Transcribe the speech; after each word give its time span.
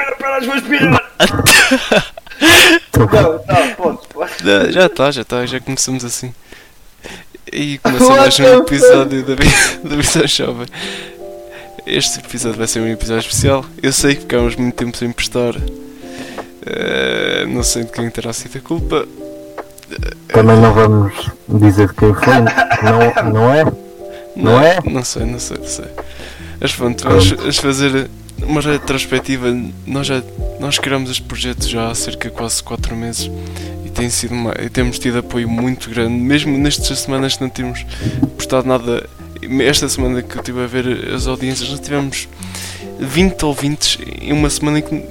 espera, 0.00 0.38
espera, 0.38 0.46
vou 0.46 0.54
espirrar. 0.56 1.10
não, 2.96 3.32
não, 3.32 3.74
pode, 3.74 3.98
pode. 4.08 4.32
Já- 4.72 4.86
está, 4.86 5.10
já 5.10 5.22
está, 5.22 5.46
já 5.46 5.60
começamos 5.60 6.04
assim. 6.04 6.32
E 7.52 7.78
começa 7.78 8.10
mais 8.14 8.38
um 8.38 8.58
episódio 8.58 9.24
da, 9.24 9.34
da 9.88 9.96
Visão 9.96 10.26
Jovem. 10.26 10.66
Este 11.86 12.20
episódio 12.20 12.58
vai 12.58 12.66
ser 12.66 12.80
um 12.80 12.88
episódio 12.88 13.20
especial. 13.20 13.64
Eu 13.82 13.92
sei 13.92 14.14
que 14.14 14.20
ficámos 14.22 14.54
muito 14.56 14.74
tempo 14.76 14.96
sem 14.96 15.10
postar. 15.10 15.54
Eh, 16.66 17.46
não 17.48 17.62
sei 17.62 17.84
de 17.84 17.90
quem 17.92 18.08
terá 18.10 18.32
sido 18.32 18.58
a 18.58 18.60
culpa. 18.60 19.06
Também 20.28 20.56
não 20.58 20.72
vamos 20.72 21.12
dizer 21.48 21.88
de 21.88 21.94
quem 21.94 22.14
foi, 22.14 22.34
não, 22.84 23.32
não 23.32 23.52
é? 23.52 23.64
Não 24.36 24.60
é? 24.60 24.78
Não 24.84 25.02
sei, 25.02 25.24
não 25.24 25.40
sei, 25.40 25.56
não 25.58 25.66
sei. 25.66 25.86
Mas 26.60 26.72
pronto, 26.76 27.02
vamos 27.02 27.56
fazer 27.58 28.08
uma 28.42 28.60
retrospectiva. 28.60 29.46
Nós 29.86 30.06
já 30.06 30.22
nós 30.60 30.78
criamos 30.78 31.10
este 31.10 31.22
projeto 31.22 31.66
já 31.66 31.90
há 31.90 31.94
cerca 31.94 32.28
de 32.28 32.34
quase 32.34 32.62
4 32.62 32.94
meses 32.94 33.30
e, 33.82 33.88
tem 33.88 34.10
sido 34.10 34.32
uma, 34.34 34.52
e 34.60 34.68
temos 34.68 34.98
tido 34.98 35.18
apoio 35.18 35.48
muito 35.48 35.88
grande, 35.88 36.12
mesmo 36.12 36.56
nestas 36.58 37.00
semanas 37.00 37.36
que 37.36 37.42
não 37.42 37.48
temos 37.48 37.84
postado 38.36 38.68
nada. 38.68 39.08
Esta 39.62 39.88
semana 39.88 40.20
que 40.20 40.36
eu 40.36 40.40
estive 40.40 40.62
a 40.62 40.66
ver 40.66 41.14
as 41.14 41.26
audiências, 41.26 41.70
nós 41.70 41.80
tivemos 41.80 42.28
20 42.98 43.42
ouvintes 43.46 43.98
em 44.20 44.34
uma 44.34 44.50
semana 44.50 44.80
em 44.80 44.82
que, 44.82 45.02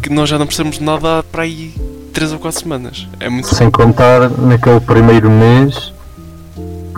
que 0.00 0.10
nós 0.10 0.28
já 0.28 0.38
não 0.38 0.46
precisamos 0.46 0.78
de 0.78 0.84
nada 0.84 1.24
para 1.24 1.42
aí 1.42 1.74
3 2.12 2.32
ou 2.34 2.38
4 2.38 2.60
semanas. 2.60 3.08
É 3.18 3.28
muito 3.28 3.52
Sem 3.52 3.68
contar 3.72 4.30
naquele 4.30 4.78
primeiro 4.78 5.28
mês 5.28 5.92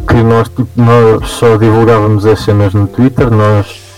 que 0.06 0.22
nós, 0.22 0.48
tipo, 0.48 0.68
nós 0.76 1.30
só 1.30 1.56
divulgávamos 1.56 2.26
as 2.26 2.40
cenas 2.40 2.74
no 2.74 2.86
Twitter, 2.86 3.30
nós 3.30 3.89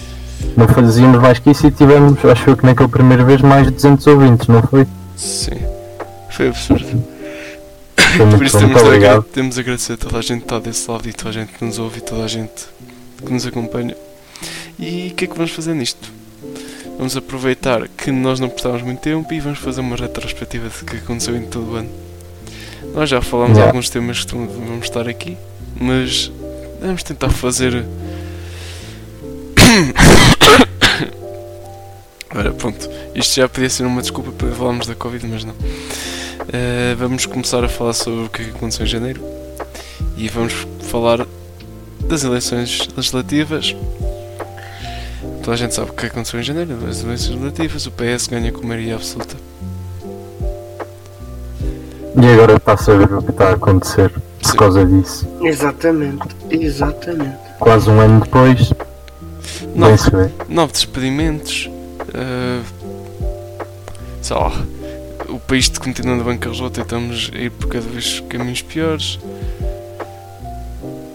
não 0.57 0.69
fazíamos 0.69 1.21
mais 1.21 1.39
que 1.39 1.51
isso 1.51 1.67
e 1.67 1.71
tivemos, 1.71 2.25
acho 2.25 2.51
eu 2.51 2.57
que 2.57 2.65
naquele 2.65 2.89
primeiro 2.89 3.25
vez, 3.25 3.41
mais 3.41 3.67
de 3.67 3.73
200 3.73 4.07
ouvintes, 4.07 4.49
não 4.49 4.63
foi? 4.63 4.87
Sim, 5.17 5.59
foi 6.31 6.49
absurdo. 6.49 7.05
Foi 7.97 8.27
Por 8.31 8.45
isso 8.45 8.59
bom, 8.59 8.67
temos 8.67 8.83
de, 8.83 9.07
agra 9.07 9.23
temos 9.23 9.55
de 9.55 9.61
agradecer 9.61 9.93
a 9.95 9.97
toda 9.97 10.19
a 10.19 10.23
gente 10.23 10.41
que 10.41 10.45
está 10.45 10.59
desse 10.59 10.91
lado 10.91 11.09
e 11.09 11.13
toda 11.13 11.31
a 11.31 11.33
gente 11.33 11.53
que 11.53 11.65
nos 11.65 11.79
ouve 11.79 11.99
e 11.99 12.01
toda 12.03 12.25
a 12.25 12.29
gente 12.29 12.67
que 13.25 13.33
nos 13.33 13.47
acompanha. 13.47 13.97
E 14.79 15.09
o 15.13 15.15
que 15.15 15.25
é 15.25 15.29
que 15.29 15.35
vamos 15.35 15.53
fazer 15.53 15.75
nisto? 15.75 16.11
Vamos 16.99 17.17
aproveitar 17.17 17.89
que 17.89 18.11
nós 18.11 18.39
não 18.39 18.49
postávamos 18.49 18.83
muito 18.85 19.01
tempo 19.01 19.33
e 19.33 19.41
vamos 19.41 19.59
fazer 19.59 19.81
uma 19.81 19.97
retrospectiva 19.97 20.69
de 20.69 20.85
que 20.85 20.97
aconteceu 20.99 21.37
em 21.37 21.43
todo 21.43 21.73
o 21.73 21.77
ano. 21.77 21.89
Nós 22.95 23.09
já 23.09 23.23
falámos 23.23 23.57
Yeah. 23.57 23.71
alguns 23.71 23.89
temas 23.89 24.25
que 24.25 24.35
vamos 24.35 24.85
estar 24.85 25.09
aqui, 25.09 25.37
mas 25.81 26.31
vamos 26.81 27.03
tentar 27.03 27.31
fazer. 27.31 27.85
Ora, 32.35 32.53
pronto. 32.53 32.89
Isto 33.15 33.37
já 33.37 33.49
podia 33.49 33.69
ser 33.69 33.85
uma 33.85 34.01
desculpa 34.01 34.33
para 34.33 34.49
falarmos 34.53 34.87
da 34.87 34.95
Covid, 34.95 35.27
mas 35.27 35.45
não. 35.45 35.55
Eh, 36.53 36.95
vamos 36.99 37.27
começar 37.27 37.63
a 37.63 37.69
falar 37.69 37.93
sobre 37.93 38.25
o 38.25 38.29
que 38.29 38.43
aconteceu 38.43 38.85
em 38.85 38.89
janeiro 38.89 39.23
e 40.17 40.29
vamos 40.29 40.67
falar 40.83 41.27
das 42.09 42.25
eleições 42.25 42.89
legislativas. 42.97 43.77
Toda 45.43 45.55
a 45.55 45.57
gente 45.57 45.75
sabe 45.75 45.91
o 45.91 45.93
que 45.93 46.07
aconteceu 46.07 46.41
em 46.41 46.43
janeiro, 46.43 46.75
as 46.89 47.03
eleições 47.03 47.31
legislativas, 47.31 47.87
o 47.87 47.93
PS 47.93 48.27
ganha 48.29 48.53
com 48.53 48.67
maioria 48.67 48.95
absoluta. 48.95 49.37
E 52.21 52.27
agora 52.35 52.57
está 52.57 52.73
a 52.73 52.97
ver 52.97 53.13
o 53.15 53.23
que 53.23 53.31
está 53.31 53.49
a 53.49 53.53
acontecer 53.55 54.11
por 54.11 54.51
Sim. 54.51 54.57
causa 54.57 54.85
disso. 54.85 55.27
Exatamente, 55.41 56.29
exatamente. 56.51 57.39
Quase 57.59 57.89
um 57.89 57.99
ano 57.99 58.21
depois, 58.21 58.73
Nove, 59.75 60.11
vê. 60.11 60.31
nove 60.49 60.73
despedimentos, 60.73 61.71
eh, 62.15 62.63
sei 64.21 64.37
lá, 64.37 64.53
o 65.29 65.39
país 65.39 65.69
continua 65.69 66.17
na 66.17 66.23
bancarrota 66.23 66.81
e 66.81 66.83
estamos 66.83 67.31
a 67.35 67.39
ir 67.39 67.51
por 67.51 67.69
cada 67.69 67.87
vez 67.89 68.21
caminhos 68.29 68.63
piores, 68.63 69.19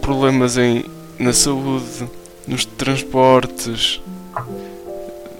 problemas 0.01 0.57
em, 0.57 0.85
na 1.19 1.33
saúde, 1.33 2.09
nos 2.47 2.65
transportes, 2.65 4.01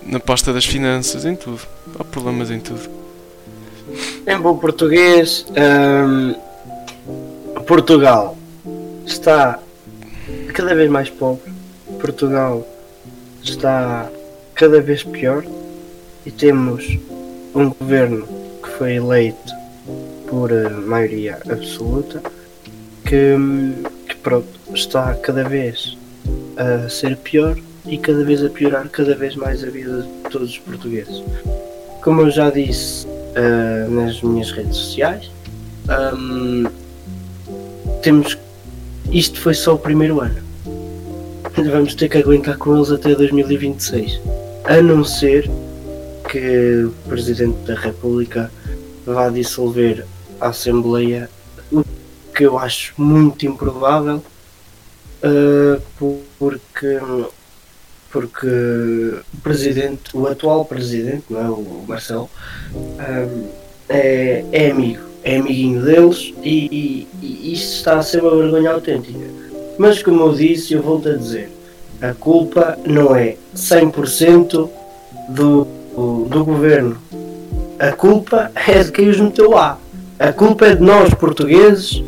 na 0.06 0.20
pasta 0.20 0.54
das 0.54 0.66
finanças, 0.66 1.26
em 1.26 1.36
tudo. 1.36 1.62
Há 2.00 2.04
problemas 2.04 2.52
em 2.52 2.60
tudo. 2.60 2.90
Em 4.28 4.38
bom 4.38 4.58
português, 4.58 5.46
hum, 5.50 6.36
Portugal 7.66 8.38
está 9.06 9.60
cada 10.54 10.76
vez 10.76 10.90
mais 10.90 11.10
pobre. 11.10 11.52
Portugal 12.00 12.68
está 13.50 14.10
cada 14.54 14.82
vez 14.82 15.04
pior 15.04 15.44
e 16.26 16.32
temos 16.32 16.98
um 17.54 17.70
governo 17.70 18.28
que 18.62 18.70
foi 18.78 18.96
eleito 18.96 19.54
por 20.28 20.52
eh, 20.52 20.70
maioria 20.70 21.40
absoluta 21.50 22.22
que, 23.06 23.36
que 24.08 24.16
pronto, 24.18 24.48
está 24.74 25.14
cada 25.16 25.44
vez 25.44 25.98
a 26.58 26.90
ser 26.90 27.16
pior 27.18 27.58
e 27.86 27.98
cada 27.98 28.24
vez 28.24 28.44
a 28.44 28.50
piorar 28.50 28.90
cada 28.90 29.16
vez 29.16 29.36
mais 29.36 29.64
a 29.64 29.70
vida 29.70 30.02
de 30.02 30.30
todos 30.30 30.50
os 30.50 30.60
portugueses. 30.60 31.24
Como 32.04 32.22
eu 32.22 32.32
já 32.32 32.50
disse 32.50 33.08
uh, 33.08 33.90
nas 33.90 34.22
minhas 34.22 34.52
redes 34.52 34.76
sociais. 34.76 35.32
Um, 35.88 36.66
temos. 38.02 38.38
Isto 39.12 39.40
foi 39.40 39.54
só 39.54 39.76
o 39.76 39.80
primeiro 39.80 40.20
ano. 40.20 40.47
Vamos 41.66 41.96
ter 41.96 42.08
que 42.08 42.20
aguentar 42.20 42.56
com 42.58 42.76
eles 42.76 42.92
até 42.92 43.16
2026. 43.16 44.22
A 44.66 44.80
não 44.80 45.04
ser 45.04 45.50
que 46.30 46.84
o 46.84 46.92
Presidente 47.10 47.58
da 47.66 47.74
República 47.74 48.52
vá 49.04 49.30
dissolver 49.30 50.06
a 50.40 50.50
Assembleia, 50.50 51.28
o 51.72 51.84
que 52.36 52.46
eu 52.46 52.60
acho 52.60 52.94
muito 52.96 53.48
improvável, 53.48 54.22
uh, 55.24 55.82
porque, 56.38 57.00
porque 58.12 58.48
o 59.34 59.38
Presidente, 59.42 60.16
o 60.16 60.28
atual 60.28 60.64
Presidente, 60.64 61.24
não 61.28 61.40
é, 61.40 61.50
o 61.50 61.86
Marcelo, 61.88 62.30
um, 62.76 63.50
é, 63.90 64.46
é 64.52 64.70
amigo, 64.70 65.02
é 65.24 65.38
amiguinho 65.38 65.84
deles 65.84 66.36
e, 66.44 67.08
e, 67.20 67.26
e 67.26 67.54
isto 67.54 67.78
está 67.78 67.98
a 67.98 68.04
ser 68.04 68.22
uma 68.22 68.38
vergonha 68.38 68.72
autêntica. 68.72 69.47
Mas 69.78 70.02
como 70.02 70.24
eu 70.24 70.34
disse, 70.34 70.74
eu 70.74 70.82
volto 70.82 71.10
a 71.10 71.14
dizer, 71.14 71.52
a 72.02 72.14
culpa 72.14 72.78
não 72.86 73.16
é 73.16 73.36
100% 73.56 74.70
do, 75.30 75.68
do, 75.96 76.26
do 76.26 76.46
governo. 76.46 76.98
A 77.80 77.92
culpa 77.92 78.52
é 78.56 78.84
de 78.84 78.92
quem 78.92 79.10
os 79.10 79.20
meteu 79.20 79.52
lá. 79.52 79.78
A 80.18 80.32
culpa 80.32 80.66
é 80.66 80.76
de 80.76 80.82
nós 80.82 81.14
portugueses, 81.14 82.02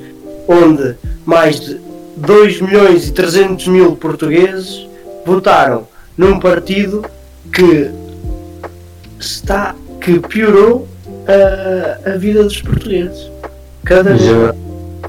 onde 0.47 0.95
mais 1.25 1.59
de 1.59 1.79
2 2.17 2.61
milhões 2.61 3.07
e 3.07 3.13
300 3.13 3.67
mil 3.67 3.95
portugueses 3.95 4.87
votaram 5.25 5.87
num 6.17 6.39
partido 6.39 7.05
que 7.53 7.91
está 9.19 9.75
que 10.01 10.19
piorou 10.19 10.87
a, 11.27 12.11
a 12.11 12.17
vida 12.17 12.43
dos 12.43 12.61
portugueses. 12.61 13.29
Cada 13.83 14.15
vez 14.15 14.55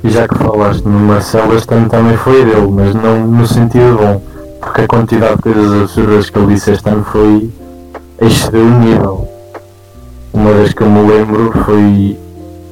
e 0.02 0.10
já 0.10 0.26
que 0.26 0.34
falaste 0.36 0.84
no 0.84 0.98
Marcelo, 1.00 1.54
este 1.56 1.72
ano 1.74 1.88
também 1.88 2.16
foi 2.16 2.44
dele, 2.44 2.68
mas 2.70 2.94
não 2.94 3.26
no 3.26 3.46
sentido 3.46 3.98
bom, 3.98 4.22
porque 4.60 4.82
a 4.82 4.86
quantidade 4.86 5.36
de 5.36 5.42
coisas 5.42 5.82
absurdas 5.82 6.30
que 6.30 6.38
ele 6.38 6.54
disse 6.54 6.70
este 6.72 6.88
ano 6.88 7.04
foi 7.04 7.50
excedeu 8.20 8.64
o 8.64 8.78
nível. 8.78 9.28
Uma 10.32 10.52
vez 10.52 10.72
que 10.72 10.82
eu 10.82 10.88
me 10.90 11.10
lembro 11.10 11.52
foi, 11.64 12.18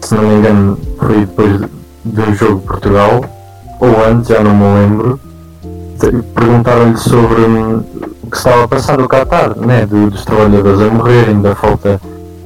se 0.01 0.15
não 0.15 0.23
me 0.23 0.35
engano, 0.37 0.79
foi 0.99 1.21
depois 1.21 1.61
de 2.05 2.21
um 2.21 2.35
jogo 2.35 2.61
de 2.61 2.67
Portugal, 2.67 3.25
ou 3.81 4.05
antes, 4.07 4.29
já 4.29 4.41
não 4.43 4.55
me 4.55 4.81
lembro. 4.81 5.21
Perguntaram-lhe 6.35 6.97
sobre 6.97 7.41
hum, 7.43 7.83
o 8.23 8.31
que 8.31 8.37
estava 8.37 8.65
a 8.65 8.69
passar 8.69 8.99
no 8.99 9.09
Qatar, 9.09 9.57
né? 9.59 9.85
do- 9.85 10.11
dos 10.11 10.25
trabalhadores 10.25 10.81
a 10.81 10.91
morrerem, 10.95 11.41
da 11.43 11.55
falta 11.57 12.01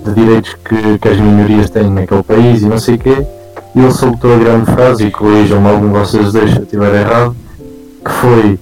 de 0.04 0.12
direitos 0.14 0.54
que, 0.64 0.98
que 0.98 1.08
as 1.08 1.18
minorias 1.18 1.68
têm 1.70 1.90
naquele 1.90 2.22
país 2.22 2.62
e 2.62 2.66
não 2.66 2.78
sei 2.78 2.94
o 2.94 2.98
quê. 2.98 3.26
E 3.74 3.80
ele 3.80 3.92
soltou 3.92 4.34
a 4.34 4.38
grande 4.38 4.66
frase, 4.66 5.06
e 5.06 5.10
corrijam-me 5.10 5.68
algum 5.68 5.86
de 5.86 5.98
vocês 5.98 6.32
dois 6.32 6.50
se 6.50 6.56
eu 6.56 6.62
estiver 6.62 6.94
errado, 6.94 7.34
que 8.04 8.10
foi 8.10 8.58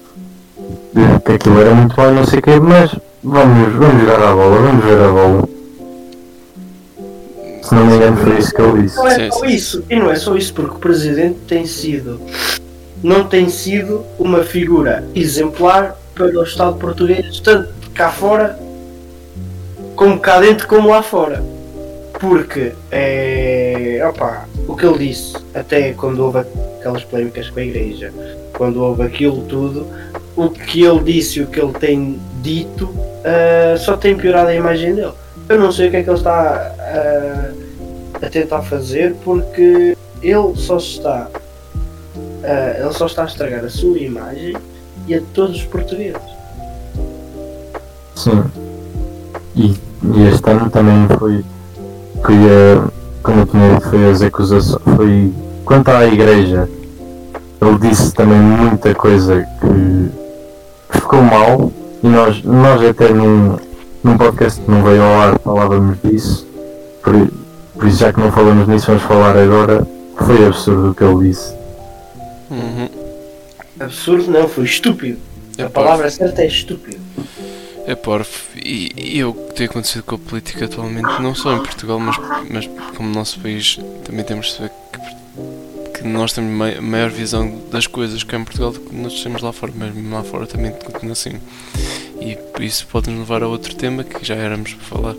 que 1.24 1.32
aquilo 1.32 1.60
era 1.60 1.74
muito 1.74 1.94
bom 1.94 2.10
e 2.10 2.14
não 2.14 2.26
sei 2.26 2.38
o 2.38 2.42
quê, 2.42 2.60
mas 2.60 2.94
vamos, 3.22 3.72
vamos 3.74 4.00
jogar 4.00 4.22
a 4.22 4.34
bola, 4.34 4.60
vamos 4.60 4.84
ver 4.84 5.00
a 5.00 5.08
bola. 5.08 5.48
Se 7.62 7.74
não 7.74 7.86
me 7.86 7.96
engano 7.96 8.16
foi 8.16 8.38
isso 8.38 8.54
que 8.54 8.62
ele 8.62 8.82
disse. 8.82 8.96
Não 8.96 9.08
é 9.08 9.30
só 9.30 9.44
isso, 9.44 9.84
e 9.88 9.96
não 9.96 10.10
é 10.10 10.16
só 10.16 10.36
isso, 10.36 10.54
porque 10.54 10.76
o 10.76 10.78
presidente 10.78 11.38
tem 11.46 11.66
sido, 11.66 12.20
não 13.02 13.24
tem 13.24 13.48
sido 13.48 14.04
uma 14.18 14.42
figura 14.42 15.04
exemplar 15.14 15.96
para 16.14 16.26
o 16.26 16.42
Estado 16.42 16.76
português, 16.76 17.40
tanto 17.40 17.68
cá 17.94 18.10
fora, 18.10 18.58
como 19.94 20.18
cá 20.18 20.40
dentro, 20.40 20.66
como 20.66 20.88
lá 20.88 21.02
fora. 21.02 21.42
Porque, 22.20 22.72
é, 22.90 24.00
opa, 24.06 24.46
o 24.68 24.76
que 24.76 24.86
ele 24.86 25.08
disse, 25.08 25.36
até 25.54 25.94
quando 25.94 26.20
houve 26.20 26.40
aquelas 26.78 27.02
polémicas 27.02 27.48
com 27.48 27.60
a 27.60 27.64
igreja, 27.64 28.12
quando 28.52 28.82
houve 28.82 29.02
aquilo 29.02 29.42
tudo, 29.42 29.86
o 30.36 30.50
que 30.50 30.82
ele 30.84 31.00
disse 31.00 31.38
e 31.38 31.42
o 31.42 31.46
que 31.46 31.58
ele 31.58 31.72
tem 31.72 32.20
dito 32.42 32.88
ah, 33.24 33.76
só 33.78 33.96
tem 33.96 34.16
piorado 34.16 34.48
a 34.48 34.54
imagem 34.54 34.94
dele. 34.94 35.12
Eu 35.48 35.58
não 35.58 35.72
sei 35.72 35.88
o 35.88 35.90
que 35.90 35.96
é 35.98 36.02
que 36.02 36.10
ele 36.10 36.18
está 36.18 36.72
a, 36.78 38.26
a 38.26 38.30
tentar 38.30 38.62
fazer 38.62 39.14
porque 39.24 39.96
ele 40.22 40.56
só 40.56 40.76
está 40.76 41.28
a, 42.44 42.80
ele 42.80 42.92
só 42.92 43.06
está 43.06 43.24
a 43.24 43.26
estragar 43.26 43.64
a 43.64 43.70
sua 43.70 43.98
imagem 43.98 44.56
e 45.06 45.14
a 45.14 45.22
todos 45.34 45.56
os 45.56 45.64
portugueses. 45.64 46.20
Sim. 48.14 48.44
E, 49.56 49.70
e 49.72 50.28
este 50.32 50.50
ano 50.50 50.70
também 50.70 51.08
foi, 51.18 51.44
foi 52.22 52.36
a, 52.36 52.88
como 53.22 53.40
eu 53.40 53.46
tinha 53.46 53.74
dito, 53.74 53.90
foi 53.90 54.10
as 54.10 54.22
acusações, 54.22 54.82
foi 54.96 55.32
quanto 55.64 55.88
à 55.90 56.06
igreja, 56.06 56.68
ele 57.60 57.78
disse 57.78 58.12
também 58.14 58.38
muita 58.38 58.94
coisa 58.94 59.46
que, 59.60 60.10
que 60.92 61.00
ficou 61.00 61.22
mal 61.22 61.72
e 62.02 62.08
nós, 62.08 62.42
nós 62.42 62.82
até 62.82 63.08
num, 63.10 63.56
num 64.02 64.16
podcast 64.16 64.60
que 64.60 64.70
não 64.70 64.82
veio 64.82 65.02
ao 65.02 65.20
ar 65.20 65.38
falávamos 65.38 65.96
disso, 66.02 66.46
por, 67.02 67.14
por 67.74 67.86
isso 67.86 67.98
já 67.98 68.12
que 68.12 68.20
não 68.20 68.32
falamos 68.32 68.66
nisso 68.68 68.86
vamos 68.86 69.02
falar 69.02 69.36
agora, 69.36 69.86
foi 70.16 70.46
absurdo 70.46 70.90
o 70.90 70.94
que 70.94 71.04
ele 71.04 71.28
disse. 71.28 71.54
Uhum. 72.50 72.88
Absurdo 73.78 74.30
não, 74.30 74.48
foi 74.48 74.64
estúpido. 74.64 75.18
A 75.58 75.68
palavra 75.68 76.10
certa 76.10 76.42
é 76.42 76.46
estúpido. 76.46 77.00
É 77.90 77.94
porf, 77.96 78.56
e, 78.56 78.92
e 79.16 79.24
o 79.24 79.34
que 79.34 79.54
tem 79.54 79.66
acontecido 79.66 80.04
com 80.04 80.14
a 80.14 80.18
política 80.18 80.66
atualmente, 80.66 81.20
não 81.20 81.34
só 81.34 81.52
em 81.56 81.58
Portugal, 81.58 81.98
mas, 81.98 82.16
mas 82.48 82.66
como 82.96 83.08
no 83.08 83.14
nosso 83.16 83.40
país, 83.40 83.80
também 84.04 84.24
temos 84.24 84.46
de 84.46 84.52
saber 84.54 84.70
que, 84.92 85.98
que 85.98 86.06
nós 86.06 86.32
temos 86.32 86.52
mai- 86.56 86.78
maior 86.80 87.10
visão 87.10 87.60
das 87.68 87.88
coisas 87.88 88.22
cá 88.22 88.36
em 88.38 88.44
Portugal 88.44 88.70
do 88.70 88.78
que 88.78 88.94
nós 88.94 89.20
temos 89.20 89.42
lá 89.42 89.52
fora, 89.52 89.72
mas 89.74 89.92
mesmo 89.92 90.14
lá 90.14 90.22
fora 90.22 90.46
também 90.46 90.70
continua 90.72 91.14
assim. 91.14 91.32
E 92.20 92.38
isso 92.64 92.86
pode 92.86 93.10
nos 93.10 93.18
levar 93.20 93.42
a 93.42 93.48
outro 93.48 93.74
tema 93.74 94.04
que 94.04 94.24
já 94.24 94.36
éramos 94.36 94.72
para 94.74 94.84
falar, 94.86 95.14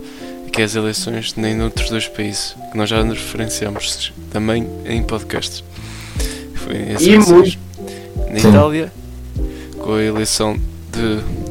que 0.53 0.62
é 0.62 0.63
as 0.63 0.74
eleições 0.74 1.35
nem 1.35 1.53
noutros 1.53 1.89
dois 1.89 2.07
países, 2.07 2.56
que 2.71 2.77
nós 2.77 2.89
já 2.89 3.03
nos 3.03 3.17
referenciamos 3.17 4.13
também 4.31 4.65
em 4.85 5.03
podcasts. 5.03 5.62
Foi 6.56 6.94
as 6.94 7.01
E 7.01 7.09
eleições 7.09 7.57
na. 8.29 8.39
Itália, 8.39 8.94
com 9.77 9.95
a 9.95 10.01
eleição 10.01 10.57
de 10.89 11.50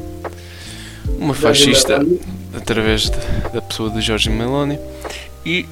uma 1.21 1.35
fascista 1.35 2.05
através 2.57 3.03
de- 3.03 3.11
da 3.53 3.61
pessoa 3.63 3.91
de 3.91 4.01
Jorge 4.01 4.31
Meloni 4.31 4.79
e 5.45 5.67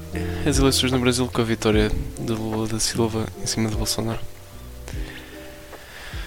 as 0.46 0.58
eleições 0.58 0.92
no 0.92 0.98
Brasil 0.98 1.28
com 1.32 1.40
a 1.40 1.44
vitória 1.44 1.90
de 2.20 2.32
Lula 2.32 2.68
da 2.68 2.78
Silva 2.78 3.24
em 3.42 3.46
cima 3.46 3.68
de 3.68 3.74
Bolsonaro. 3.76 4.18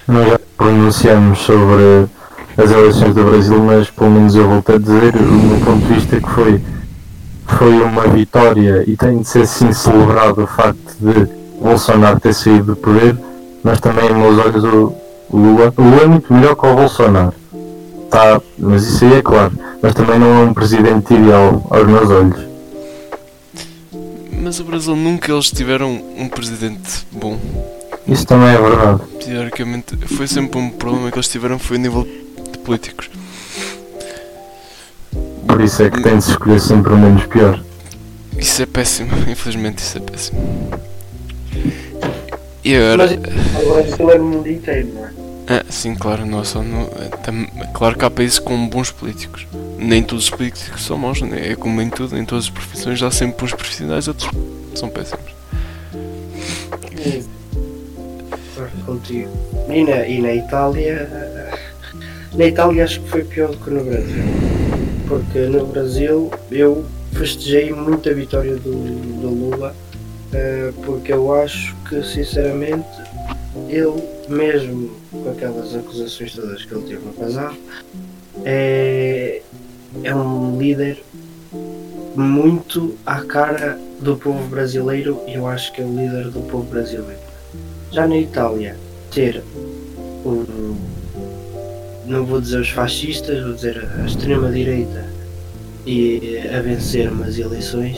Nós 0.07 0.27
já 0.29 0.39
pronunciamos 0.57 1.39
sobre 1.39 2.07
as 2.57 2.69
eleições 2.71 3.13
do 3.15 3.23
Brasil, 3.23 3.59
mas 3.63 3.89
pelo 3.89 4.11
menos 4.11 4.35
eu 4.35 4.47
volto 4.47 4.73
a 4.73 4.77
dizer 4.77 5.15
o 5.15 5.21
meu 5.23 5.59
ponto 5.65 5.85
de 5.87 5.93
vista 5.93 6.19
que 6.19 6.29
foi, 6.29 6.61
foi 7.47 7.81
uma 7.81 8.07
vitória 8.07 8.83
e 8.87 8.97
tem 8.97 9.19
de 9.19 9.27
ser 9.27 9.47
sim 9.47 9.71
celebrado 9.71 10.43
o 10.43 10.47
facto 10.47 10.95
de 10.99 11.27
Bolsonaro 11.61 12.19
ter 12.19 12.33
saído 12.33 12.63
do 12.63 12.75
poder, 12.75 13.15
mas 13.63 13.79
também, 13.79 14.09
em 14.09 14.15
meus 14.15 14.37
olhos, 14.43 14.63
o 14.63 14.93
Lula, 15.31 15.73
o 15.77 15.81
Lula 15.81 16.01
é 16.01 16.07
muito 16.07 16.33
melhor 16.33 16.55
que 16.55 16.65
o 16.65 16.75
Bolsonaro. 16.75 17.33
Tá, 18.11 18.41
mas 18.57 18.83
isso 18.83 19.05
aí 19.05 19.13
é 19.13 19.21
claro. 19.21 19.53
Mas 19.81 19.93
também 19.95 20.19
não 20.19 20.27
é 20.27 20.43
um 20.43 20.53
presidente 20.53 21.13
ideal 21.13 21.65
aos 21.69 21.87
meus 21.87 22.09
olhos. 22.09 22.45
Mas 24.33 24.59
o 24.59 24.65
Brasil 24.65 24.95
nunca 24.97 25.31
eles 25.31 25.49
tiveram 25.49 26.03
um 26.17 26.27
presidente 26.27 27.07
bom. 27.09 27.39
Isso 28.05 28.27
também 28.27 28.49
é 28.49 28.57
verdade. 28.57 29.01
Teoricamente 29.23 29.95
foi 30.07 30.27
sempre 30.27 30.59
um 30.59 30.69
problema 30.71 31.09
que 31.09 31.17
eles 31.17 31.29
tiveram 31.29 31.57
foi 31.57 31.77
a 31.77 31.79
nível 31.79 32.03
de 32.03 32.57
políticos. 32.59 33.09
Por 35.47 35.61
isso 35.61 35.81
é 35.81 35.89
que 35.89 36.03
tem 36.03 36.17
de 36.17 36.23
se 36.25 36.31
escolher 36.31 36.59
sempre 36.59 36.91
o 36.91 36.97
menos 36.97 37.25
pior. 37.27 37.63
Isso 38.37 38.61
é 38.61 38.65
péssimo, 38.65 39.11
infelizmente 39.31 39.77
isso 39.77 39.97
é 39.97 40.01
péssimo. 40.01 40.69
E 42.63 42.75
agora. 42.75 43.07
Mas 43.53 43.63
agora 43.63 43.81
aquilo 43.81 44.11
é 44.11 44.17
no 44.17 44.25
mundo 44.25 44.49
inteiro, 44.49 44.89
não 44.95 45.05
é? 45.05 45.20
Ah, 45.53 45.65
sim, 45.69 45.95
claro, 45.95 46.25
não 46.25 46.45
só 46.45 46.61
no, 46.63 46.83
é, 46.83 47.09
tam- 47.23 47.45
claro 47.73 47.97
que 47.97 48.05
há 48.05 48.09
países 48.09 48.39
com 48.39 48.69
bons 48.69 48.89
políticos. 48.89 49.45
Nem 49.77 50.01
todos 50.01 50.25
os 50.25 50.29
políticos 50.29 50.81
são 50.85 50.97
maus, 50.97 51.21
né? 51.21 51.51
é 51.51 51.55
como 51.55 51.81
em 51.81 51.89
tudo, 51.89 52.17
em 52.17 52.23
todas 52.23 52.45
as 52.45 52.49
profissões 52.49 53.03
há 53.03 53.11
sempre 53.11 53.41
bons 53.41 53.53
profissionais, 53.53 54.07
outros 54.07 54.29
são 54.75 54.87
péssimos. 54.89 55.25
E 59.69 59.83
na, 59.83 60.07
e 60.07 60.21
na 60.21 60.33
Itália. 60.35 61.09
Na 62.33 62.45
Itália 62.45 62.83
acho 62.85 63.01
que 63.01 63.09
foi 63.09 63.23
pior 63.25 63.49
do 63.51 63.57
que 63.57 63.69
no 63.69 63.83
Brasil. 63.83 64.23
Porque 65.07 65.39
no 65.39 65.65
Brasil 65.65 66.31
eu 66.49 66.85
festejei 67.13 67.73
muito 67.73 68.09
a 68.09 68.13
vitória 68.13 68.55
do, 68.55 68.71
do 68.71 69.27
Lula. 69.29 69.75
eh, 70.33 70.71
Porque 70.85 71.11
eu 71.11 71.33
acho 71.41 71.75
que 71.89 72.01
sinceramente 72.03 72.87
ele, 73.67 74.01
mesmo 74.31 74.91
com 75.11 75.29
aquelas 75.29 75.75
acusações 75.75 76.33
todas 76.33 76.65
que 76.65 76.73
ele 76.73 76.83
teve 76.83 77.05
no 77.05 77.13
passado, 77.13 77.55
é, 78.43 79.41
é 80.03 80.15
um 80.15 80.57
líder 80.57 81.03
muito 82.15 82.97
à 83.05 83.21
cara 83.21 83.79
do 83.99 84.15
povo 84.15 84.47
brasileiro 84.47 85.21
e 85.27 85.33
eu 85.33 85.47
acho 85.47 85.71
que 85.73 85.81
é 85.81 85.85
o 85.85 85.89
líder 85.89 86.29
do 86.29 86.41
povo 86.41 86.63
brasileiro. 86.63 87.21
Já 87.91 88.07
na 88.07 88.17
Itália, 88.17 88.75
ter 89.11 89.43
o. 90.25 90.75
Não 92.05 92.25
vou 92.25 92.41
dizer 92.41 92.59
os 92.59 92.69
fascistas, 92.69 93.43
vou 93.43 93.53
dizer 93.53 93.87
a 93.99 94.05
extrema-direita 94.05 95.05
e 95.85 96.39
a 96.53 96.61
vencer 96.61 97.09
umas 97.09 97.37
eleições 97.37 97.97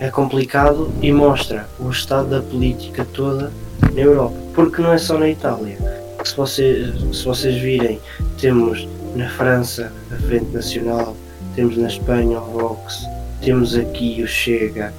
é 0.00 0.10
complicado 0.10 0.92
e 1.02 1.12
mostra 1.12 1.68
o 1.78 1.90
estado 1.90 2.30
da 2.30 2.40
política 2.40 3.06
toda 3.12 3.50
na 3.98 4.04
Europa. 4.04 4.36
Porque 4.54 4.82
não 4.82 4.92
é 4.92 4.98
só 4.98 5.18
na 5.18 5.28
Itália. 5.28 5.76
Se, 6.24 6.36
você, 6.36 6.92
se 7.12 7.24
vocês 7.24 7.56
virem, 7.60 8.00
temos 8.40 8.88
na 9.14 9.28
França 9.30 9.92
a 10.12 10.16
Frente 10.26 10.50
Nacional, 10.52 11.16
temos 11.54 11.76
na 11.76 11.88
Espanha 11.88 12.40
o 12.40 12.44
Vox, 12.44 13.02
temos 13.40 13.76
aqui 13.76 14.22
o 14.22 14.26
Chega, 14.26 14.92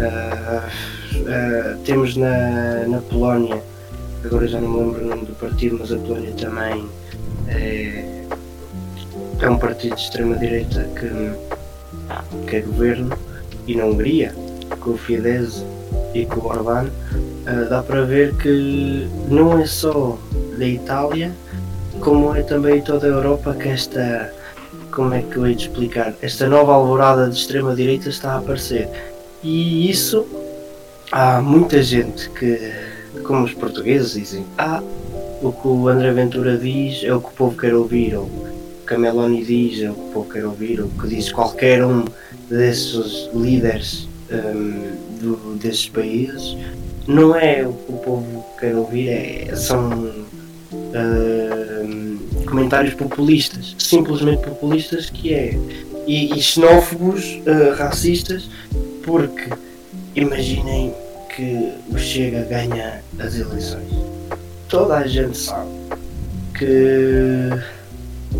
ah, 0.00 0.68
ah, 1.26 1.76
temos 1.84 2.16
na, 2.16 2.86
na 2.88 2.98
Polónia 2.98 3.62
agora 4.24 4.46
já 4.46 4.60
não 4.60 4.68
me 4.68 4.80
lembro 4.80 5.04
o 5.04 5.08
nome 5.08 5.26
do 5.26 5.34
partido, 5.34 5.76
mas 5.78 5.92
a 5.92 5.96
Polónia 5.96 6.32
também 6.32 6.86
é, 7.48 8.24
é 9.40 9.50
um 9.50 9.58
partido 9.58 9.96
de 9.96 10.02
extrema-direita 10.02 10.84
que, 10.98 12.46
que 12.46 12.56
é 12.56 12.60
governo, 12.60 13.16
e 13.66 13.74
na 13.74 13.84
Hungria, 13.84 14.34
com 14.80 14.90
o 14.90 14.98
Fidesz 14.98 15.64
e 16.14 16.26
com 16.26 16.40
o 16.40 16.46
Orbán, 16.46 16.90
ah, 17.46 17.66
dá 17.68 17.82
para 17.82 18.02
ver 18.02 18.34
que 18.36 19.06
não 19.28 19.58
é 19.58 19.66
só 19.66 20.18
da 20.58 20.66
Itália, 20.66 21.32
como 22.00 22.34
é 22.34 22.42
também 22.42 22.80
toda 22.80 23.06
a 23.06 23.10
Europa 23.10 23.54
que 23.54 23.68
esta, 23.68 24.32
como 24.90 25.12
é 25.14 25.22
que 25.22 25.36
eu 25.36 25.46
hei 25.46 25.54
de 25.54 25.62
explicar, 25.62 26.14
esta 26.22 26.48
nova 26.48 26.72
alvorada 26.72 27.28
de 27.28 27.36
extrema-direita 27.36 28.08
está 28.08 28.32
a 28.32 28.38
aparecer. 28.38 28.88
E 29.42 29.90
isso 29.90 30.26
há 31.12 31.40
muita 31.40 31.82
gente 31.82 32.28
que 32.30 32.72
como 33.24 33.44
os 33.44 33.52
portugueses 33.54 34.12
dizem, 34.12 34.44
ah, 34.58 34.82
o 35.42 35.52
que 35.52 35.66
o 35.68 35.88
André 35.88 36.12
Ventura 36.12 36.56
diz 36.56 37.02
é 37.02 37.12
o 37.14 37.20
que 37.20 37.28
o 37.28 37.32
povo 37.32 37.56
quer 37.56 37.74
ouvir, 37.74 38.14
ou 38.14 38.24
o 38.24 38.86
que 38.86 38.94
a 38.94 38.98
Meloni 38.98 39.44
diz 39.44 39.82
é 39.82 39.90
o 39.90 39.94
que 39.94 40.00
o 40.00 40.12
povo 40.12 40.30
quer 40.30 40.44
ouvir, 40.44 40.80
ou 40.80 40.86
o 40.86 40.90
que 40.90 41.08
diz 41.08 41.30
qualquer 41.32 41.84
um 41.84 42.04
desses 42.48 43.30
líderes 43.34 44.08
hum, 44.30 44.92
do- 45.20 45.56
desses 45.56 45.88
países, 45.88 46.56
não 47.06 47.34
é 47.34 47.66
o 47.66 47.72
que 47.72 47.92
o 47.92 47.96
povo 47.96 48.46
quer 48.58 48.74
ouvir, 48.74 49.08
é, 49.08 49.56
são 49.56 49.90
hum, 50.72 52.18
comentários 52.46 52.94
populistas, 52.94 53.74
simplesmente 53.78 54.42
populistas 54.42 55.08
que 55.10 55.32
é, 55.32 55.58
e, 56.06 56.36
e 56.36 56.42
xenófobos, 56.42 57.40
eh, 57.46 57.74
racistas, 57.76 58.48
porque 59.04 59.50
imaginem 60.14 60.94
que 61.34 61.72
o 61.88 61.98
Chega 61.98 62.42
ganha 62.44 63.02
as 63.18 63.36
eleições. 63.36 63.90
Toda 64.68 64.98
a 64.98 65.06
gente 65.06 65.38
sabe 65.38 65.70
que 66.58 67.48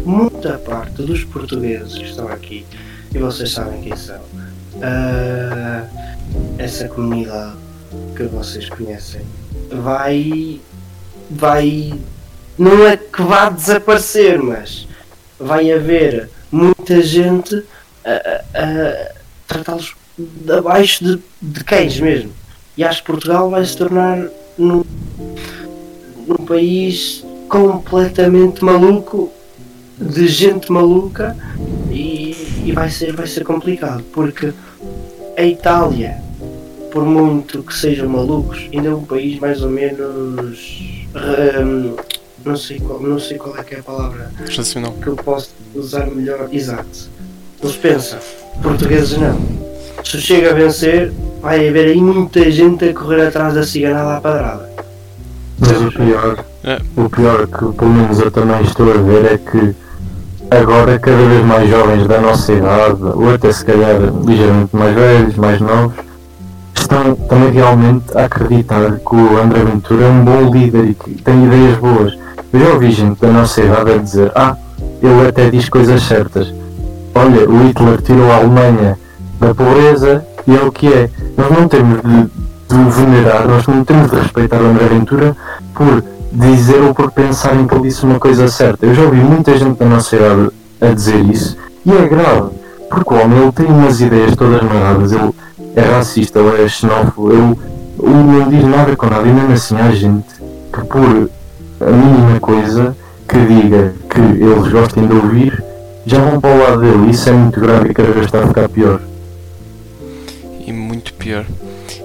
muita 0.05 0.59
parte 0.59 1.03
dos 1.03 1.25
portugueses 1.25 1.95
que 1.95 2.05
estão 2.05 2.29
aqui, 2.29 2.67
e 3.15 3.19
vocês 3.19 3.53
sabem 3.53 3.81
quem 3.83 3.97
são, 3.97 4.21
ah, 4.83 5.87
essa 6.59 6.89
comunidade 6.89 7.57
que 8.17 8.23
vocês 8.25 8.69
conhecem, 8.69 9.23
vai. 9.71 10.61
vai. 11.31 11.93
não 12.59 12.87
é 12.87 12.97
que 12.97 13.23
vá 13.23 13.49
desaparecer, 13.51 14.41
mas 14.43 14.87
vai 15.39 15.71
haver 15.73 16.29
muita 16.53 17.01
gente 17.03 17.65
a, 18.05 18.43
a- 18.55 19.13
tratá-los 19.47 19.95
abaixo 20.57 21.05
de, 21.05 21.23
de 21.41 21.65
cães 21.65 21.99
mesmo. 21.99 22.33
E 22.77 22.85
acho 22.85 23.01
que 23.03 23.07
Portugal 23.11 23.51
vai 23.51 23.65
se 23.65 23.77
tornar 23.77 24.29
num, 24.57 24.85
num 26.27 26.45
país 26.47 27.25
completamente 27.49 28.65
maluco, 28.65 29.31
de 29.99 30.29
gente 30.29 30.71
maluca, 30.71 31.37
e 31.91 32.21
e 32.65 32.73
vai, 32.73 32.91
ser, 32.91 33.15
vai 33.15 33.27
ser 33.27 33.43
complicado 33.43 34.03
porque 34.13 34.53
a 35.37 35.43
Itália, 35.43 36.23
por 36.91 37.05
muito 37.05 37.63
que 37.63 37.75
sejam 37.75 38.09
malucos, 38.09 38.69
ainda 38.73 38.89
é 38.89 38.95
um 38.95 39.05
país 39.05 39.39
mais 39.39 39.63
ou 39.63 39.71
menos. 39.71 40.83
hum, 41.15 41.97
não, 42.45 42.57
sei 42.57 42.79
qual, 42.81 43.01
não 43.01 43.19
sei 43.19 43.37
qual 43.39 43.57
é 43.57 43.63
que 43.63 43.75
é 43.75 43.79
a 43.79 43.83
palavra 43.83 44.31
Racional. 44.57 44.93
que 44.93 45.07
eu 45.09 45.17
posso 45.17 45.51
usar 45.75 46.07
melhor. 46.07 46.49
Exato. 46.53 47.09
Eles 47.63 47.77
pensam, 47.77 48.19
portugueses 48.63 49.19
não. 49.19 49.39
Se 50.05 50.21
chega 50.21 50.51
a 50.51 50.55
vencer, 50.55 51.13
vai 51.43 51.69
haver 51.69 51.89
aí 51.89 52.01
muita 52.01 52.51
gente 52.51 52.87
a 52.89 52.95
correr 52.95 53.27
atrás 53.27 53.55
da 53.55 53.63
ciganada 53.63 54.17
à 54.17 54.21
padrada. 54.21 54.71
Mas 55.59 55.73
o 55.83 55.93
pior, 55.93 56.45
É. 56.65 56.81
o 56.97 57.09
pior 57.11 57.47
que 57.47 57.77
pelo 57.77 57.91
menos 57.91 58.19
eu 58.19 58.31
também 58.31 58.63
estou 58.63 58.91
a 58.91 58.97
ver 58.97 59.25
é 59.35 59.37
que 59.39 59.75
agora 60.51 60.99
cada 60.99 61.17
vez 61.29 61.45
mais 61.45 61.69
jovens 61.69 62.07
da 62.09 62.19
nossa 62.21 62.53
idade, 62.53 63.03
ou 63.03 63.35
até 63.35 63.53
se 63.53 63.65
calhar 63.65 63.97
ligeiramente 64.27 64.75
mais 64.75 64.95
velhos, 64.95 65.37
mais 65.37 65.61
novos, 65.61 65.95
estão 66.91 67.51
realmente 67.53 68.17
a 68.17 68.25
acreditar 68.25 68.99
que 68.99 69.15
o 69.15 69.39
André 69.39 69.65
Ventura 69.65 70.05
é 70.05 70.09
um 70.09 70.25
bom 70.25 70.51
líder 70.51 70.85
e 70.87 70.95
que 70.95 71.23
tem 71.23 71.45
ideias 71.45 71.79
boas. 71.79 72.19
Eu 72.53 72.61
já 72.61 72.69
ouvi 72.71 72.91
gente 72.91 73.21
da 73.21 73.29
nossa 73.29 73.63
idade 73.63 73.93
a 73.93 73.97
dizer, 73.99 74.33
ah, 74.35 74.57
ele 75.03 75.29
até 75.29 75.51
diz 75.51 75.69
coisas 75.69 76.03
certas. 76.03 76.53
Olha, 77.15 77.49
o 77.49 77.67
Hitler 77.67 78.03
tirou 78.03 78.31
a 78.31 78.37
Alemanha 78.37 78.99
da 79.39 79.55
pobreza 79.55 80.25
e 80.47 80.57
é 80.57 80.61
o 80.63 80.73
que 80.73 80.93
é. 80.93 81.09
Nós 81.37 81.51
não 81.51 81.69
temos 81.69 82.01
de, 82.03 82.23
de 82.23 82.91
venerar, 82.91 83.47
nós 83.47 83.67
não 83.67 83.85
temos 83.85 84.11
de 84.11 84.17
respeitar 84.17 84.61
o 84.61 84.67
André 84.67 84.87
Ventura 84.87 85.37
por 85.75 86.03
dizer 86.33 86.81
ou 86.81 86.95
por 86.95 87.11
pensarem 87.11 87.67
que 87.67 87.75
ele 87.75 87.83
disse 87.85 88.05
uma 88.05 88.19
coisa 88.19 88.49
certa. 88.49 88.87
Eu 88.87 88.95
já 88.95 89.03
ouvi 89.03 89.19
muita 89.19 89.57
gente 89.57 89.79
da 89.79 89.87
nossa 89.87 90.17
idade 90.17 90.51
a 90.81 90.87
dizer 90.89 91.21
isso 91.25 91.57
e 91.85 91.93
é 91.93 92.07
grave, 92.07 92.51
porque 92.89 93.15
o 93.15 93.21
homem 93.21 93.43
ele 93.43 93.53
tem 93.53 93.67
umas 93.67 94.01
ideias 94.01 94.37
todas 94.37 94.63
marradas, 94.63 95.13
ele 95.13 95.33
é 95.77 95.81
racista, 95.81 96.39
ele 96.39 96.63
é 96.63 96.69
xenófobo, 96.69 97.33
ele, 97.33 97.59
ele 98.03 98.13
não 98.13 98.49
diz 98.49 98.65
nada 98.65 98.97
com 98.97 99.07
nada 99.07 99.27
e 99.27 99.33
mesmo 99.33 99.53
assim 99.53 99.77
há 99.77 99.91
gente 99.91 100.35
que 100.73 100.85
por 100.87 101.31
a 101.81 101.91
mínima 101.91 102.41
coisa 102.41 102.97
que 103.29 103.39
diga 103.39 103.95
que 104.09 104.21
eles 104.21 104.73
gostem 104.73 105.07
de 105.07 105.15
ouvir 105.15 105.65
já 106.05 106.19
vão 106.19 106.41
para 106.41 106.55
o 106.55 106.59
lado 106.59 106.81
dele. 106.81 107.11
Isso 107.11 107.29
é 107.29 107.33
muito 107.33 107.61
grave 107.61 107.91
e 107.91 107.95
cada 107.95 108.11
vez 108.11 108.27
está 108.27 108.43
a 108.43 108.49
ficar 108.49 108.69
pior. 108.69 109.01
E 110.67 110.73
muito 110.73 111.15
pior. 111.15 111.47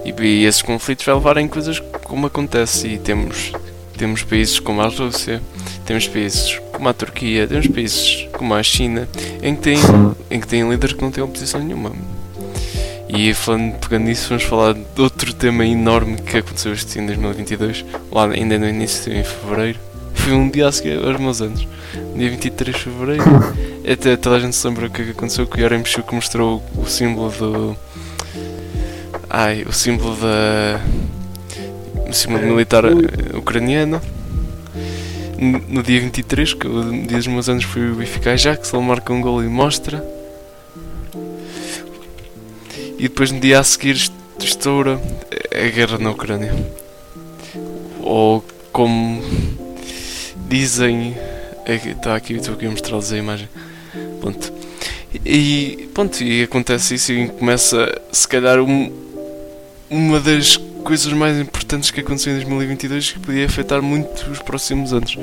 E, 0.04 0.10
e 0.10 0.44
esses 0.44 0.62
conflitos 0.62 1.04
vai 1.04 1.14
levar 1.14 1.36
em 1.38 1.48
coisas 1.48 1.80
como 2.04 2.26
acontece. 2.26 2.88
E 2.88 2.98
temos, 2.98 3.52
temos 3.98 4.22
países 4.22 4.60
como 4.60 4.80
a 4.80 4.88
Rússia, 4.88 5.42
temos 5.84 6.06
países 6.06 6.60
como 6.72 6.88
a 6.88 6.92
Turquia, 6.92 7.46
temos 7.46 7.66
países 7.66 8.28
como 8.32 8.54
a 8.54 8.62
China, 8.62 9.08
em 9.42 9.54
que 9.54 9.62
têm, 9.62 9.78
em 10.30 10.40
que 10.40 10.46
têm 10.46 10.68
líderes 10.68 10.94
que 10.94 11.02
não 11.02 11.10
têm 11.10 11.24
oposição 11.24 11.60
nenhuma. 11.60 11.92
E 13.08 13.32
falando, 13.34 13.78
pegando 13.78 14.04
nisso, 14.04 14.28
vamos 14.30 14.44
falar 14.44 14.74
de 14.74 15.00
outro 15.00 15.32
tema 15.32 15.64
enorme 15.64 16.16
que 16.16 16.38
aconteceu 16.38 16.72
este 16.72 16.98
ano 16.98 17.12
em 17.12 17.16
2022, 17.16 17.84
lá 18.10 18.26
ainda 18.26 18.58
no 18.58 18.68
início, 18.68 19.12
em 19.12 19.22
fevereiro. 19.22 19.78
Foi 20.14 20.32
um 20.32 20.50
dia 20.50 20.66
a 20.66 20.72
seguir 20.72 20.98
aos 20.98 21.20
meus 21.20 21.40
anos, 21.40 21.68
dia 22.16 22.30
23 22.30 22.76
de 22.76 22.82
fevereiro. 22.82 23.24
Até 23.90 24.16
toda 24.16 24.36
a 24.36 24.40
gente 24.40 24.56
se 24.56 24.66
lembra 24.66 24.86
o 24.86 24.90
que 24.90 25.02
é 25.02 25.04
que 25.04 25.10
aconteceu, 25.12 25.46
que 25.46 25.58
o 25.58 25.60
Yorem 25.60 25.84
Chuk 25.84 26.12
mostrou 26.12 26.60
o 26.76 26.86
símbolo 26.86 27.30
do. 27.30 27.76
Ai, 29.30 29.62
o 29.62 29.72
símbolo 29.72 30.16
da. 30.16 30.80
O 32.08 32.12
símbolo 32.12 32.44
militar 32.44 32.84
eh, 32.86 33.36
ucraniano. 33.36 34.00
No 35.38 35.82
dia 35.82 36.00
23, 36.00 36.54
que 36.54 36.66
é 36.66 36.70
o 36.70 36.90
dia 37.06 37.18
dos 37.18 37.26
meus 37.28 37.48
anos, 37.48 37.62
foi 37.62 37.90
o 37.90 37.94
Benfica 37.94 38.32
Ajax, 38.32 38.72
ele 38.72 38.82
marca 38.82 39.12
um 39.12 39.20
gol 39.20 39.44
e 39.44 39.46
mostra. 39.46 40.15
E 42.98 43.02
depois 43.02 43.30
no 43.30 43.40
dia 43.40 43.60
a 43.60 43.64
seguir 43.64 43.96
est- 43.96 44.12
estoura 44.40 45.00
a 45.54 45.68
guerra 45.70 45.98
na 45.98 46.10
Ucrânia. 46.10 46.54
Ou 48.00 48.44
como 48.72 49.22
dizem. 50.48 51.16
Está 51.66 52.14
aqui, 52.14 52.34
estou 52.34 52.54
aqui 52.54 52.66
a 52.66 52.70
mostrar-lhes 52.70 53.12
a 53.12 53.16
imagem. 53.18 53.48
Pronto. 54.20 54.52
E 55.24 55.88
pronto, 55.94 56.22
e 56.22 56.42
acontece 56.42 56.94
isso 56.94 57.12
e 57.12 57.28
começa 57.28 58.00
se 58.12 58.28
calhar 58.28 58.60
um- 58.60 58.92
uma 59.90 60.20
das 60.20 60.56
coisas 60.84 61.12
mais 61.12 61.38
importantes 61.38 61.90
que 61.90 62.00
aconteceu 62.00 62.32
em 62.32 62.36
2022 62.36 63.12
que 63.12 63.18
podia 63.18 63.46
afetar 63.46 63.82
muito 63.82 64.30
os 64.30 64.38
próximos 64.40 64.92
anos. 64.92 65.16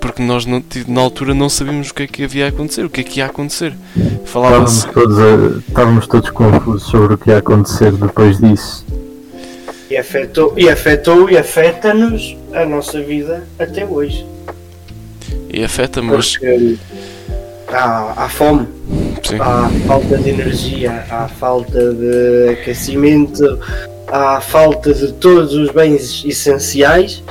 Porque 0.00 0.22
nós 0.22 0.46
não, 0.46 0.62
na 0.88 1.00
altura 1.00 1.34
não 1.34 1.48
sabíamos 1.48 1.90
o 1.90 1.94
que 1.94 2.02
é 2.04 2.06
que 2.06 2.24
havia 2.24 2.46
a 2.46 2.48
acontecer, 2.48 2.84
o 2.84 2.90
que 2.90 3.00
é 3.02 3.04
que 3.04 3.18
ia 3.20 3.26
acontecer. 3.26 3.74
Estávamos 3.96 4.30
Falava-se. 4.30 4.88
todos, 4.88 5.18
a- 5.18 5.58
estávamos 5.68 6.06
todos 6.06 6.30
confusos 6.30 6.88
sobre 6.88 7.14
o 7.14 7.18
que 7.18 7.30
ia 7.30 7.38
acontecer 7.38 7.92
depois 7.92 8.38
disso. 8.38 8.84
E 9.90 9.96
afetou 9.96 10.54
e, 10.56 10.68
afetou, 10.70 11.28
e 11.28 11.36
afeta-nos 11.36 12.36
a 12.54 12.64
nossa 12.64 13.00
vida 13.02 13.44
até 13.58 13.84
hoje. 13.84 14.24
E 15.52 15.62
afeta, 15.64 16.00
mas. 16.00 16.36
Porque 16.36 16.78
há, 17.68 18.24
há 18.24 18.28
fome, 18.28 18.68
Sim. 19.22 19.36
há 19.40 19.68
falta 19.86 20.16
de 20.16 20.30
energia, 20.30 21.04
há 21.10 21.28
falta 21.28 21.92
de 21.92 22.50
aquecimento, 22.50 23.58
há 24.06 24.40
falta 24.40 24.94
de 24.94 25.12
todos 25.14 25.54
os 25.54 25.70
bens 25.72 26.24
essenciais, 26.24 27.22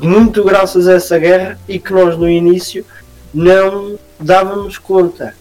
muito 0.00 0.44
graças 0.44 0.86
a 0.86 0.94
essa 0.94 1.18
guerra 1.18 1.58
e 1.68 1.78
que 1.78 1.92
nós 1.92 2.16
no 2.16 2.28
início 2.28 2.84
não 3.32 3.98
dávamos 4.18 4.78
conta. 4.78 5.34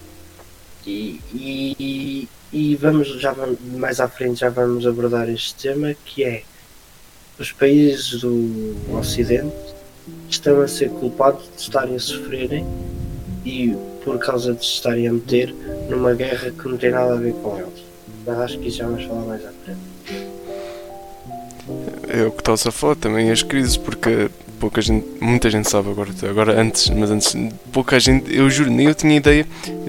E, 0.85 1.21
e, 1.33 2.27
e 2.51 2.75
vamos, 2.75 3.07
já 3.19 3.31
vamos, 3.33 3.59
mais 3.77 3.99
à 3.99 4.07
frente 4.07 4.39
já 4.39 4.49
vamos 4.49 4.85
abordar 4.87 5.29
este 5.29 5.53
tema 5.55 5.95
que 6.05 6.23
é 6.23 6.43
os 7.37 7.51
países 7.51 8.21
do 8.21 8.75
Ocidente 8.97 9.55
estão 10.29 10.61
a 10.61 10.67
ser 10.67 10.89
culpados 10.89 11.43
de 11.55 11.61
estarem 11.61 11.95
a 11.95 11.99
sofrerem 11.99 12.65
e 13.45 13.75
por 14.03 14.17
causa 14.19 14.53
de 14.53 14.63
estarem 14.63 15.07
a 15.07 15.13
meter 15.13 15.53
numa 15.89 16.13
guerra 16.13 16.51
que 16.51 16.67
não 16.67 16.77
tem 16.77 16.91
nada 16.91 17.13
a 17.13 17.17
ver 17.17 17.33
com 17.33 17.57
eles. 17.57 17.83
Mas 18.25 18.39
acho 18.39 18.59
que 18.59 18.67
isso 18.67 18.77
já 18.77 18.87
vamos 18.87 19.03
falar 19.05 19.21
mais 19.21 19.45
à 19.45 19.51
frente. 19.63 20.31
É 22.07 22.23
o 22.25 22.31
que 22.31 22.41
estás 22.41 22.65
a 22.67 22.71
falar 22.71 22.95
também, 22.95 23.31
as 23.31 23.41
crises, 23.41 23.77
porque 23.77 24.29
pouca 24.59 24.79
gente, 24.79 25.07
muita 25.19 25.49
gente 25.49 25.67
sabe 25.67 25.89
agora, 25.89 26.11
agora 26.29 26.61
antes, 26.61 26.89
mas 26.89 27.09
antes, 27.09 27.35
pouca 27.71 27.99
gente, 27.99 28.31
eu 28.35 28.47
juro, 28.49 28.69
nem 28.69 28.87
eu 28.87 28.93
tinha 28.93 29.15
ideia, 29.15 29.47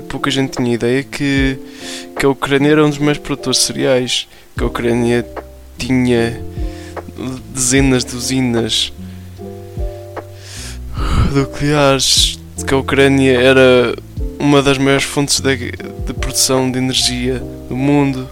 pouca 0.08 0.30
gente 0.30 0.56
tinha 0.56 0.74
ideia 0.74 1.02
que, 1.02 1.58
que 2.18 2.24
a 2.24 2.28
Ucrânia 2.30 2.70
era 2.70 2.84
um 2.84 2.88
dos 2.88 2.98
maiores 2.98 3.20
produtores 3.20 3.58
de 3.58 3.66
cereais, 3.66 4.28
que 4.56 4.64
a 4.64 4.66
Ucrânia 4.66 5.26
tinha 5.76 6.42
dezenas 7.52 8.04
de 8.04 8.16
usinas 8.16 8.92
nucleares, 11.32 12.38
que 12.66 12.72
a 12.72 12.78
Ucrânia 12.78 13.38
era 13.38 13.94
uma 14.38 14.62
das 14.62 14.78
maiores 14.78 15.04
fontes 15.04 15.40
de, 15.40 15.72
de 15.72 16.14
produção 16.14 16.70
de 16.70 16.78
energia 16.78 17.42
do 17.68 17.76
mundo. 17.76 18.28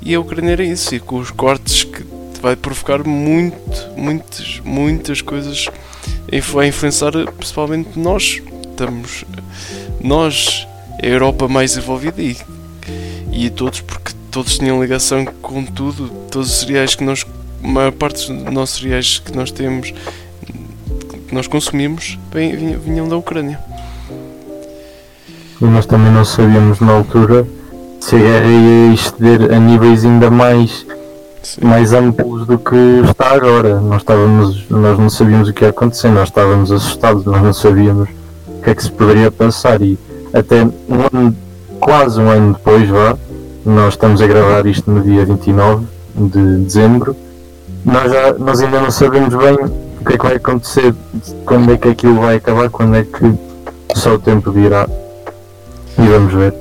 E 0.00 0.14
a 0.14 0.20
Ucrânia 0.20 0.52
era 0.52 0.64
isso, 0.64 0.94
e 0.94 1.00
com 1.00 1.18
os 1.18 1.30
cortes 1.30 1.84
que 1.84 2.04
vai 2.42 2.56
provocar 2.56 3.06
muito, 3.06 3.88
muitas, 3.96 4.60
muitas 4.64 5.22
coisas 5.22 5.68
vai 6.52 6.68
influenciar 6.68 7.12
principalmente 7.36 7.96
nós. 7.96 8.42
Estamos 8.68 9.24
nós, 10.02 10.66
a 11.00 11.06
Europa 11.06 11.46
mais 11.46 11.74
desenvolvida 11.74 12.20
e, 12.20 12.36
e 13.30 13.48
todos, 13.48 13.80
porque 13.80 14.12
todos 14.30 14.58
tinham 14.58 14.82
ligação 14.82 15.24
com 15.40 15.64
tudo, 15.64 16.08
todos 16.30 16.50
os 16.50 16.60
cereais 16.60 16.96
que 16.96 17.04
nós, 17.04 17.24
a 17.62 17.68
maior 17.68 17.92
parte 17.92 18.32
dos 18.32 18.52
nossos 18.52 18.80
cereais 18.80 19.20
que 19.20 19.36
nós 19.36 19.52
temos, 19.52 19.92
que 19.92 21.34
nós 21.34 21.46
consumimos, 21.46 22.18
vinham, 22.84 23.08
da 23.08 23.16
Ucrânia. 23.16 23.60
E 25.60 25.64
nós 25.64 25.86
também 25.86 26.10
não 26.10 26.24
sabíamos 26.24 26.80
na 26.80 26.92
altura 26.92 27.46
se 28.00 28.16
a 28.16 28.18
guerra 28.18 28.48
ia 28.48 28.94
exceder 28.94 29.54
a 29.54 29.60
níveis 29.60 30.04
ainda 30.04 30.28
mais, 30.28 30.84
Sim. 31.42 31.60
mais 31.64 31.92
amplos 31.92 32.46
do 32.46 32.58
que 32.58 32.76
está 33.10 33.30
agora. 33.34 33.80
Nós, 33.80 34.02
estávamos, 34.02 34.68
nós 34.68 34.98
não 34.98 35.10
sabíamos 35.10 35.48
o 35.48 35.52
que 35.52 35.64
ia 35.64 35.70
acontecer, 35.70 36.08
nós 36.08 36.28
estávamos 36.28 36.70
assustados, 36.70 37.24
nós 37.24 37.42
não 37.42 37.52
sabíamos 37.52 38.08
o 38.46 38.62
que 38.62 38.70
é 38.70 38.74
que 38.74 38.82
se 38.82 38.90
poderia 38.90 39.30
passar. 39.30 39.82
E 39.82 39.98
até 40.32 40.62
um 40.64 41.02
ano, 41.12 41.36
quase 41.80 42.20
um 42.20 42.28
ano 42.28 42.54
depois, 42.54 42.88
vá, 42.88 43.16
nós 43.64 43.94
estamos 43.94 44.20
a 44.22 44.26
gravar 44.26 44.66
isto 44.66 44.90
no 44.90 45.00
dia 45.02 45.24
29 45.24 45.86
de 46.14 46.58
dezembro, 46.58 47.16
nós, 47.84 48.12
já, 48.12 48.32
nós 48.34 48.60
ainda 48.60 48.80
não 48.80 48.90
sabemos 48.90 49.34
bem 49.34 49.54
o 49.54 50.04
que 50.04 50.14
é 50.14 50.18
que 50.18 50.24
vai 50.24 50.36
acontecer, 50.36 50.94
quando 51.44 51.72
é 51.72 51.76
que 51.76 51.88
aquilo 51.88 52.20
vai 52.20 52.36
acabar, 52.36 52.70
quando 52.70 52.96
é 52.96 53.02
que 53.02 53.34
só 53.94 54.14
o 54.14 54.18
tempo 54.18 54.52
dirá. 54.52 54.88
E 55.98 56.06
vamos 56.08 56.32
ver. 56.32 56.54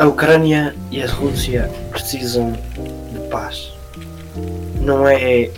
A 0.00 0.06
Ucrânia 0.06 0.74
e 0.90 1.02
a 1.02 1.06
Rússia 1.06 1.70
precisam 1.90 2.52
de 2.52 3.28
paz. 3.30 3.70
Não 4.80 5.06
é 5.06 5.50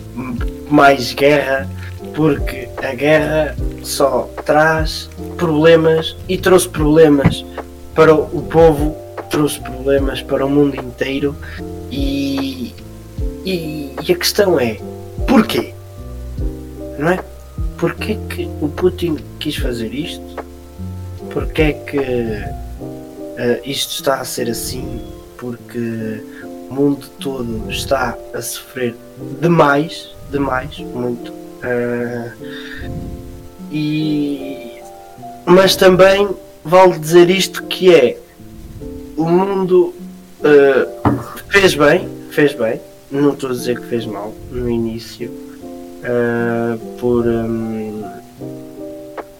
mais 0.69 1.13
guerra, 1.13 1.65
porque 2.13 2.67
a 2.83 2.93
guerra 2.93 3.55
só 3.83 4.29
traz 4.45 5.09
problemas 5.37 6.13
e 6.27 6.37
trouxe 6.37 6.67
problemas 6.67 7.45
para 7.95 8.13
o 8.13 8.41
povo, 8.41 8.97
trouxe 9.29 9.61
problemas 9.61 10.21
para 10.21 10.45
o 10.45 10.49
mundo 10.49 10.75
inteiro 10.75 11.33
e, 11.89 12.75
e, 13.45 13.95
e 14.05 14.11
a 14.11 14.15
questão 14.15 14.59
é 14.59 14.77
porquê? 15.25 15.73
Não 16.99 17.11
é? 17.11 17.19
Porquê 17.77 18.19
que 18.29 18.49
o 18.59 18.67
Putin 18.67 19.19
quis 19.39 19.55
fazer 19.55 19.93
isto? 19.93 20.35
Porquê 21.31 21.77
que 21.89 22.62
uh, 23.33 23.61
isto 23.69 23.91
está 23.93 24.21
a 24.21 24.25
ser 24.25 24.49
assim? 24.49 25.01
Porque 25.37 26.23
o 26.69 26.73
mundo 26.73 27.07
todo 27.19 27.69
está 27.69 28.17
a 28.33 28.41
sofrer 28.41 28.95
demais, 29.41 30.09
demais, 30.31 30.77
muito. 30.79 31.31
Uh, 31.31 32.31
e 33.71 34.81
mas 35.45 35.75
também 35.75 36.29
vale 36.63 36.97
dizer 36.97 37.29
isto 37.29 37.63
que 37.63 37.93
é 37.93 38.17
o 39.17 39.25
mundo 39.25 39.93
uh, 40.39 41.19
fez 41.49 41.75
bem, 41.75 42.07
fez 42.31 42.53
bem, 42.53 42.79
não 43.11 43.33
estou 43.33 43.49
a 43.49 43.53
dizer 43.53 43.79
que 43.79 43.87
fez 43.87 44.05
mal 44.05 44.33
no 44.49 44.69
início 44.69 45.29
uh, 45.29 46.77
por, 46.97 47.27
um, 47.27 48.03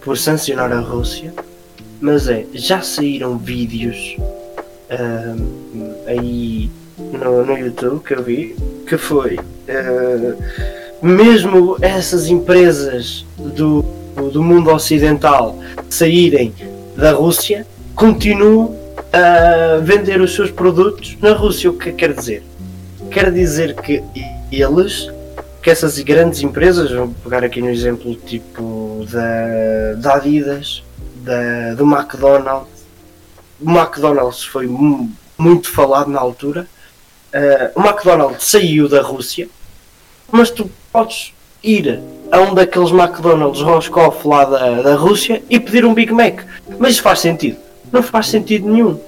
por 0.01 0.17
sancionar 0.17 0.71
a 0.71 0.79
Rússia, 0.79 1.33
mas 2.03 2.27
é, 2.27 2.45
já 2.53 2.81
saíram 2.81 3.37
vídeos 3.37 4.15
uh, 4.19 5.95
aí 6.05 6.69
no, 6.97 7.45
no 7.45 7.57
YouTube 7.57 8.03
que 8.03 8.13
eu 8.13 8.23
vi 8.23 8.55
que 8.87 8.97
foi 8.97 9.39
mesmo 11.01 11.77
essas 11.81 12.27
empresas 12.27 13.25
do 13.37 13.83
do 14.31 14.43
mundo 14.43 14.71
ocidental 14.71 15.57
saírem 15.89 16.53
da 16.95 17.13
Rússia, 17.13 17.65
continuam 17.95 18.75
a 19.11 19.79
vender 19.81 20.21
os 20.21 20.35
seus 20.35 20.51
produtos 20.51 21.17
na 21.21 21.33
Rússia. 21.33 21.69
O 21.69 21.77
que 21.77 21.91
quer 21.91 22.13
dizer? 22.13 22.43
Quer 23.11 23.31
dizer 23.31 23.75
que 23.75 24.03
eles, 24.51 25.09
que 25.61 25.69
essas 25.69 25.99
grandes 25.99 26.41
empresas, 26.41 26.91
vamos 26.91 27.15
pegar 27.23 27.43
aqui 27.43 27.61
no 27.61 27.69
exemplo 27.69 28.15
tipo 28.15 29.05
da, 29.11 29.93
da 29.97 30.15
Adidas, 30.15 30.83
da, 31.23 31.73
do 31.75 31.85
McDonald's, 31.85 32.83
o 33.61 33.69
McDonald's 33.69 34.43
foi 34.43 34.67
muito 35.37 35.71
falado 35.71 36.09
na 36.09 36.19
altura. 36.19 36.67
Uh, 37.33 37.79
o 37.79 37.83
McDonald's 37.83 38.45
saiu 38.45 38.87
da 38.89 39.01
Rússia, 39.01 39.47
mas 40.31 40.51
tu 40.51 40.69
podes 40.91 41.33
ir 41.63 42.01
a 42.31 42.41
um 42.41 42.53
daqueles 42.53 42.91
McDonald's 42.91 43.61
Roscoff 43.61 44.27
lá 44.27 44.43
da, 44.43 44.81
da 44.81 44.95
Rússia 44.95 45.41
e 45.49 45.59
pedir 45.59 45.85
um 45.85 45.93
Big 45.93 46.11
Mac. 46.11 46.41
Mas 46.77 46.93
isso 46.93 47.01
faz 47.01 47.19
sentido? 47.19 47.57
Não 47.91 48.03
faz 48.03 48.27
sentido 48.27 48.67
nenhum. 48.69 48.99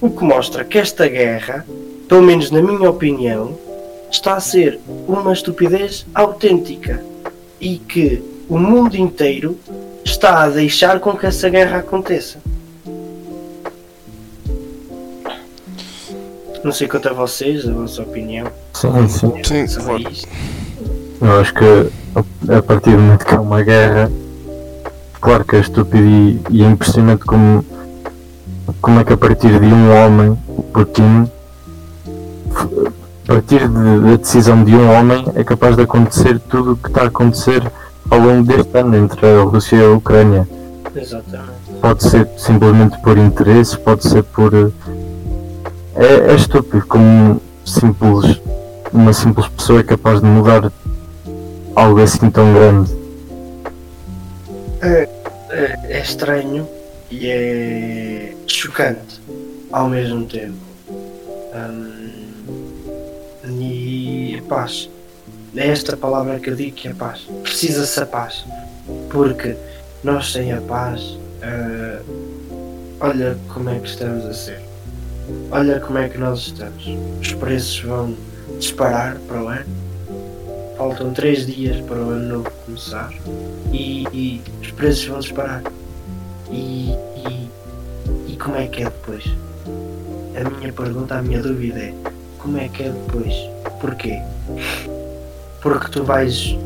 O 0.00 0.10
que 0.10 0.24
mostra 0.24 0.64
que 0.64 0.78
esta 0.78 1.06
guerra, 1.06 1.66
pelo 2.08 2.22
menos 2.22 2.50
na 2.50 2.62
minha 2.62 2.88
opinião, 2.88 3.58
está 4.10 4.34
a 4.34 4.40
ser 4.40 4.80
uma 5.06 5.32
estupidez 5.32 6.06
autêntica 6.14 7.04
e 7.60 7.76
que 7.76 8.22
o 8.48 8.58
mundo 8.58 8.96
inteiro 8.96 9.58
está 10.04 10.42
a 10.42 10.48
deixar 10.48 11.00
com 11.00 11.16
que 11.16 11.26
essa 11.26 11.48
guerra 11.48 11.78
aconteça. 11.78 12.38
Não 16.62 16.72
sei 16.72 16.88
quanto 16.88 17.08
a 17.08 17.12
vocês, 17.12 17.68
a 17.68 17.72
vossa 17.72 18.02
opinião. 18.02 18.46
Sim, 18.72 19.08
sim. 19.08 19.66
Sim, 19.66 19.82
claro. 19.82 20.04
Eu 21.20 21.40
acho 21.40 21.54
que 21.54 21.90
a 22.52 22.62
partir 22.62 22.90
do 22.90 22.98
momento 22.98 23.24
que 23.24 23.34
é 23.34 23.38
uma 23.38 23.62
guerra, 23.62 24.10
claro 25.20 25.44
que 25.44 25.56
é 25.56 25.60
estúpido 25.60 26.04
e, 26.04 26.40
e 26.50 26.62
é 26.62 26.66
impressionante 26.66 27.24
como, 27.24 27.64
como 28.80 29.00
é 29.00 29.04
que 29.04 29.12
a 29.12 29.16
partir 29.16 29.58
de 29.58 29.66
um 29.66 29.92
homem, 29.94 30.38
o 30.48 30.62
Putin, 30.62 31.28
a 33.28 33.32
partir 33.34 33.68
de, 33.68 34.00
da 34.00 34.16
decisão 34.16 34.64
de 34.64 34.74
um 34.74 34.90
homem 34.90 35.26
é 35.34 35.44
capaz 35.44 35.76
de 35.76 35.82
acontecer 35.82 36.38
tudo 36.38 36.72
o 36.72 36.76
que 36.76 36.88
está 36.88 37.02
a 37.02 37.06
acontecer 37.06 37.62
ao 38.10 38.18
longo 38.18 38.44
deste 38.44 38.78
ano 38.78 38.96
entre 38.96 39.26
a 39.26 39.42
Rússia 39.42 39.76
e 39.76 39.84
a 39.84 39.90
Ucrânia. 39.90 40.48
Exatamente. 40.94 41.50
Pode 41.80 42.04
ser 42.04 42.28
simplesmente 42.36 42.98
por 42.98 43.18
interesses, 43.18 43.76
pode 43.76 44.08
ser 44.08 44.22
por. 44.22 44.72
É, 45.96 46.32
é 46.32 46.34
estúpido 46.34 46.84
como 46.86 47.40
simples, 47.64 48.40
uma 48.92 49.12
simples 49.12 49.48
pessoa 49.48 49.80
é 49.80 49.82
capaz 49.82 50.20
de 50.20 50.26
mudar 50.26 50.72
algo 51.74 52.00
assim 52.00 52.30
tão 52.30 52.52
grande. 52.52 52.92
É, 54.82 55.08
é, 55.50 55.78
é 55.84 56.00
estranho 56.00 56.68
e 57.10 57.28
é 57.28 58.34
chocante 58.46 59.20
ao 59.72 59.88
mesmo 59.88 60.24
tempo. 60.26 60.54
Hum, 61.54 62.04
e 64.34 64.42
paz. 64.48 64.88
É 65.56 65.68
esta 65.68 65.96
palavra 65.96 66.38
que 66.40 66.50
eu 66.50 66.56
digo 66.56 66.76
que 66.76 66.88
é 66.88 66.94
paz. 66.94 67.26
Precisa-se 67.42 68.00
a 68.00 68.06
paz. 68.06 68.44
Porque 69.10 69.56
nós 70.02 70.32
sem 70.32 70.52
a 70.52 70.60
paz, 70.60 71.00
uh, 71.00 72.04
olha 73.00 73.36
como 73.52 73.70
é 73.70 73.78
que 73.78 73.88
estamos 73.88 74.24
a 74.26 74.34
ser. 74.34 74.60
Olha 75.50 75.80
como 75.80 75.98
é 75.98 76.08
que 76.08 76.18
nós 76.18 76.40
estamos. 76.40 76.84
Os 77.20 77.32
preços 77.34 77.80
vão 77.80 78.16
disparar 78.58 79.16
para 79.28 79.42
o 79.42 79.48
ano 79.48 79.84
faltam 80.76 81.12
3 81.12 81.46
dias 81.46 81.80
para 81.82 81.96
o 81.96 82.10
ano 82.10 82.38
novo 82.38 82.50
começar 82.64 83.12
e, 83.72 84.04
e 84.12 84.42
os 84.60 84.70
preços 84.72 85.06
vão 85.06 85.20
disparar. 85.20 85.62
E, 86.50 86.90
e, 87.16 87.50
e 88.28 88.36
como 88.36 88.56
é 88.56 88.66
que 88.66 88.82
é 88.82 88.84
depois? 88.84 89.24
A 90.36 90.50
minha 90.50 90.72
pergunta, 90.72 91.16
a 91.16 91.22
minha 91.22 91.40
dúvida 91.40 91.78
é 91.78 91.94
como 92.38 92.58
é 92.58 92.68
que 92.68 92.82
é 92.82 92.90
depois? 92.90 93.34
Porquê? 93.80 94.20
Porque 95.64 95.88
tu 95.88 96.04
vais 96.04 96.58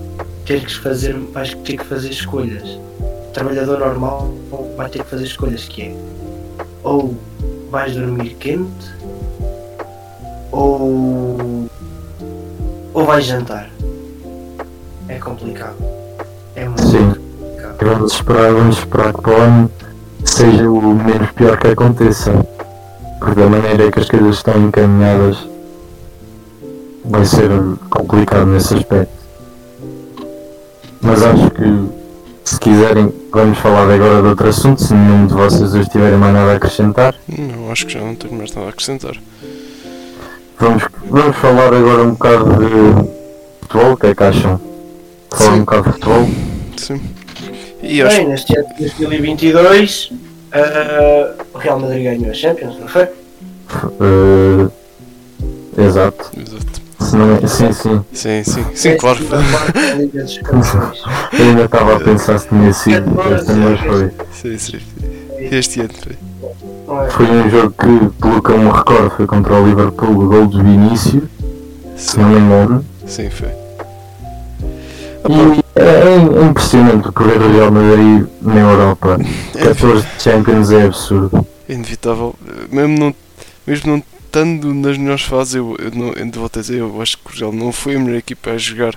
ter 0.45 0.65
que 0.65 0.77
fazer, 0.77 1.15
vais 1.33 1.55
ter 1.55 1.77
que 1.77 1.85
fazer 1.85 2.11
escolhas. 2.11 2.69
O 3.01 3.33
trabalhador 3.33 3.79
normal 3.79 4.29
vai 4.77 4.91
ter 4.91 5.05
que 5.05 5.09
fazer 5.09 5.25
escolhas 5.25 5.67
que 5.67 5.83
é 5.83 5.97
ou 6.83 7.17
vais 7.71 7.95
dormir 7.95 8.35
quente 8.41 8.95
ou 10.51 11.69
ou 12.93 13.05
vais 13.05 13.25
jantar 13.25 13.71
é 15.09 15.19
complicado. 15.21 15.77
É 16.57 16.67
muito 16.67 16.83
Sim. 16.83 17.15
complicado. 17.15 17.77
Vamos 17.81 18.13
esperar, 18.13 18.53
vamos 18.53 18.79
esperar 18.79 19.13
que 19.15 19.23
para 19.23 19.33
o 19.33 19.37
ano 19.41 19.71
seja 20.25 20.69
o 20.69 20.95
menos 20.95 21.31
pior 21.33 21.57
que 21.57 21.69
aconteça. 21.69 22.33
Porque 23.21 23.41
da 23.41 23.47
maneira 23.47 23.93
que 23.93 24.01
as 24.01 24.09
coisas 24.09 24.37
estão 24.37 24.61
encaminhadas 24.61 25.47
vai 27.05 27.25
ser 27.25 27.49
complicado 27.91 28.47
nesse 28.47 28.75
aspecto. 28.75 29.13
Mas 31.01 31.23
acho 31.23 31.51
que 31.51 31.89
se 32.45 32.59
quiserem 32.59 33.13
vamos 33.31 33.59
falar 33.59 33.91
agora 33.91 34.23
de 34.23 34.29
outro 34.29 34.49
assunto, 34.49 34.83
se 34.83 34.95
nenhum 34.95 35.27
de 35.27 35.35
vocês 35.35 35.75
hoje 35.75 35.89
tiverem 35.89 36.19
mais 36.19 36.33
nada 36.33 36.53
a 36.53 36.57
acrescentar. 36.57 37.15
Não, 37.29 37.71
acho 37.71 37.87
que 37.87 37.93
já 37.93 38.01
não 38.01 38.15
tenho 38.15 38.35
mais 38.35 38.53
nada 38.53 38.67
a 38.67 38.71
acrescentar. 38.71 39.17
Vamos, 40.59 40.85
vamos 41.09 41.37
falar 41.37 41.73
agora 41.73 42.03
um 42.03 42.11
bocado 42.13 42.45
de 42.57 43.09
futebol, 43.61 43.93
o 43.93 43.97
que 43.97 44.07
é 44.07 44.15
que 44.15 44.23
acham? 44.25 44.61
Falar 45.31 45.53
um 45.53 45.61
bocado 45.61 45.83
de 45.85 45.93
futebol. 45.93 46.29
Sim. 46.77 47.01
E 47.83 48.03
acho 48.03 48.17
Bem, 48.17 48.29
neste 48.29 48.59
ano 48.59 48.69
de 48.75 48.81
2022, 48.81 50.13
ah, 50.53 51.35
o 51.55 51.59
Real 51.59 51.79
Madrid 51.79 52.05
ganhou 52.05 52.31
a 52.31 52.35
Champions, 52.35 52.79
não 52.79 52.89
foi? 52.89 53.09
Eh, 54.01 54.69
exato. 55.87 56.31
Exato. 56.37 56.78
Não 57.13 57.37
é- 57.37 57.47
sim, 57.47 57.73
sim. 57.73 58.05
Sim, 58.13 58.45
sim, 58.45 58.65
sim, 58.75 58.97
claro. 58.97 59.19
Eu 61.33 61.45
ainda 61.47 61.65
estava 61.65 61.97
a 61.97 62.01
pensar 62.01 62.39
se 62.39 62.49
tinha 62.49 62.73
sido 62.73 63.11
este 63.35 63.51
ano, 63.53 63.71
mas 63.71 63.81
foi. 63.81 64.11
Sim, 64.33 64.59
sim. 64.59 64.79
Este 65.39 65.81
ano 65.81 65.91
foi. 66.03 66.17
Não 66.87 67.03
é? 67.05 67.11
Foi 67.11 67.27
um 67.27 67.51
jogo 67.51 67.71
que, 67.79 68.21
pelo 68.21 68.43
que 68.43 68.51
eu 68.51 68.59
me 68.59 68.71
recordo, 68.71 69.11
foi 69.11 69.27
contra 69.27 69.55
o 69.55 69.67
Liverpool, 69.67 70.11
o 70.11 70.29
gol 70.29 70.47
do 70.47 70.63
Vinícius, 70.63 71.25
se 71.97 72.19
não 72.19 72.29
me 72.31 72.39
engano. 72.41 72.85
Sim, 73.07 73.31
foi. 73.31 73.49
E 75.29 75.61
é, 75.77 75.83
é 75.83 76.45
impressionante 76.45 77.09
o 77.09 77.13
correr 77.13 77.39
do 77.39 77.53
Real 77.53 77.71
Madrid 77.71 78.27
na 78.43 78.61
Europa. 78.61 79.19
14 79.53 80.07
Champions 80.19 80.71
é 80.73 80.85
absurdo. 80.87 81.47
É 81.69 81.75
inevitável. 81.75 82.35
Mesmo 82.71 82.99
não, 82.99 83.15
mesmo 83.67 83.93
não 83.93 84.03
estando 84.29 84.73
nas 84.75 84.97
melhores 84.97 85.23
fases, 85.23 85.55
eu, 85.57 85.75
eu, 85.79 85.91
não, 85.91 86.13
eu 86.13 86.31
vou 86.33 86.49
te 86.49 86.61
dizer, 86.61 86.79
eu 86.79 87.03
acho 87.03 87.19
que 87.19 87.35
o 87.35 87.39
Real 87.39 87.53
não 87.53 87.73
foi 87.73 87.97
a 87.97 87.99
melhor 87.99 88.19
equipa 88.19 88.51
a 88.51 88.59
jogar. 88.59 88.95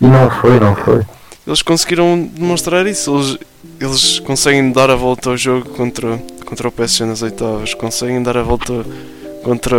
Não 0.00 0.30
foi, 0.30 0.60
não 0.60 0.76
foi. 0.76 1.02
Eles 1.46 1.62
conseguiram 1.62 2.30
demonstrar 2.32 2.86
isso. 2.86 3.14
Eles, 3.14 3.38
eles 3.80 4.18
conseguem 4.20 4.70
dar 4.72 4.90
a 4.90 4.94
volta 4.94 5.30
ao 5.30 5.36
jogo 5.36 5.68
contra, 5.70 6.18
contra 6.44 6.68
o 6.68 6.72
PSG 6.72 7.04
nas 7.04 7.22
oitavas, 7.22 7.74
conseguem 7.74 8.22
dar 8.22 8.36
a 8.36 8.42
volta 8.42 8.84
contra, 9.42 9.76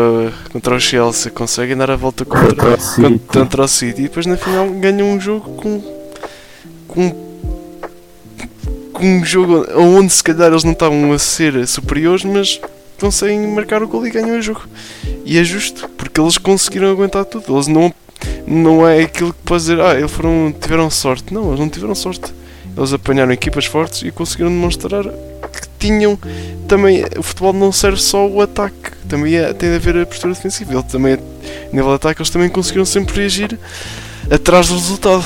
contra 0.52 0.76
o 0.76 0.80
Chelsea, 0.80 1.32
conseguem 1.32 1.78
dar 1.78 1.90
a 1.92 1.96
volta 1.96 2.26
contra, 2.26 2.56
Contra 2.56 2.76
o 2.76 2.80
City. 2.80 3.22
contra 3.28 3.64
o 3.64 3.68
City 3.68 4.02
e 4.02 4.04
depois 4.04 4.26
na 4.26 4.38
final 4.38 4.70
ganham 4.70 5.08
um 5.08 5.20
jogo 5.20 5.52
com, 5.56 5.82
com 6.88 7.26
com 8.94 9.06
um 9.06 9.26
jogo 9.26 9.66
onde 9.76 10.14
se 10.14 10.24
calhar 10.24 10.48
eles 10.50 10.64
não 10.64 10.72
estavam 10.72 11.12
a 11.12 11.20
ser 11.20 11.68
superiores, 11.68 12.24
mas 12.24 12.62
conseguem 12.96 13.48
marcar 13.48 13.84
o 13.84 13.88
gol 13.88 14.06
e 14.06 14.12
ganham 14.12 14.38
o 14.38 14.42
jogo. 14.42 14.64
E 15.26 15.38
é 15.38 15.44
justo, 15.44 15.90
porque 15.98 16.20
eles 16.20 16.38
conseguiram 16.38 16.90
aguentar 16.90 17.26
tudo. 17.26 17.54
Eles 17.54 17.68
não, 17.68 17.94
não 18.48 18.88
é 18.88 19.02
aquilo 19.02 19.34
que 19.34 19.40
pode 19.44 19.62
dizer, 19.64 19.80
ah, 19.82 19.96
eles 19.96 20.12
foram, 20.12 20.54
tiveram 20.60 20.90
sorte. 20.90 21.34
Não, 21.34 21.48
eles 21.48 21.60
não 21.60 21.70
tiveram 21.70 21.96
sorte. 21.96 22.34
Eles 22.78 22.92
apanharam 22.92 23.32
equipas 23.32 23.66
fortes 23.66 24.02
e 24.02 24.12
conseguiram 24.12 24.50
demonstrar 24.50 25.04
que 25.04 25.68
tinham 25.80 26.20
também. 26.68 27.06
O 27.18 27.24
futebol 27.24 27.54
não 27.54 27.72
serve 27.72 28.02
só 28.02 28.28
o 28.28 28.42
ataque, 28.42 28.92
também 29.08 29.36
é, 29.36 29.54
tem 29.54 29.70
de 29.70 29.76
haver 29.76 29.98
a 29.98 30.06
postura 30.06 30.34
defensiva. 30.34 30.74
Ele 30.74 30.84
também, 30.84 31.14
a 31.14 31.18
nível 31.72 31.90
de 31.90 31.96
ataque, 31.96 32.22
eles 32.22 32.30
também 32.30 32.50
conseguiram 32.50 32.86
sempre 32.86 33.16
reagir 33.16 33.58
atrás 34.30 34.68
do 34.68 34.74
resultado. 34.74 35.24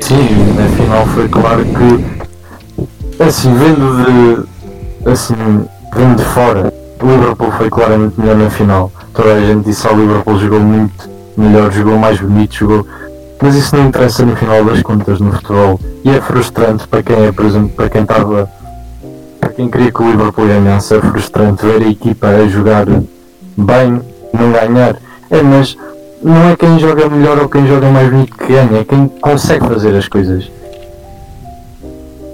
Sim, 0.00 0.54
na 0.56 0.68
final 0.76 1.06
foi 1.08 1.28
claro 1.28 1.64
que, 1.64 3.22
assim, 3.22 3.54
vendo 3.54 4.04
de, 4.04 4.51
assim, 5.06 5.34
vendo 5.94 6.16
de 6.16 6.24
fora, 6.24 6.72
o 7.02 7.06
Liverpool 7.06 7.50
foi 7.52 7.68
claramente 7.68 8.18
melhor 8.18 8.36
na 8.36 8.50
final. 8.50 8.92
Toda 9.12 9.34
a 9.34 9.40
gente 9.40 9.64
disse 9.64 9.86
que 9.86 9.94
o 9.94 9.96
Liverpool 9.98 10.38
jogou 10.38 10.60
muito 10.60 11.10
melhor, 11.36 11.70
jogou 11.72 11.98
mais 11.98 12.20
bonito, 12.20 12.54
jogou. 12.54 12.86
Mas 13.42 13.56
isso 13.56 13.74
não 13.76 13.88
interessa 13.88 14.24
no 14.24 14.36
final 14.36 14.64
das 14.64 14.82
contas 14.82 15.20
no 15.20 15.32
futebol. 15.32 15.80
E 16.04 16.10
é 16.10 16.20
frustrante 16.20 16.86
para 16.86 17.02
quem 17.02 17.26
é, 17.26 17.32
por 17.32 17.44
exemplo, 17.44 17.70
para 17.70 17.88
quem 17.88 18.02
estava. 18.02 18.48
Para 19.40 19.50
quem 19.50 19.68
queria 19.68 19.90
que 19.90 20.02
o 20.02 20.10
Liverpool 20.10 20.46
ganhasse, 20.46 20.94
é 20.94 21.00
frustrante 21.00 21.66
ver 21.66 21.82
a 21.82 21.88
equipa 21.88 22.28
a 22.28 22.46
jogar 22.46 22.86
bem, 23.56 24.00
não 24.32 24.52
ganhar. 24.52 24.96
É, 25.28 25.42
mas 25.42 25.76
não 26.22 26.50
é 26.50 26.56
quem 26.56 26.78
joga 26.78 27.08
melhor 27.08 27.38
ou 27.40 27.48
quem 27.48 27.66
joga 27.66 27.90
mais 27.90 28.08
bonito 28.08 28.36
que 28.36 28.52
ganha, 28.52 28.80
é 28.80 28.84
quem 28.84 29.08
consegue 29.08 29.66
fazer 29.66 29.96
as 29.96 30.06
coisas. 30.06 30.48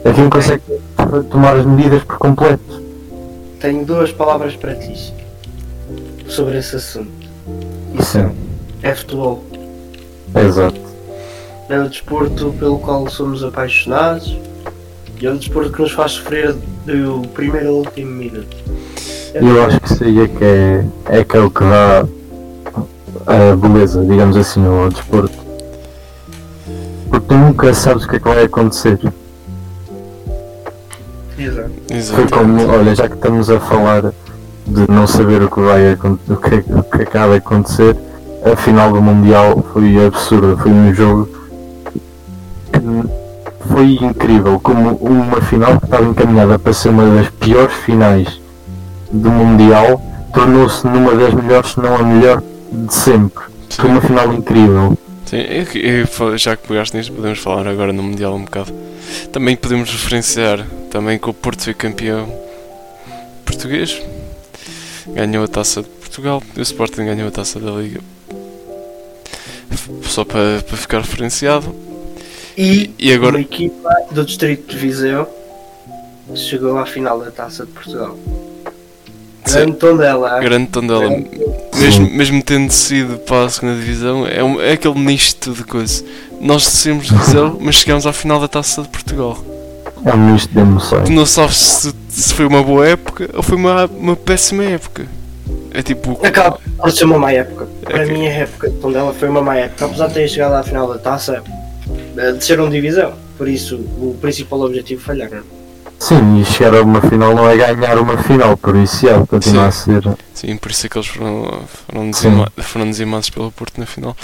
É 0.04 0.12
quem 0.12 0.28
consegue 0.28 0.62
tomar 1.30 1.56
as 1.56 1.66
medidas 1.66 2.02
por 2.04 2.18
completo. 2.18 2.82
Tenho 3.60 3.84
duas 3.84 4.12
palavras 4.12 4.54
para 4.56 4.74
ti 4.74 5.12
sobre 6.28 6.58
esse 6.58 6.76
assunto. 6.76 7.10
Isso 7.98 8.18
Sim. 8.18 8.30
é 8.82 8.94
futebol. 8.94 9.42
Exato. 10.34 10.80
É 11.68 11.78
o 11.80 11.88
desporto 11.88 12.54
pelo 12.58 12.78
qual 12.78 13.08
somos 13.08 13.42
apaixonados 13.42 14.36
e 15.20 15.26
é 15.26 15.30
o 15.30 15.36
desporto 15.36 15.72
que 15.72 15.82
nos 15.82 15.92
faz 15.92 16.12
sofrer 16.12 16.54
do 16.86 17.26
primeiro 17.34 17.68
ao 17.68 17.74
último 17.76 18.10
minuto. 18.12 18.56
É 19.34 19.42
E 19.42 19.46
eu 19.46 19.64
acho 19.64 19.80
que 19.80 20.04
aí 20.04 20.20
é 20.20 20.28
que 20.28 20.44
é, 20.44 20.84
é 21.06 21.24
que 21.24 21.36
é 21.36 21.40
o 21.40 21.50
que 21.50 21.60
dá 21.60 22.06
a 23.26 23.56
beleza, 23.56 24.04
digamos 24.04 24.36
assim, 24.36 24.64
ao 24.64 24.88
desporto. 24.88 25.36
Porque 27.10 27.26
tu 27.26 27.34
nunca 27.34 27.74
sabes 27.74 28.04
o 28.04 28.08
que 28.08 28.16
é 28.16 28.18
que 28.20 28.28
vai 28.28 28.44
acontecer. 28.44 28.98
Foi 32.06 32.28
como, 32.28 32.68
olha, 32.70 32.94
já 32.94 33.08
que 33.08 33.14
estamos 33.14 33.50
a 33.50 33.58
falar 33.58 34.12
de 34.66 34.90
não 34.90 35.06
saber 35.06 35.42
o 35.42 35.50
que 35.50 35.60
vai 35.60 35.92
o 35.94 36.36
que, 36.36 36.72
o 36.72 36.82
que 36.82 37.02
acaba 37.02 37.32
de 37.32 37.38
acontecer, 37.38 37.96
a 38.44 38.54
final 38.56 38.92
do 38.92 39.02
Mundial 39.02 39.64
foi 39.72 40.04
absurda, 40.06 40.56
foi 40.56 40.70
um 40.70 40.94
jogo 40.94 41.28
que 42.72 42.80
foi 43.72 43.98
incrível, 44.00 44.60
como 44.60 44.96
uma 44.96 45.40
final 45.40 45.78
que 45.78 45.86
estava 45.86 46.04
encaminhada 46.04 46.58
para 46.58 46.72
ser 46.72 46.90
uma 46.90 47.04
das 47.14 47.28
piores 47.30 47.74
finais 47.74 48.40
do 49.10 49.30
Mundial, 49.30 50.00
tornou-se 50.32 50.86
numa 50.86 51.14
das 51.14 51.34
melhores, 51.34 51.72
se 51.72 51.80
não 51.80 51.96
a 51.96 52.02
melhor 52.02 52.42
de 52.70 52.94
sempre. 52.94 53.44
Foi 53.70 53.90
uma 53.90 54.00
final 54.00 54.32
incrível. 54.32 54.96
Sim, 55.28 55.36
eu- 55.38 56.06
eu- 56.26 56.38
já 56.38 56.56
que 56.56 56.66
pegaste 56.66 56.96
nisto, 56.96 57.12
podemos 57.12 57.38
falar 57.38 57.66
agora 57.68 57.92
no 57.92 58.02
Mundial 58.02 58.34
um 58.34 58.44
bocado. 58.44 58.72
Também 59.32 59.56
podemos 59.56 59.90
referenciar 59.90 60.66
também 60.90 61.18
que 61.18 61.28
o 61.28 61.34
Porto 61.34 61.64
foi 61.64 61.74
campeão 61.74 62.26
português, 63.44 64.00
ganhou 65.08 65.44
a 65.44 65.48
taça 65.48 65.82
de 65.82 65.88
Portugal 65.88 66.42
e 66.56 66.60
o 66.60 66.62
Sporting 66.62 67.04
ganhou 67.04 67.28
a 67.28 67.30
taça 67.30 67.60
da 67.60 67.70
Liga. 67.72 68.00
Só 70.04 70.24
para, 70.24 70.62
para 70.62 70.76
ficar 70.76 71.00
referenciado. 71.00 71.74
E, 72.56 72.90
E 72.98 73.12
agora- 73.12 73.36
uma 73.36 73.40
equipa 73.40 73.88
do 74.10 74.24
Distrito 74.24 74.72
de 74.72 74.78
Viseu 74.78 75.28
chegou 76.34 76.76
à 76.78 76.86
final 76.86 77.20
da 77.20 77.30
Taça 77.30 77.64
de 77.64 77.72
Portugal. 77.72 78.18
Grande 79.56 79.72
Tondela. 79.76 80.40
Grande 80.40 80.66
Tondela, 80.68 81.22
mesmo, 81.76 82.10
mesmo 82.10 82.42
tendo 82.42 82.70
sido 82.72 83.18
para 83.18 83.44
a 83.46 83.48
segunda 83.48 83.74
divisão, 83.78 84.26
é, 84.26 84.42
um- 84.42 84.60
é 84.60 84.72
aquele 84.72 84.98
misto 84.98 85.52
de 85.52 85.64
coisa. 85.64 86.04
Nós 86.40 86.62
descemos 86.64 87.06
de 87.08 87.14
Viseu, 87.16 87.56
mas 87.60 87.76
chegamos 87.76 88.06
à 88.06 88.12
final 88.12 88.40
da 88.40 88.48
taça 88.48 88.82
de 88.82 88.88
Portugal. 88.88 89.38
É 90.04 90.14
um 90.14 90.32
misto 90.32 90.52
de 90.52 90.58
emoções. 90.60 91.04
Tu 91.06 91.12
não 91.12 91.26
sabes 91.26 91.56
se, 91.56 91.92
se 92.08 92.32
foi 92.34 92.46
uma 92.46 92.62
boa 92.62 92.86
época 92.86 93.28
ou 93.34 93.42
foi 93.42 93.56
uma, 93.56 93.86
uma 93.86 94.14
péssima 94.16 94.64
época. 94.64 95.06
É 95.72 95.82
tipo. 95.82 96.18
Acaba 96.24 96.58
por 96.78 96.90
ser 96.92 97.04
uma 97.04 97.18
má 97.18 97.32
época. 97.32 97.66
Para 97.84 98.02
Ok. 98.04 98.12
mim 98.12 98.26
a 98.26 98.30
época 98.32 98.70
de 98.70 98.76
Tondela 98.76 99.12
foi 99.12 99.28
uma 99.28 99.42
má 99.42 99.56
época. 99.56 99.84
Apesar 99.86 100.06
de 100.08 100.14
ter 100.14 100.28
chegado 100.28 100.52
à 100.54 100.62
final 100.62 100.86
da 100.88 100.98
taça, 100.98 101.42
eh, 102.16 102.32
desceram 102.32 102.70
divisão. 102.70 103.12
Por 103.36 103.48
isso 103.48 103.76
o 103.76 104.16
principal 104.20 104.60
objetivo 104.62 105.00
falharam. 105.02 105.40
Sim, 105.98 106.40
e 106.40 106.44
chegar 106.44 106.74
a 106.76 106.82
uma 106.82 107.00
final 107.00 107.34
não 107.34 107.48
é 107.48 107.56
ganhar 107.56 107.98
uma 107.98 108.16
final, 108.22 108.56
por 108.56 108.76
isso 108.76 109.08
é, 109.08 109.26
continua 109.26 109.66
a 109.66 109.70
ser. 109.72 110.02
Sim, 110.32 110.56
por 110.56 110.70
isso 110.70 110.86
é 110.86 110.88
que 110.88 110.96
eles 110.96 111.08
foram, 111.08 111.62
foram, 111.86 112.02
Sim. 112.04 112.10
dizima, 112.10 112.52
foram 112.58 112.90
dizimados 112.90 113.30
pelo 113.30 113.50
Porto 113.50 113.78
na 113.78 113.86
final. 113.86 114.16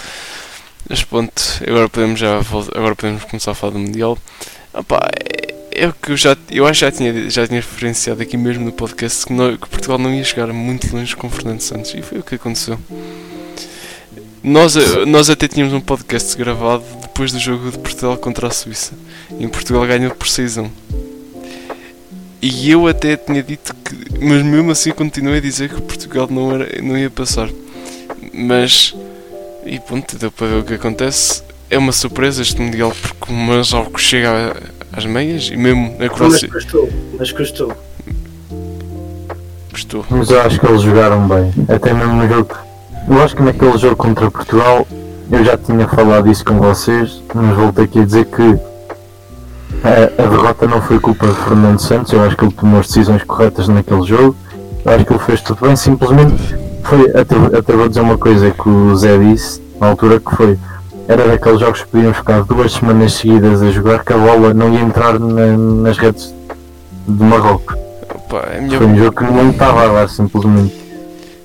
Mas 0.89 1.03
pronto, 1.03 1.33
agora 1.67 1.89
podemos 1.89 2.19
já 2.19 2.39
agora 2.75 2.95
podemos 2.95 3.23
começar 3.25 3.51
a 3.51 3.55
falar 3.55 3.73
do 3.73 3.79
Mundial. 3.79 4.17
Pá, 4.87 5.09
é, 5.73 5.83
é 5.83 5.87
o 5.89 5.93
que 5.93 6.11
eu 6.13 6.17
já 6.17 6.37
eu 6.49 6.65
acho 6.65 6.79
que 6.79 6.85
já 6.85 6.91
tinha, 6.91 7.29
já 7.29 7.45
tinha 7.47 7.59
referenciado 7.59 8.21
aqui 8.21 8.37
mesmo 8.37 8.63
no 8.63 8.71
podcast 8.71 9.25
que, 9.25 9.33
não- 9.33 9.57
que 9.57 9.67
Portugal 9.67 9.97
não 9.97 10.13
ia 10.13 10.23
chegar 10.23 10.47
muito 10.53 10.95
longe 10.95 11.13
com 11.15 11.29
Fernando 11.29 11.59
Santos 11.59 11.93
e 11.93 12.01
foi 12.01 12.19
o 12.19 12.23
que 12.23 12.35
aconteceu. 12.35 12.79
Nós, 14.43 14.75
eh, 14.77 15.05
nós 15.07 15.29
até 15.29 15.47
tínhamos 15.47 15.73
um 15.73 15.81
podcast 15.81 16.37
gravado 16.37 16.83
depois 17.01 17.31
do 17.31 17.39
jogo 17.39 17.71
de 17.71 17.79
Portugal 17.79 18.15
contra 18.17 18.47
a 18.47 18.51
Suíça. 18.51 18.93
E 19.39 19.43
em 19.43 19.49
Portugal 19.49 19.85
ganhou 19.87 20.11
por 20.13 20.27
6-1. 20.27 20.69
E 22.47 22.69
eu 22.69 22.87
até 22.87 23.17
tinha 23.17 23.41
dito 23.41 23.73
que. 23.83 23.95
Mas 24.23 24.43
mesmo 24.43 24.69
assim 24.71 24.91
continuei 24.91 25.37
a 25.39 25.41
dizer 25.41 25.67
que 25.69 25.81
Portugal 25.81 26.27
não, 26.29 26.51
era, 26.53 26.81
não 26.81 26.95
ia 26.97 27.09
passar. 27.09 27.49
Mas. 28.33 28.93
E 29.65 29.79
pronto, 29.79 30.15
deu 30.17 30.29
para 30.31 30.45
ver 30.47 30.55
o 30.59 30.63
que 30.63 30.73
acontece. 30.75 31.41
É 31.71 31.77
uma 31.79 31.91
surpresa 31.91 32.43
este 32.43 32.61
Mundial 32.61 32.93
porque 33.01 33.33
o 33.33 33.35
Marrocos 33.35 34.03
chega 34.03 34.29
a- 34.29 34.97
às 34.97 35.05
meias 35.05 35.47
e 35.51 35.57
mesmo 35.57 35.95
a 35.95 36.03
Mas 36.03 36.09
Croácia 36.09 36.47
custou. 36.47 36.89
Mas 37.17 37.31
custou. 37.31 37.73
gostou. 39.71 40.05
Mas 40.11 40.29
eu 40.29 40.41
acho 40.41 40.59
que 40.59 40.65
eles 40.67 40.81
jogaram 40.83 41.27
bem. 41.27 41.51
Até 41.67 41.93
mesmo 41.93 42.13
no 42.13 42.27
jogo. 42.27 42.55
Eu 43.09 43.21
acho 43.23 43.35
que 43.35 43.41
naquele 43.41 43.77
jogo 43.79 43.95
contra 43.95 44.29
Portugal 44.29 44.87
eu 45.31 45.43
já 45.43 45.57
tinha 45.57 45.87
falado 45.87 46.29
isso 46.31 46.45
com 46.45 46.59
vocês, 46.59 47.21
mas 47.33 47.55
volto 47.57 47.81
aqui 47.81 47.99
a 47.99 48.05
dizer 48.05 48.25
que 48.25 48.57
a, 49.85 50.23
a 50.23 50.27
derrota 50.27 50.67
não 50.67 50.81
foi 50.81 50.99
culpa 50.99 51.27
de 51.27 51.33
Fernando 51.35 51.79
Santos, 51.79 52.11
eu 52.13 52.23
acho 52.23 52.35
que 52.35 52.45
ele 52.45 52.53
tomou 52.53 52.79
as 52.79 52.87
decisões 52.87 53.23
corretas 53.23 53.67
naquele 53.67 54.03
jogo, 54.03 54.35
eu 54.83 54.91
acho 54.91 55.05
que 55.05 55.13
ele 55.13 55.19
fez 55.19 55.41
tudo 55.41 55.65
bem, 55.65 55.75
simplesmente 55.75 56.55
foi, 56.83 57.09
até, 57.11 57.73
vou 57.75 57.87
dizer 57.87 58.01
uma 58.01 58.17
coisa 58.17 58.51
que 58.51 58.67
o 58.69 58.95
Zé 58.95 59.17
disse 59.17 59.61
na 59.79 59.87
altura 59.87 60.19
que 60.19 60.35
foi, 60.35 60.57
era 61.07 61.27
daqueles 61.27 61.59
jogos 61.59 61.81
que 61.83 61.87
podiam 61.89 62.13
ficar 62.13 62.43
duas 62.43 62.73
semanas 62.73 63.13
seguidas 63.13 63.61
a 63.61 63.69
jogar 63.71 64.03
que 64.03 64.13
a 64.13 64.17
bola 64.17 64.53
não 64.53 64.73
ia 64.73 64.81
entrar 64.81 65.19
na- 65.19 65.57
nas 65.57 65.97
redes 65.97 66.33
de 67.07 67.23
Marrocos. 67.23 67.75
Opa, 68.13 68.37
é 68.51 68.65
a 68.65 68.77
Foi 68.77 68.87
um 68.87 68.97
jogo 68.97 69.11
que 69.17 69.23
não 69.23 69.49
estava 69.51 69.83
a 69.83 69.93
dar 69.93 70.09
simplesmente. 70.09 70.75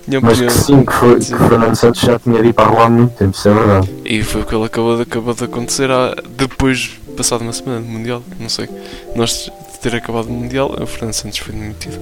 minha 0.07 0.21
Mas 0.23 0.39
que 0.39 0.45
opinião. 0.47 0.51
sim, 0.65 0.85
que, 0.85 0.93
foi, 0.93 1.19
que 1.19 1.37
Fernando 1.49 1.75
Santos 1.75 2.01
já 2.01 2.19
tinha 2.19 2.39
ido 2.41 2.55
para 2.55 2.71
lá 2.71 2.85
há 2.87 2.91
muito 2.91 3.13
tempo, 3.17 3.35
isso 3.37 3.49
é 3.49 3.53
verdade. 3.55 3.91
E 4.05 4.23
foi 4.23 4.41
o 4.43 4.45
que 4.47 4.55
ele 4.55 4.65
acabou 4.65 4.97
de, 4.97 5.03
acabou 5.03 5.35
de 5.35 5.45
acontecer 5.45 5.91
há, 5.91 6.15
depois, 6.37 6.99
passado 7.21 7.43
uma 7.43 7.53
semana 7.53 7.81
do 7.81 7.87
Mundial. 7.87 8.23
Não 8.39 8.49
sei. 8.49 8.69
Nós 9.15 9.51
de 9.73 9.79
ter 9.81 9.95
acabado 9.95 10.27
o 10.29 10.33
Mundial, 10.33 10.75
o 10.81 10.87
Fernando 10.87 11.13
Santos 11.13 11.39
foi 11.39 11.55
demitido. 11.55 11.99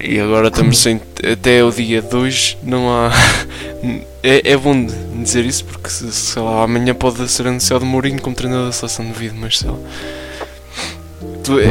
E 0.00 0.18
agora 0.20 0.48
estamos 0.48 0.78
sem. 0.78 1.00
Até 1.32 1.62
o 1.64 1.70
dia 1.70 2.00
2 2.02 2.58
não 2.62 2.88
há. 2.90 3.10
É, 4.22 4.50
é 4.52 4.56
bom 4.56 4.84
dizer 5.22 5.44
isso 5.44 5.64
porque, 5.66 5.88
se- 5.88 6.10
sei 6.10 6.42
lá, 6.42 6.64
amanhã 6.64 6.92
pode 6.92 7.28
ser 7.28 7.46
anunciado 7.46 7.86
Mourinho 7.86 8.20
como 8.20 8.34
treinador 8.34 8.66
da 8.66 8.72
seleção 8.72 9.04
de 9.06 9.12
vida, 9.12 9.34
mas 9.38 9.58
sei 9.58 9.70
lá. 9.70 9.76
Tu- 11.44 11.60
é- 11.60 11.70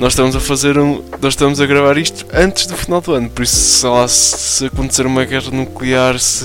nós 0.00 0.14
estamos 0.14 0.34
a 0.34 0.40
fazer 0.40 0.76
um. 0.76 1.04
Nós 1.22 1.34
estamos 1.34 1.60
a 1.60 1.66
gravar 1.66 1.96
isto 1.96 2.26
antes 2.32 2.66
do 2.66 2.76
final 2.76 3.00
do 3.00 3.12
ano, 3.12 3.30
por 3.30 3.42
isso 3.42 3.54
sei 3.54 3.88
lá 3.90 4.08
se, 4.08 4.36
se 4.38 4.66
acontecer 4.66 5.06
uma 5.06 5.24
guerra 5.24 5.52
nuclear, 5.52 6.18
se 6.18 6.44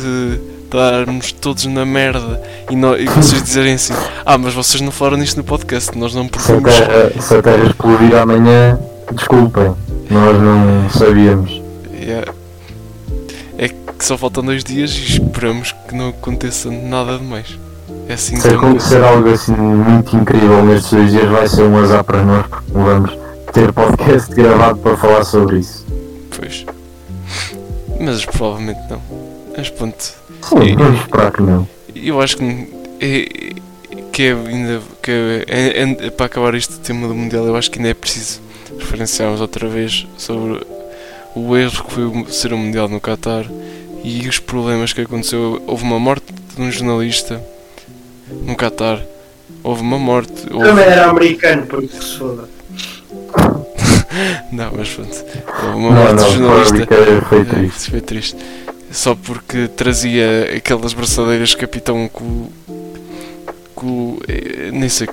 estarmos 0.73 1.31
todos 1.31 1.65
na 1.65 1.85
merda 1.85 2.41
e, 2.69 2.75
nó- 2.75 2.95
e 2.95 3.05
vocês 3.05 3.43
dizerem 3.43 3.75
assim, 3.75 3.93
ah, 4.25 4.37
mas 4.37 4.53
vocês 4.53 4.81
não 4.81 4.91
falaram 4.91 5.17
nisto 5.17 5.37
no 5.37 5.43
podcast, 5.43 5.95
nós 5.97 6.15
não 6.15 6.27
Se 6.37 6.51
a 6.51 6.61
terra, 6.61 7.21
se 7.21 7.35
a 7.35 7.41
terra 7.41 7.63
explodir 7.65 8.15
amanhã, 8.15 8.79
desculpem, 9.11 9.73
nós 10.09 10.41
não 10.41 10.89
sabíamos. 10.89 11.61
Yeah. 11.93 12.31
É 13.57 13.67
que 13.69 14.03
só 14.03 14.17
faltam 14.17 14.43
dois 14.43 14.63
dias 14.63 14.91
e 14.91 15.03
esperamos 15.13 15.73
que 15.87 15.95
não 15.95 16.09
aconteça 16.09 16.69
nada 16.71 17.17
de 17.17 17.23
mais. 17.23 17.57
É 18.09 18.13
assim 18.13 18.35
Se 18.35 18.49
acontecer 18.49 19.01
algo 19.03 19.29
assim 19.29 19.53
muito 19.53 20.15
incrível 20.17 20.65
nestes 20.65 20.91
dois 20.91 21.11
dias, 21.11 21.29
vai 21.29 21.47
ser 21.47 21.61
um 21.63 21.77
azar 21.81 22.03
para 22.03 22.21
nós, 22.23 22.45
porque 22.47 22.71
não 22.73 22.83
vamos 22.83 23.17
ter 23.53 23.71
podcast 23.71 24.33
gravado 24.33 24.79
para 24.79 24.97
falar 24.97 25.23
sobre 25.23 25.59
isso. 25.59 25.85
Pois. 26.35 26.65
Mas 27.99 28.25
provavelmente 28.25 28.79
não. 28.89 29.22
Mas 29.57 29.69
pronto. 29.69 30.01
Sim, 30.01 30.75
vamos 30.75 31.01
esperar 31.01 31.31
que 31.31 31.41
não. 31.41 31.67
Eu 31.95 32.19
acho 32.21 32.37
que 32.37 32.67
é, 32.99 33.53
que 34.11 34.23
é 34.23 34.31
ainda 34.33 34.81
que 35.01 35.11
é, 35.11 35.45
é- 35.47 35.81
é- 36.07 36.09
para 36.09 36.25
acabar 36.25 36.55
este 36.55 36.73
tema 36.79 37.07
do 37.07 37.13
Mundial, 37.15 37.45
eu 37.45 37.55
acho 37.55 37.69
que 37.69 37.77
ainda 37.79 37.89
é 37.89 37.93
preciso 37.93 38.41
referenciarmos 38.79 39.41
outra 39.41 39.67
vez 39.67 40.07
sobre 40.17 40.61
o 41.35 41.55
erro 41.57 41.83
que 41.85 41.93
foi 41.93 42.05
o- 42.05 42.31
ser 42.31 42.53
o 42.53 42.57
Mundial 42.57 42.87
no 42.89 42.99
Qatar 42.99 43.45
e 44.03 44.27
os 44.27 44.39
problemas 44.39 44.91
que 44.93 45.01
aconteceu. 45.01 45.61
Houve 45.67 45.83
uma 45.83 45.99
morte 45.99 46.25
de 46.55 46.61
um 46.61 46.71
jornalista 46.71 47.41
no 48.45 48.55
Qatar. 48.55 49.01
Houve 49.63 49.81
uma 49.81 49.99
morte. 49.99 50.33
houve- 50.51 50.65
Também 50.67 50.83
era 50.85 51.09
americano, 51.09 51.65
por 51.67 51.83
isso 51.83 51.97
que 51.99 52.03
se 52.05 52.17
foda. 52.17 52.49
Não, 54.51 54.71
mas 54.75 54.89
pronto. 54.89 55.23
Houve 55.63 55.77
uma 55.77 55.89
Não, 55.91 55.95
morte 56.03 56.15
de 56.15 56.21
não, 56.21 56.31
jornalista. 56.31 56.87
foi, 56.87 57.21
foi 57.21 57.41
É, 57.41 57.43
triste. 57.45 57.91
Foi 57.91 58.01
triste. 58.01 58.37
Só 58.93 59.15
porque 59.15 59.67
trazia 59.67 60.53
aquelas 60.55 60.93
braçadeiras 60.93 61.49
de 61.49 61.57
capitão 61.57 62.07
com. 62.07 62.47
com. 63.73 64.19
eh, 64.27 64.69
nem 64.71 64.87
sei. 64.87 65.09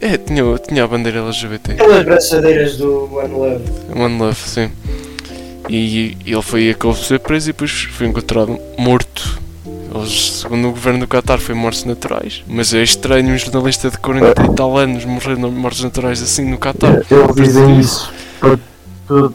É, 0.00 0.16
tinha, 0.16 0.44
tinha 0.58 0.84
a 0.84 0.86
bandeira 0.86 1.18
LGBT. 1.18 1.72
Aquelas 1.72 2.04
braçadeiras 2.04 2.76
do 2.76 3.12
One 3.12 3.34
Love. 3.34 3.64
One 3.96 4.18
Love, 4.18 4.38
sim. 4.38 4.70
E 5.68 6.16
ele 6.24 6.42
foi 6.42 6.70
acabou 6.70 6.94
por 6.94 7.04
ser 7.04 7.18
preso 7.18 7.50
e 7.50 7.52
depois 7.52 7.70
foi 7.70 8.06
encontrado 8.06 8.56
morto. 8.78 9.40
Eles, 9.92 10.36
segundo 10.40 10.68
o 10.68 10.70
governo 10.70 11.00
do 11.00 11.08
Qatar, 11.08 11.40
foi 11.40 11.54
mortes 11.54 11.84
naturais. 11.84 12.44
Mas 12.46 12.72
é 12.72 12.80
estranho 12.80 13.34
um 13.34 13.36
jornalista 13.36 13.90
de 13.90 13.98
40 13.98 14.40
e 14.40 14.54
tal 14.54 14.78
anos 14.78 15.04
morrer 15.04 15.36
mortes 15.36 15.82
naturais 15.82 16.22
assim 16.22 16.48
no 16.48 16.58
Qatar. 16.58 17.02
Eles 17.10 17.34
dizem 17.34 17.80
isso 17.80 18.12
para 18.38 18.56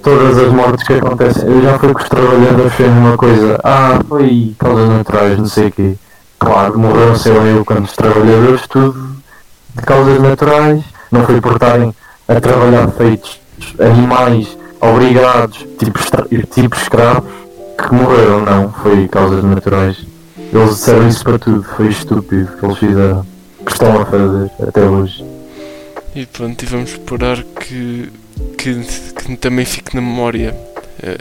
todas 0.02 0.38
as 0.38 0.52
mortes 0.52 0.88
que 0.88 0.94
acontecem. 0.94 1.50
Eu 1.50 1.62
já 1.62 1.78
fui 1.78 1.94
com 1.94 2.02
os 2.02 2.10
trabalhadores 2.10 2.74
foi 2.74 2.88
uma 2.88 3.18
coisa. 3.18 3.60
Ah, 3.64 4.00
foi 4.08 4.56
causas 4.58 4.90
naturais, 4.90 5.38
não 5.38 5.48
sei 5.48 5.68
o 5.68 5.72
quê. 5.72 5.96
Claro, 6.40 6.80
morreram 6.80 7.16
sei 7.16 7.34
lá 7.34 7.44
eu 7.44 7.66
quantos 7.66 7.94
trabalhadores, 7.94 8.62
tudo 8.68 9.16
de 9.76 9.82
causas 9.82 10.22
naturais. 10.22 10.84
Não 11.12 11.26
foi 11.26 11.42
por 11.42 11.54
estarem 11.54 11.94
a 12.28 12.40
trabalhar 12.40 12.88
feitos 12.90 13.40
animais 13.80 14.58
obrigados, 14.80 15.66
tipo, 15.78 16.00
tipo 16.52 16.76
escravos, 16.76 17.30
que 17.78 17.94
morreram, 17.94 18.42
não. 18.42 18.72
Foi 18.72 19.08
causas 19.08 19.44
naturais. 19.44 19.98
Eles 20.38 20.70
disseram 20.70 21.08
isso 21.08 21.24
para 21.24 21.40
tudo, 21.40 21.64
foi 21.64 21.88
estúpido 21.88 22.48
que 22.58 22.66
eles 22.66 22.78
fizeram. 22.78 23.26
Que 23.66 23.72
estão 23.72 24.00
a 24.00 24.06
fazer 24.06 24.52
até 24.62 24.82
hoje. 24.82 25.26
E 26.16 26.26
pronto, 26.26 26.64
e 26.64 26.66
vamos 26.66 26.92
esperar 26.92 27.44
que, 27.44 28.10
que, 28.58 28.76
que 29.26 29.36
também 29.38 29.66
fique 29.66 29.96
na 29.96 30.02
memória, 30.02 30.56
eh, 31.02 31.18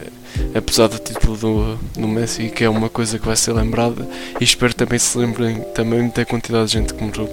apesar 0.55 0.88
do 0.88 0.98
título 0.98 1.37
do, 1.37 1.79
do 2.00 2.09
Messi, 2.09 2.48
que 2.48 2.64
é 2.64 2.68
uma 2.68 2.88
coisa 2.88 3.18
que 3.18 3.27
vai 3.27 3.37
ser 3.37 3.53
lembrada, 3.53 4.07
e 4.40 4.44
espero 4.44 4.74
também 4.74 4.98
se 4.98 5.16
lembrem 5.18 5.61
também 5.74 6.11
da 6.14 6.24
quantidade 6.24 6.66
de 6.66 6.72
gente 6.72 6.94
que 6.94 7.03
morreu 7.03 7.29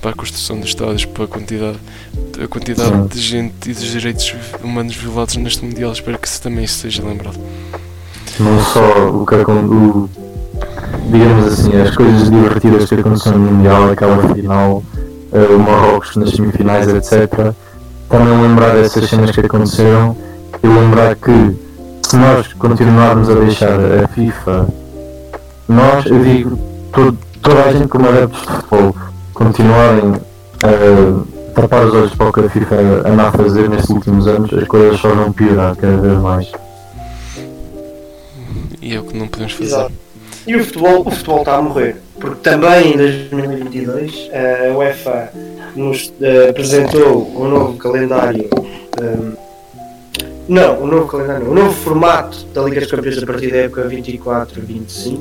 para 0.00 0.10
a 0.10 0.14
construção 0.14 0.58
dos 0.58 0.70
estádios, 0.70 1.04
para 1.04 1.24
a 1.24 1.28
quantidade, 1.28 1.78
a 2.42 2.48
quantidade 2.48 3.08
de 3.08 3.20
gente 3.20 3.70
e 3.70 3.72
dos 3.72 3.84
direitos 3.84 4.34
humanos 4.62 4.94
violados 4.96 5.36
neste 5.36 5.64
Mundial, 5.64 5.92
espero 5.92 6.18
que 6.18 6.26
isso 6.26 6.42
também 6.42 6.66
seja 6.66 7.02
lembrado. 7.04 7.38
não 8.40 8.60
só 8.64 9.08
o 9.10 9.24
que 9.24 9.34
acon- 9.36 9.64
o, 9.64 10.10
digamos 11.10 11.52
assim, 11.52 11.76
as 11.80 11.94
coisas 11.94 12.30
divertidas 12.30 12.88
que 12.88 12.94
aconteceram 12.96 13.38
no 13.38 13.52
Mundial, 13.52 13.90
aquela 13.92 14.34
final, 14.34 14.82
eh, 15.32 15.38
o 15.54 15.58
Marrocos 15.58 16.16
nas 16.16 16.30
semifinais, 16.30 16.88
etc. 16.88 17.54
Também 18.12 18.42
lembrar 18.42 18.74
dessas 18.74 19.08
cenas 19.08 19.30
que 19.30 19.40
aconteceram 19.40 20.14
e 20.62 20.66
lembrar 20.66 21.16
que 21.16 21.56
se 22.06 22.16
nós 22.16 22.52
continuarmos 22.52 23.30
a 23.30 23.34
deixar 23.36 23.78
a 24.04 24.06
FIFA, 24.08 24.68
nós, 25.66 26.04
eu 26.04 26.22
digo, 26.22 26.58
todo- 26.92 27.16
toda 27.40 27.62
a 27.64 27.72
gente 27.72 27.88
como 27.88 28.06
adeptos 28.06 28.42
de 28.42 28.46
futebol, 28.48 28.94
continuarem 29.32 30.12
a 30.62 31.54
tapar 31.54 31.86
os 31.86 31.94
olhos 31.94 32.14
para 32.14 32.28
o 32.28 32.32
que 32.34 32.40
a 32.40 32.50
FIFA 32.50 32.74
anda 33.08 33.28
a 33.28 33.32
fazer 33.32 33.70
nestes 33.70 33.88
últimos 33.90 34.26
anos, 34.28 34.52
as 34.52 34.68
coisas 34.68 35.00
só 35.00 35.08
vão 35.08 35.32
piorar 35.32 35.74
cada 35.74 35.96
vez 35.96 36.18
mais. 36.20 36.52
E 38.82 38.94
é 38.94 39.00
o 39.00 39.04
que 39.04 39.16
não 39.16 39.26
podemos 39.26 39.52
fazer. 39.54 39.64
Exato. 39.70 39.92
E 40.46 40.56
o 40.56 40.64
futebol, 40.64 41.02
o 41.06 41.10
futebol 41.10 41.38
está 41.38 41.56
a 41.56 41.62
morrer. 41.62 41.96
Porque 42.20 42.40
também 42.40 42.94
em 42.94 42.96
2022 42.96 44.30
a 44.32 44.76
UEFA 44.76 45.30
nos 45.74 46.12
eh, 46.20 46.48
apresentou 46.50 47.32
o 47.34 47.46
novo 47.48 47.76
calendário. 47.76 48.48
ehm, 49.00 49.32
não, 50.48 50.82
o 50.82 50.86
novo 50.86 51.06
calendário, 51.06 51.50
o 51.50 51.54
novo 51.54 51.72
formato 51.72 52.44
da 52.46 52.62
Liga 52.62 52.80
dos 52.80 52.90
Campeões 52.90 53.22
a 53.22 53.26
partir 53.26 53.50
da 53.50 53.58
época 53.58 53.88
24-25 53.88 55.20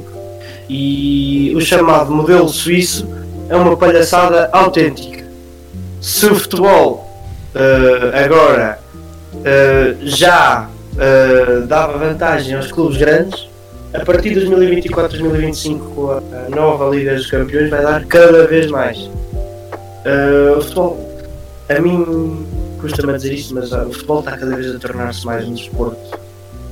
e 0.68 1.54
o 1.56 1.62
chamado 1.62 2.12
modelo 2.12 2.50
suíço 2.50 3.08
é 3.48 3.56
uma 3.56 3.78
palhaçada 3.78 4.50
autêntica. 4.52 5.24
Se 6.02 6.26
o 6.26 6.36
futebol 6.36 7.08
eh, 7.54 8.24
agora 8.26 8.80
eh, 9.44 9.96
já 10.02 10.70
eh, 10.98 11.62
dava 11.68 11.98
vantagem 11.98 12.56
aos 12.56 12.72
clubes 12.72 12.98
grandes, 12.98 13.48
a 13.94 14.06
partir 14.06 14.34
de 14.34 14.46
2024-2025 14.48 15.80
com 15.94 16.12
a, 16.12 16.18
a 16.18 16.50
nova 16.50 16.90
Liga 16.96 17.16
dos 17.16 17.30
Campeões 17.30 17.70
vai 17.70 17.82
dar 17.82 18.06
cada 18.06 18.48
vez 18.48 18.68
mais. 18.68 18.98
Uh, 18.98 20.58
o 20.58 20.62
futebol, 20.62 21.24
a 21.70 21.80
mim 21.80 22.48
custa-me 22.80 23.14
dizer 23.14 23.34
isto, 23.34 23.54
mas 23.54 23.72
uh, 23.72 23.88
o 23.88 23.94
futebol 23.94 24.20
está 24.20 24.38
cada 24.38 24.56
vez 24.56 24.76
a 24.76 24.80
tornar-se 24.80 25.26
mais 25.26 25.48
um 25.48 25.54
desporto 25.54 26.20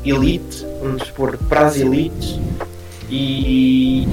elite, 0.06 0.66
um 0.82 0.96
desporto 0.96 1.44
para 1.46 1.68
as 1.68 1.76
elites 1.78 2.40
e, 3.10 4.08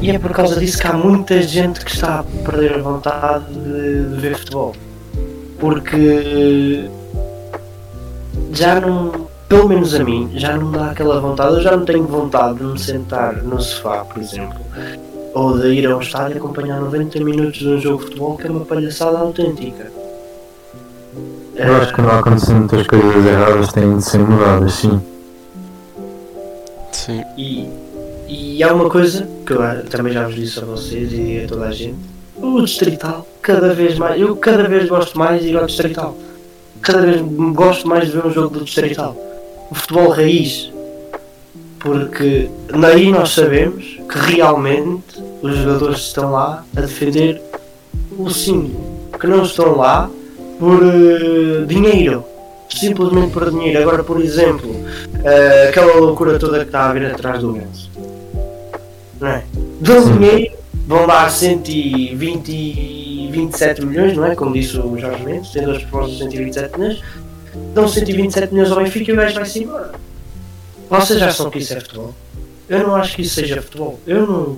e 0.00 0.10
é 0.10 0.18
por 0.18 0.32
causa 0.32 0.58
disso 0.58 0.78
que 0.78 0.86
há 0.86 0.92
muita 0.92 1.40
gente 1.42 1.84
que 1.84 1.92
está 1.92 2.20
a 2.20 2.22
perder 2.22 2.74
a 2.74 2.82
vontade 2.82 3.46
de, 3.54 4.14
de 4.14 4.20
ver 4.20 4.36
futebol. 4.36 4.74
Porque 5.58 6.88
já 8.52 8.80
não, 8.80 9.28
pelo 9.52 9.68
menos 9.68 9.94
a 9.94 10.02
mim, 10.02 10.30
já 10.34 10.56
não 10.56 10.72
dá 10.72 10.92
aquela 10.92 11.20
vontade. 11.20 11.56
Eu 11.56 11.60
já 11.60 11.76
não 11.76 11.84
tenho 11.84 12.04
vontade 12.04 12.56
de 12.56 12.64
me 12.64 12.78
sentar 12.78 13.34
no 13.42 13.60
sofá, 13.60 14.02
por 14.02 14.22
exemplo, 14.22 14.58
ou 15.34 15.58
de 15.58 15.68
ir 15.74 15.86
a 15.86 15.94
um 15.94 16.00
estádio 16.00 16.36
e 16.36 16.38
acompanhar 16.38 16.80
90 16.80 17.22
minutos 17.22 17.58
de 17.58 17.68
um 17.68 17.78
jogo 17.78 17.98
de 17.98 18.04
futebol 18.04 18.38
que 18.38 18.46
é 18.46 18.50
uma 18.50 18.64
palhaçada 18.64 19.18
autêntica. 19.18 19.92
Eu 21.54 21.76
acho 21.76 21.92
que 21.92 22.00
não 22.00 22.18
acontecem 22.18 22.54
muitas 22.54 22.86
coisas 22.86 23.26
erradas, 23.26 23.72
têm 23.74 23.98
de 23.98 24.02
ser 24.02 24.20
mudadas, 24.20 24.72
sim. 24.72 25.02
Sim, 26.92 27.22
E, 27.36 27.68
e 28.28 28.62
há 28.62 28.72
uma 28.72 28.88
coisa 28.88 29.28
que 29.44 29.52
eu 29.52 29.62
ah, 29.62 29.82
também 29.90 30.14
já 30.14 30.24
vos 30.24 30.34
disse 30.34 30.60
a 30.60 30.64
vocês 30.64 31.12
e 31.12 31.42
a 31.44 31.46
toda 31.46 31.66
a 31.66 31.72
gente: 31.72 31.98
o 32.36 32.58
distrital, 32.62 33.26
cada 33.42 33.74
vez 33.74 33.98
mais, 33.98 34.18
eu 34.18 34.34
cada 34.34 34.66
vez 34.66 34.88
gosto 34.88 35.18
mais 35.18 35.42
de 35.42 35.48
ir 35.48 35.58
ao 35.58 35.66
distrital. 35.66 36.16
Cada 36.80 37.02
vez 37.02 37.20
gosto 37.52 37.86
mais 37.86 38.06
de 38.06 38.12
ver 38.12 38.26
um 38.26 38.30
jogo 38.32 38.58
do 38.58 38.64
distrital. 38.64 39.14
O 39.72 39.74
futebol 39.74 40.10
raiz. 40.10 40.70
Porque 41.80 42.50
daí 42.78 43.10
nós 43.10 43.30
sabemos 43.30 43.98
que 44.06 44.18
realmente 44.18 45.18
os 45.40 45.56
jogadores 45.56 46.00
estão 46.00 46.30
lá 46.30 46.62
a 46.76 46.80
defender 46.82 47.40
o 48.18 48.28
símbolo. 48.28 49.08
Que 49.18 49.26
não 49.26 49.42
estão 49.44 49.74
lá 49.74 50.10
por 50.58 50.78
eh, 50.82 51.64
dinheiro. 51.64 52.22
Simplesmente 52.68 53.32
por 53.32 53.50
dinheiro. 53.50 53.80
Agora, 53.80 54.04
por 54.04 54.20
exemplo, 54.20 54.70
eh, 55.24 55.68
aquela 55.70 55.96
loucura 55.96 56.38
toda 56.38 56.58
que 56.58 56.66
está 56.66 56.90
a 56.90 56.92
vir 56.92 57.06
atrás 57.06 57.40
do 57.40 57.52
Mendes. 57.52 57.88
Não 59.18 59.28
é? 59.28 59.42
Dão 59.80 60.02
Sim. 60.02 60.18
dinheiro, 60.18 60.54
vão 60.86 61.06
dar 61.06 61.30
120 61.30 62.48
e 62.50 63.30
27 63.32 63.86
milhões, 63.86 64.18
não 64.18 64.26
é? 64.26 64.34
Como 64.34 64.52
disse 64.52 64.78
o 64.78 64.98
Jorge 64.98 65.24
Mendes, 65.24 65.50
tem 65.50 65.62
duas 65.62 65.82
propostas 65.82 66.18
de 66.18 66.24
127 66.24 66.78
milhões. 66.78 67.02
Dão 67.74 67.86
127 67.88 68.52
milhões 68.52 68.70
ao 68.70 68.78
Benfica 68.82 69.10
e 69.10 69.14
o 69.14 69.16
gajo 69.16 69.34
vai-se 69.34 69.62
embora. 69.62 69.92
Vocês 70.88 71.18
já 71.18 71.28
acham 71.28 71.50
que 71.50 71.58
isso 71.58 71.72
é 71.74 71.80
futebol? 71.80 72.14
Eu 72.68 72.86
não 72.86 72.96
acho 72.96 73.16
que 73.16 73.22
isso 73.22 73.34
seja 73.34 73.60
futebol. 73.62 73.98
Eu 74.06 74.26
não. 74.26 74.56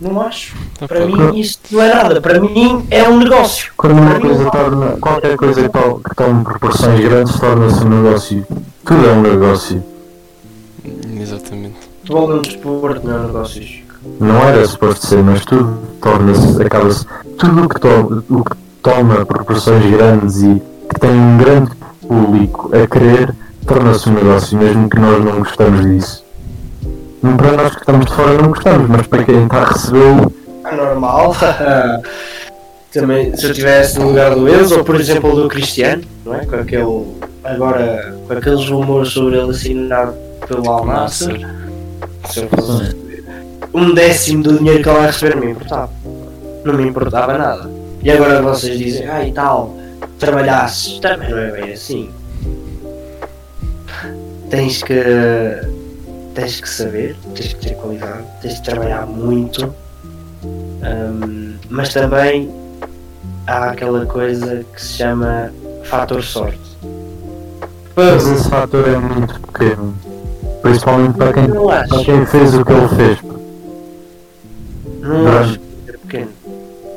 Não 0.00 0.20
acho. 0.20 0.56
Para 0.88 1.04
Opa, 1.06 1.16
mim 1.32 1.38
isso 1.38 1.58
não 1.70 1.80
é 1.82 1.94
nada. 1.94 2.20
Para 2.20 2.40
mim 2.40 2.84
é 2.90 3.08
um 3.08 3.18
negócio. 3.18 3.72
Quando 3.76 3.92
uma 3.92 4.10
Para 4.10 4.20
coisa 4.20 4.50
torna, 4.50 4.86
qualquer 5.00 5.36
coisa 5.36 5.62
que 5.62 5.68
to- 5.68 6.00
que 6.08 6.14
tome 6.16 6.44
proporções 6.44 7.00
grandes 7.00 7.38
torna-se 7.38 7.84
um 7.84 8.02
negócio. 8.02 8.46
Tudo 8.84 9.06
é 9.08 9.12
um 9.12 9.22
negócio. 9.22 9.84
exatamente. 11.20 11.76
Futebol 12.00 12.32
é 12.32 12.34
um 12.34 12.42
desporto, 12.42 13.06
não 13.06 13.14
é 13.14 13.20
um 13.20 13.26
negócio. 13.26 13.62
Chico. 13.62 13.94
Não 14.20 14.36
era 14.46 14.66
suposto 14.66 15.06
ser, 15.06 15.22
mas 15.22 15.44
tudo 15.44 15.78
torna-se, 16.00 16.60
acaba-se. 16.62 17.06
Tudo 17.38 17.64
o 17.64 17.68
que, 17.68 17.80
to, 17.80 18.24
o 18.28 18.44
que 18.44 18.56
toma 18.82 19.24
proporções 19.24 19.88
grandes 19.90 20.42
e 20.42 20.60
tem 21.04 21.10
um 21.10 21.36
grande 21.36 21.70
público 22.08 22.70
a 22.74 22.86
querer 22.86 23.34
torna-se 23.66 24.08
um 24.08 24.14
negócio, 24.14 24.56
mesmo 24.56 24.88
que 24.88 24.98
nós 24.98 25.22
não 25.22 25.38
gostamos 25.38 25.84
disso. 25.84 26.24
Para 27.36 27.52
nós 27.52 27.74
que 27.74 27.80
estamos 27.80 28.06
de 28.06 28.12
fora 28.14 28.32
não 28.40 28.48
gostamos, 28.48 28.88
mas 28.88 29.06
para 29.06 29.24
quem 29.24 29.44
está 29.44 29.58
a 29.58 29.64
recebê-lo 29.66 30.32
normal. 30.74 31.36
Também, 32.90 33.36
se 33.36 33.44
eu 33.44 33.50
estivesse 33.50 33.98
no 33.98 34.08
lugar 34.08 34.34
do 34.34 34.48
Enzo, 34.48 34.78
ou 34.78 34.84
por 34.84 34.98
exemplo 34.98 35.34
do 35.34 35.46
Cristiano, 35.48 36.04
não 36.24 36.34
é? 36.34 36.46
Com 36.46 36.56
aquele, 36.56 37.06
agora, 37.42 38.16
com 38.26 38.32
aqueles 38.32 38.70
rumores 38.70 39.08
sobre 39.10 39.36
ele 39.36 39.50
assinado 39.50 40.14
pelo 40.46 40.70
Al 40.70 40.86
Nassr, 40.86 41.38
se 42.30 42.40
eu 42.40 42.48
fosse 42.48 42.96
um 43.74 43.92
décimo 43.92 44.42
do 44.42 44.58
dinheiro 44.58 44.82
que 44.82 44.88
ele 44.88 44.96
vai 44.96 45.06
receber, 45.08 45.34
não 45.34 45.42
me 45.42 45.50
importava. 45.50 45.90
Não 46.64 46.74
me 46.74 46.88
importava 46.88 47.36
nada. 47.36 47.70
E 48.02 48.10
agora 48.10 48.40
vocês 48.40 48.78
dizem, 48.78 49.08
ah 49.08 49.26
e 49.26 49.32
tal, 49.32 49.74
trabalhasses, 50.18 50.98
também 51.00 51.30
não 51.30 51.38
é 51.38 51.50
bem 51.50 51.72
assim. 51.72 52.10
Tens 54.50 54.82
que. 54.82 54.94
Tens 56.34 56.60
que 56.60 56.68
saber, 56.68 57.16
tens 57.34 57.52
que 57.52 57.68
ter 57.68 57.74
qualidade, 57.76 58.24
tens 58.42 58.54
que 58.54 58.64
trabalhar 58.64 59.06
muito, 59.06 59.72
hum, 60.42 61.54
mas 61.70 61.94
também 61.94 62.52
há 63.46 63.70
aquela 63.70 64.04
coisa 64.04 64.64
que 64.74 64.82
se 64.82 64.94
chama 64.94 65.52
fator 65.84 66.22
sorte. 66.24 66.58
Mas 67.94 68.26
esse 68.26 68.48
fator 68.50 68.88
é 68.88 68.98
muito 68.98 69.40
pequeno. 69.40 69.94
Principalmente 70.62 71.16
para 71.16 71.32
quem, 71.32 71.44
acho. 71.44 71.88
para 71.88 72.04
quem 72.04 72.26
fez 72.26 72.54
o 72.54 72.64
que 72.64 72.72
ele 72.72 72.88
fez. 72.88 73.18
Não 75.00 75.28
acho 75.28 75.50
é 75.50 75.52
pequeno. 75.52 75.63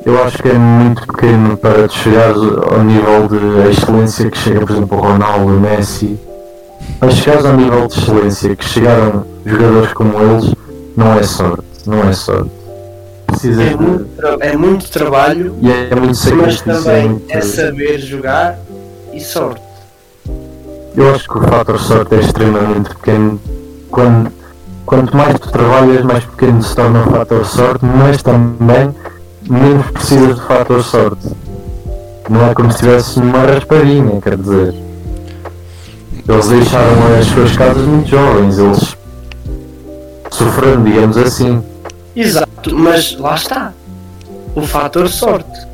Eu 0.07 0.23
acho 0.23 0.41
que 0.41 0.47
é 0.47 0.53
muito 0.53 1.05
pequeno 1.05 1.57
para 1.57 1.85
tu 1.85 1.93
chegares 1.95 2.37
ao 2.37 2.81
nível 2.81 3.27
de 3.27 3.69
excelência 3.71 4.31
que 4.31 4.37
chega, 4.37 4.61
por 4.61 4.71
exemplo, 4.71 4.97
o 4.97 5.01
Ronaldo, 5.01 5.45
o 5.47 5.59
Messi. 5.59 6.17
Para 6.97 7.11
chegares 7.11 7.45
ao 7.45 7.57
nível 7.57 7.87
de 7.87 7.99
excelência 7.99 8.55
que 8.55 8.63
chegaram 8.63 9.25
jogadores 9.45 9.91
como 9.91 10.17
eles, 10.17 10.55
não 10.95 11.11
é 11.13 11.23
sorte. 11.23 11.63
Não 11.85 12.07
é 12.07 12.13
sorte. 12.13 12.49
Precisas 13.25 13.65
É 13.65 13.69
de. 13.71 13.75
muito, 13.75 14.07
é 14.39 14.55
muito 14.55 14.89
trabalho, 14.89 15.53
E 15.61 15.69
é 15.69 15.89
muito 15.93 16.07
mas 16.07 16.17
sacrifício. 16.19 16.71
é 16.71 16.73
também 16.73 17.09
muito- 17.09 17.25
é 17.37 17.41
saber 17.41 17.99
jogar 17.99 18.57
e 19.13 19.19
sorte. 19.19 19.61
Eu 20.95 21.13
acho 21.13 21.27
que 21.27 21.37
o 21.37 21.41
fator 21.41 21.77
sorte 21.79 22.15
é 22.15 22.19
extremamente 22.19 22.89
pequeno. 22.95 23.41
Quando, 23.91 24.31
quanto 24.85 25.17
mais 25.17 25.37
tu 25.37 25.51
trabalhas, 25.51 26.01
mais 26.05 26.23
pequeno 26.23 26.63
se 26.63 26.73
torna 26.73 27.01
o 27.01 27.11
fator 27.11 27.45
sorte, 27.45 27.85
mas 27.85 28.23
também 28.23 28.95
menos 29.49 29.89
precisas 29.91 30.35
de 30.35 30.41
fator 30.41 30.83
sorte. 30.83 31.27
Não 32.29 32.49
é 32.49 32.53
como 32.53 32.69
se 32.71 32.75
estivesse 32.75 33.19
numa 33.19 33.39
raspadinha, 33.39 34.21
quer 34.21 34.37
dizer. 34.37 34.73
Eles 36.27 36.47
deixaram 36.49 37.15
as 37.19 37.25
suas 37.27 37.55
casas 37.55 37.85
muito 37.85 38.09
jovens, 38.09 38.59
eles 38.59 38.97
sofreram, 40.31 40.83
digamos 40.83 41.17
assim. 41.17 41.63
Exato, 42.15 42.75
mas 42.75 43.17
lá 43.17 43.35
está. 43.35 43.73
O 44.55 44.61
fator 44.61 45.07
sorte. 45.07 45.67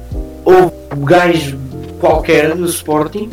Ou 0.45 0.73
o 0.95 1.05
gajo 1.05 1.57
qualquer 1.99 2.53
do 2.55 2.65
Sporting, 2.65 3.29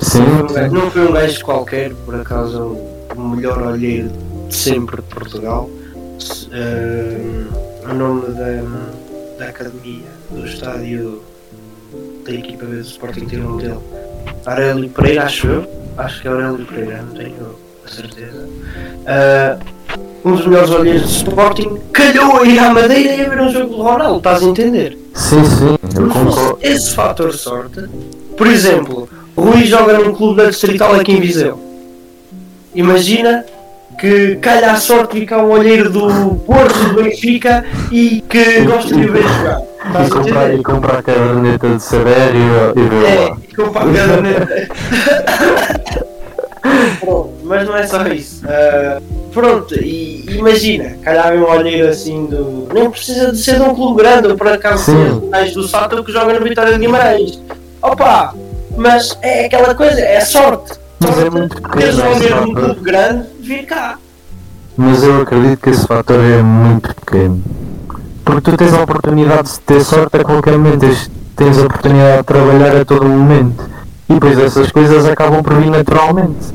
Sim, 0.00 0.24
não 0.70 0.90
foi 0.90 1.08
um 1.08 1.12
gajo 1.12 1.44
qualquer, 1.44 1.92
por 2.04 2.14
acaso 2.14 2.76
o 3.14 3.20
melhor 3.20 3.62
olheiro 3.62 4.10
de 4.48 4.54
sempre 4.54 4.96
de 4.96 5.02
Portugal. 5.02 5.68
Eh, 6.52 7.44
o 7.88 7.94
nome 7.94 8.28
da, 8.32 8.62
da 9.42 9.48
academia, 9.48 10.06
do 10.30 10.46
estádio 10.46 11.22
da 12.24 12.32
equipa 12.32 12.64
do 12.64 12.80
Sporting 12.80 13.26
tem 13.26 13.40
nome 13.40 13.62
dele. 13.62 13.78
Aurélio 14.46 14.88
Pereira, 14.90 15.24
acho 15.24 15.48
eu. 15.48 15.66
Acho 15.98 16.22
que 16.22 16.28
é 16.28 16.30
Aurélio 16.30 16.64
Pereira, 16.64 17.02
não 17.02 17.14
tenho 17.14 17.56
a 17.84 17.88
certeza. 17.88 18.48
Eh, 19.04 19.58
um 20.24 20.36
dos 20.36 20.46
melhores 20.46 20.70
olheiros 20.70 21.08
de 21.08 21.16
Sporting 21.16 21.80
calhou 21.92 22.40
a 22.40 22.46
ir 22.46 22.58
à 22.60 22.72
Madeira 22.72 23.16
e 23.16 23.26
a 23.26 23.28
ver 23.28 23.40
um 23.40 23.50
jogo 23.50 23.74
do 23.74 23.82
Ronaldo, 23.82 24.18
estás 24.18 24.42
a 24.42 24.46
entender? 24.46 24.96
sim, 25.14 25.44
sim, 25.44 25.76
eu 25.98 26.08
concordo. 26.08 26.58
esse 26.62 26.94
fator 26.94 27.34
sorte, 27.34 27.88
por 28.36 28.46
exemplo, 28.46 29.08
Rui 29.36 29.66
joga 29.66 29.98
num 29.98 30.14
clube 30.14 30.40
da 30.40 30.50
Distrital 30.50 30.94
aqui 30.94 31.12
em 31.12 31.20
Viseu. 31.20 31.60
Imagina 32.74 33.44
que 33.98 34.36
calha 34.36 34.72
a 34.72 34.76
sorte 34.76 35.20
ficar 35.20 35.38
um 35.44 35.50
olheiro 35.50 35.90
do 35.90 36.34
Porto 36.46 36.78
do 36.88 37.02
Benfica 37.02 37.64
e 37.90 38.20
que 38.28 38.60
gosta 38.62 38.94
de 38.94 39.06
ver 39.06 39.22
jogar. 39.22 39.60
E 40.04 40.10
comprar, 40.10 40.54
e 40.54 40.62
comprar 40.62 40.98
a 40.98 41.02
caderneta 41.02 41.68
de 41.68 41.82
saber 41.82 42.32
e, 42.34 42.78
e 42.80 42.88
ver 42.88 43.04
É, 43.04 43.28
lá. 43.28 43.36
e 43.48 43.54
com 43.54 43.62
a 43.62 43.72
caderneta. 43.72 44.68
Pronto, 47.00 47.32
mas 47.42 47.66
não 47.66 47.76
é 47.76 47.86
só 47.86 48.06
isso. 48.06 48.42
Ah, 48.46 49.00
pronto, 49.32 49.74
e 49.74 50.24
imagina, 50.38 50.96
calhar 51.02 51.34
um 51.34 51.44
olheiro 51.44 51.88
assim 51.88 52.26
do. 52.26 52.68
Nem 52.72 52.90
precisa 52.90 53.32
de 53.32 53.38
ser 53.38 53.56
de 53.56 53.62
um 53.62 53.74
clube 53.74 54.02
grande, 54.02 54.34
por 54.34 54.48
acaso 54.48 54.84
ser 54.84 55.28
mais 55.30 55.52
do 55.52 55.66
Sato 55.66 56.02
que 56.04 56.12
joga 56.12 56.38
no 56.38 56.44
Vitória 56.44 56.72
de 56.72 56.78
Guimarães. 56.78 57.40
Opa! 57.82 58.34
Mas 58.76 59.18
é 59.20 59.46
aquela 59.46 59.74
coisa, 59.74 60.00
é 60.00 60.20
sorte. 60.20 60.72
Mas 61.00 61.18
é 61.18 61.28
muito 61.30 61.56
de 61.56 61.62
teres 61.72 61.96
pequeno 61.96 62.08
um 62.08 62.12
esse 62.12 62.24
olheiro 62.24 62.44
de 62.44 62.50
um 62.50 62.54
clube 62.54 62.80
grande 62.80 63.26
vir 63.42 63.66
cá. 63.66 63.98
Mas 64.76 65.02
eu 65.02 65.22
acredito 65.22 65.60
que 65.60 65.70
esse 65.70 65.86
fator 65.86 66.18
é 66.18 66.42
muito 66.42 66.94
pequeno. 66.94 67.42
Porque 68.24 68.50
tu 68.50 68.56
tens 68.56 68.72
a 68.72 68.82
oportunidade 68.82 69.52
de 69.52 69.60
ter 69.60 69.84
sorte 69.84 70.16
a 70.16 70.24
qualquer 70.24 70.56
momento, 70.56 70.80
tens, 70.80 71.10
tens 71.36 71.58
a 71.58 71.62
oportunidade 71.62 72.18
de 72.18 72.24
trabalhar 72.24 72.76
a 72.76 72.84
todo 72.84 73.04
momento. 73.04 73.68
E 74.08 74.14
depois 74.14 74.38
essas 74.38 74.70
coisas 74.70 75.04
acabam 75.04 75.42
por 75.42 75.54
vir 75.54 75.70
naturalmente. 75.70 76.54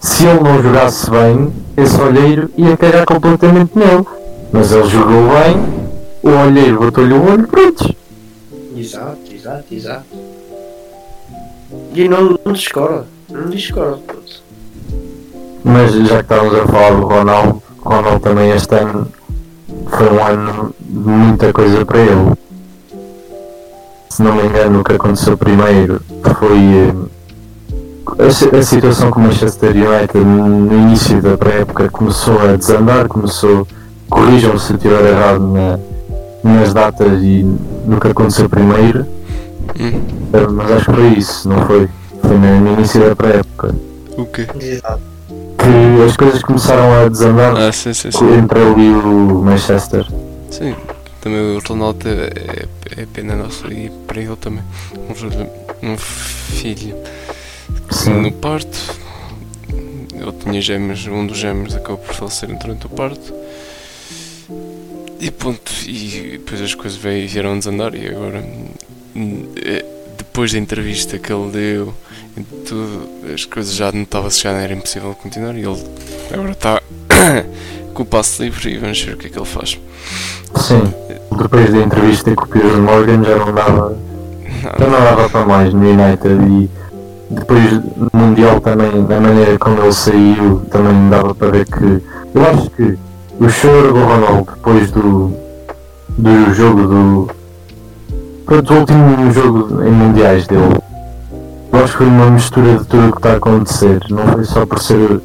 Se 0.00 0.26
ele 0.26 0.40
não 0.40 0.62
jogasse 0.62 1.10
bem, 1.10 1.52
esse 1.76 1.98
olheiro 2.00 2.50
ia 2.58 2.76
cagar 2.76 3.06
completamente 3.06 3.78
nele. 3.78 4.04
Mas 4.52 4.70
ele 4.70 4.88
jogou 4.88 5.28
bem, 5.30 5.56
o 6.22 6.30
olheiro 6.30 6.78
botou-lhe 6.78 7.14
o 7.14 7.32
olho, 7.32 7.48
pronto. 7.48 7.94
Exato, 8.76 9.18
exato, 9.32 9.74
exato. 9.74 10.04
E 11.94 12.08
não, 12.08 12.38
não 12.44 12.52
discordo, 12.52 13.06
não 13.30 13.48
discordo. 13.48 13.98
puto. 13.98 14.43
Mas 15.64 15.92
já 15.92 16.16
que 16.16 16.22
estávamos 16.22 16.54
a 16.54 16.66
falar 16.66 16.90
do 16.94 17.06
Ronaldo, 17.06 17.62
o 17.84 17.88
Ronaldo 17.88 18.20
também 18.20 18.50
este 18.50 18.74
ano 18.74 19.06
foi 19.88 20.10
um 20.12 20.24
ano 20.24 20.74
de 20.80 21.08
muita 21.08 21.52
coisa 21.52 21.84
para 21.84 21.98
ele. 22.00 22.32
Se 24.10 24.22
não 24.22 24.34
me 24.34 24.42
engano, 24.44 24.80
o 24.80 24.84
que 24.84 24.92
aconteceu 24.92 25.36
primeiro 25.36 26.00
foi 26.38 26.58
eh, 26.58 26.94
a, 28.54 28.58
a 28.58 28.62
situação 28.62 29.10
com 29.10 29.20
o 29.20 29.24
Manchester 29.24 29.70
United 29.70 30.18
no 30.24 30.72
início 30.82 31.20
da 31.20 31.36
pré-época 31.36 31.88
começou 31.90 32.40
a 32.40 32.56
desandar, 32.56 33.08
começou, 33.08 33.66
corrijam-me 34.08 34.58
se 34.60 34.72
eu 34.72 34.76
estiver 34.76 35.04
errado 35.10 35.40
na- 35.40 35.78
nas 36.44 36.72
datas 36.74 37.22
e 37.22 37.42
no 37.86 37.98
que 38.00 38.08
aconteceu 38.08 38.48
primeiro, 38.48 39.06
Hum, 39.80 40.00
mas 40.52 40.70
acho 40.72 40.84
que 40.84 40.92
foi 40.92 41.08
isso, 41.14 41.48
não 41.48 41.66
foi? 41.66 41.88
Foi 42.20 42.36
no, 42.38 42.60
no 42.60 42.72
início 42.74 43.00
da 43.00 43.16
pré-época. 43.16 43.74
o 44.16 44.26
quê? 44.26 44.46
Exato. 44.60 45.00
Que 45.64 46.02
as 46.02 46.16
coisas 46.16 46.42
começaram 46.42 46.92
a 47.04 47.08
desandar 47.08 47.56
Ah, 47.56 47.72
sim, 47.72 47.94
sim, 47.94 48.10
sim. 48.10 48.34
entre 48.34 48.60
ele 48.60 48.82
e 48.82 48.90
o 48.90 49.42
Manchester. 49.42 50.06
Sim, 50.50 50.74
também 51.22 51.56
o 51.56 51.60
Ronaldo 51.66 52.06
é, 52.08 52.66
é 53.00 53.06
pena 53.06 53.34
nossa 53.34 53.66
e 53.68 53.90
para 54.06 54.20
ele 54.20 54.36
também. 54.36 54.62
Um, 55.82 55.96
filho- 55.96 56.96
Sim. 57.90 58.20
no 58.20 58.32
parto. 58.32 58.78
Ele 60.14 60.32
tinha 60.42 60.60
gêmeos, 60.60 61.06
um 61.06 61.26
dos 61.26 61.38
gêmeos 61.38 61.74
acabou 61.74 61.98
por 61.98 62.14
falecer 62.14 62.48
durante 62.58 62.86
o 62.86 62.88
parto. 62.90 63.32
E 65.20 65.30
ponto, 65.30 65.72
e 65.86 66.32
depois 66.38 66.60
as 66.60 66.74
coisas 66.74 66.98
vieram 66.98 67.52
a 67.54 67.56
desandar 67.58 67.94
e 67.94 68.08
agora 68.08 68.44
hum, 69.16 69.46
é, 69.56 69.84
depois 70.18 70.52
da 70.52 70.58
entrevista 70.58 71.18
que 71.18 71.32
ele 71.32 71.50
deu 71.50 71.94
tudo, 72.42 73.08
as 73.32 73.44
coisas 73.44 73.74
já 73.74 73.92
notava-se 73.92 74.42
já 74.42 74.52
não 74.52 74.58
era 74.58 74.72
impossível 74.72 75.14
continuar 75.14 75.54
e 75.54 75.64
ele 75.64 75.84
agora 76.32 76.50
está 76.50 76.82
com 77.94 78.02
o 78.02 78.06
passo 78.06 78.42
livre 78.42 78.74
e 78.74 78.78
vamos 78.78 79.00
ver 79.00 79.14
o 79.14 79.16
que 79.16 79.26
é 79.28 79.30
que 79.30 79.38
ele 79.38 79.46
faz. 79.46 79.78
Sim. 80.56 80.82
Depois 81.36 81.72
da 81.72 81.78
entrevista 81.78 82.34
com 82.34 82.44
o 82.44 82.48
Piers 82.48 82.76
Morgan 82.76 83.22
já 83.24 83.36
não 83.36 83.52
dava, 83.52 83.98
já 84.78 84.86
não 84.86 85.00
dava 85.00 85.28
para 85.28 85.46
mais 85.46 85.72
no 85.72 85.80
United 85.80 86.28
e 86.48 86.70
depois 87.30 87.72
no 87.72 88.10
Mundial 88.12 88.60
também, 88.60 89.04
da 89.04 89.20
maneira 89.20 89.58
como 89.58 89.82
ele 89.82 89.92
saiu, 89.92 90.62
também 90.70 91.08
dava 91.10 91.34
para 91.34 91.50
ver 91.50 91.66
que 91.66 92.02
eu 92.34 92.46
acho 92.50 92.70
que 92.70 92.98
o 93.40 93.48
choro 93.48 93.92
do 93.92 94.04
Ronaldo 94.04 94.52
depois 94.54 94.90
do, 94.90 95.32
do 96.18 96.54
jogo 96.54 96.82
do. 96.86 97.30
Pronto, 98.44 98.74
o 98.74 98.78
último 98.78 99.32
jogo 99.32 99.82
em 99.82 99.90
mundiais 99.90 100.46
dele. 100.46 100.78
Eu 101.74 101.84
acho 101.84 101.92
que 101.92 101.98
foi 101.98 102.06
uma 102.06 102.30
mistura 102.30 102.78
de 102.78 102.84
tudo 102.84 103.08
o 103.08 103.10
que 103.10 103.18
está 103.18 103.32
a 103.32 103.36
acontecer. 103.36 104.00
Não 104.08 104.26
foi 104.28 104.44
só 104.44 104.64
por 104.64 104.78
ser. 104.78 105.20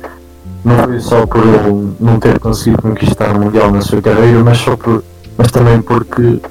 Não 0.65 0.77
foi 0.83 0.99
só 0.99 1.25
por 1.25 1.43
ele 1.45 1.93
não 1.99 2.19
ter 2.19 2.39
conseguido 2.39 2.81
conquistar 2.81 3.35
o 3.35 3.39
Mundial 3.39 3.71
na 3.71 3.81
sua 3.81 4.01
carreira, 4.01 4.43
mas 4.43 4.57
só 4.57 4.75
por. 4.75 5.03
Mas 5.37 5.51
também 5.51 5.79
porque 5.81 6.21
ele 6.21 6.41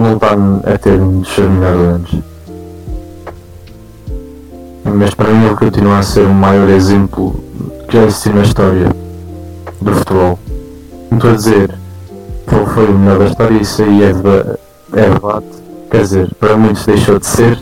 não 0.00 0.14
está 0.14 0.36
a 0.72 0.78
ter 0.78 1.00
um 1.00 1.20
dos 1.20 1.34
seus 1.34 1.50
melhores 1.50 1.80
anos. 1.80 2.10
Mas 4.84 5.14
para 5.14 5.32
mim 5.32 5.46
ele 5.46 5.56
continua 5.56 5.98
a 5.98 6.02
ser 6.02 6.26
o 6.26 6.34
maior 6.34 6.68
exemplo 6.68 7.34
que 7.88 7.96
já 7.96 8.04
existiu 8.04 8.34
na 8.34 8.42
história 8.42 8.94
do 9.80 9.94
futebol. 9.94 10.38
Não 11.10 11.16
estou 11.18 11.30
a 11.30 11.34
dizer 11.34 11.82
foi 12.74 12.86
o 12.86 12.98
melhor 12.98 13.18
da 13.18 13.26
história, 13.26 13.60
isso 13.60 13.82
aí 13.82 14.02
é, 14.02 14.12
deba 14.12 14.58
é 14.94 15.10
debate. 15.10 15.46
Quer 15.90 16.02
dizer, 16.02 16.34
para 16.40 16.56
muitos 16.56 16.86
deixou 16.86 17.18
de 17.18 17.26
ser, 17.26 17.58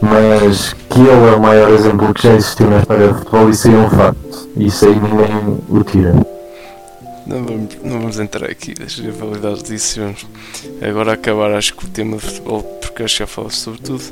mas 0.00 0.72
que 0.90 1.00
ele 1.00 1.10
é 1.10 1.36
o 1.36 1.40
maior 1.40 1.70
exemplo 1.70 2.12
que 2.14 2.22
já 2.22 2.34
existiu 2.34 2.68
na 2.70 2.78
história 2.80 3.08
do 3.08 3.14
futebol, 3.18 3.50
isso 3.50 3.68
aí 3.68 3.74
é 3.74 3.78
um 3.78 3.90
facto. 3.90 4.48
Isso 4.56 4.86
aí 4.86 4.94
ninguém 4.94 5.58
o 5.68 5.84
tira. 5.84 6.14
Não 7.26 7.44
vamos, 7.44 7.68
não 7.82 7.98
vamos 8.00 8.18
entrar 8.20 8.48
aqui 8.48 8.72
das 8.74 8.94
rivalidades 8.94 9.62
disso. 9.64 10.00
Vamos 10.00 10.26
agora 10.80 11.12
acabar, 11.14 11.52
acho 11.54 11.74
que 11.74 11.84
o 11.84 11.88
tema 11.88 12.16
de 12.16 12.22
futebol, 12.22 12.62
porque 12.80 13.02
acho 13.02 13.14
que 13.16 13.18
já 13.20 13.26
falas 13.26 13.56
sobre 13.56 13.80
tudo. 13.80 14.02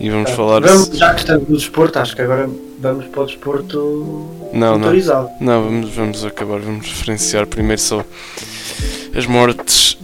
E 0.00 0.08
vamos 0.08 0.30
Ah, 0.30 0.34
falar. 0.34 0.60
vamos, 0.62 0.88
já 0.96 1.12
que 1.14 1.20
estamos 1.20 1.48
no 1.48 1.56
desporto, 1.56 1.98
acho 1.98 2.16
que 2.16 2.22
agora 2.22 2.48
vamos 2.80 3.04
para 3.06 3.22
o 3.22 3.26
desporto 3.26 4.30
Não, 4.52 4.78
não. 4.78 4.84
autorizado. 4.86 5.28
Não, 5.40 5.62
vamos, 5.62 5.90
vamos 5.94 6.24
acabar, 6.24 6.58
vamos 6.58 6.86
referenciar 6.86 7.46
primeiro 7.46 7.82
só 7.82 8.02
as 9.14 9.26
mortes 9.26 9.98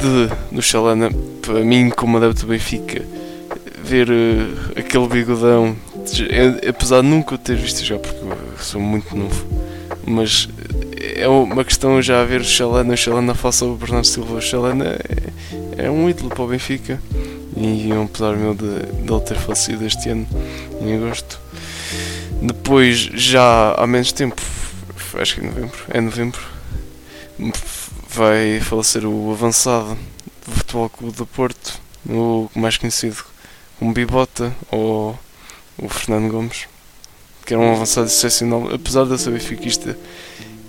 de, 0.00 0.30
do 0.56 0.62
Chalana. 0.62 1.10
Para 1.42 1.60
mim, 1.60 1.90
como 1.90 2.16
adepto 2.16 2.40
do 2.40 2.46
Benfica, 2.48 3.02
ver 3.86 4.08
eh, 4.10 4.80
aquele 4.80 5.06
bigodão, 5.06 5.76
eh, 6.28 6.68
apesar 6.68 7.02
de 7.02 7.06
nunca 7.06 7.36
o 7.36 7.38
ter 7.38 7.56
visto 7.56 7.84
já, 7.84 7.96
porque 7.98 8.20
sou 8.58 8.80
muito 8.80 9.16
novo, 9.16 9.46
mas 10.04 10.48
é 11.16 11.28
uma 11.28 11.64
questão 11.64 12.02
já 12.02 12.20
a 12.20 12.24
ver 12.24 12.40
o 12.40 12.44
Chalana, 12.44 12.94
o 12.94 12.96
Chalana 12.96 13.34
face 13.34 13.62
ao 13.62 13.76
Bernardo 13.76 14.06
Silva. 14.06 14.34
O 14.34 14.40
Chalana 14.40 14.98
é, 15.78 15.84
é 15.86 15.90
um 15.90 16.10
ídolo 16.10 16.30
para 16.30 16.42
o 16.42 16.48
Benfica 16.48 17.00
e 17.56 17.90
é 17.90 17.94
um 17.94 18.08
pesar 18.08 18.36
meu 18.36 18.54
de, 18.54 18.80
de 19.04 19.12
ele 19.12 19.20
ter 19.20 19.36
falecido 19.36 19.86
este 19.86 20.08
ano, 20.10 20.26
em 20.80 20.96
agosto. 20.96 21.40
Depois, 22.42 22.98
já 22.98 23.72
há 23.72 23.86
menos 23.86 24.10
tempo, 24.12 24.42
acho 25.14 25.36
que 25.36 25.40
é 25.40 25.44
novembro, 25.44 25.78
é 25.88 26.00
novembro, 26.00 26.40
vai 28.10 28.60
falecer 28.60 29.06
o 29.06 29.30
avançado 29.30 29.96
do 30.44 30.52
Futebol 30.52 30.90
Clube 30.90 31.16
do 31.16 31.26
Porto, 31.26 31.80
o 32.08 32.50
mais 32.54 32.76
conhecido 32.76 33.16
como 33.78 33.92
Bibota, 33.92 34.54
ou 34.70 35.18
o 35.78 35.88
Fernando 35.88 36.30
Gomes, 36.30 36.66
que 37.44 37.54
era 37.54 37.62
um 37.62 37.72
avançado 37.72 38.06
excepcional, 38.06 38.74
apesar 38.74 39.04
de 39.04 39.12
eu 39.12 39.18
ser 39.18 39.30
benfiquista 39.30 39.96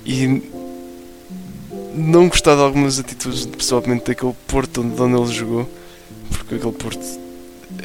e 0.06 0.44
não 1.94 2.30
gostar 2.30 2.56
de 2.56 2.62
algumas 2.62 3.00
atitudes, 3.00 3.46
principalmente 3.46 4.06
daquele 4.06 4.36
Porto 4.48 4.82
onde, 4.82 5.02
onde 5.02 5.22
ele 5.22 5.34
jogou, 5.34 5.70
porque 6.30 6.56
aquele 6.56 6.72
Porto 6.72 7.04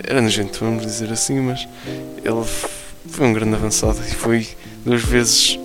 era 0.04 0.20
nojento, 0.20 0.60
vamos 0.60 0.84
dizer 0.84 1.10
assim, 1.10 1.40
mas 1.40 1.66
ele 2.22 2.44
foi 3.08 3.26
um 3.26 3.32
grande 3.32 3.54
avançado 3.54 3.98
e 4.06 4.14
foi 4.14 4.46
duas 4.84 5.02
vezes 5.02 5.58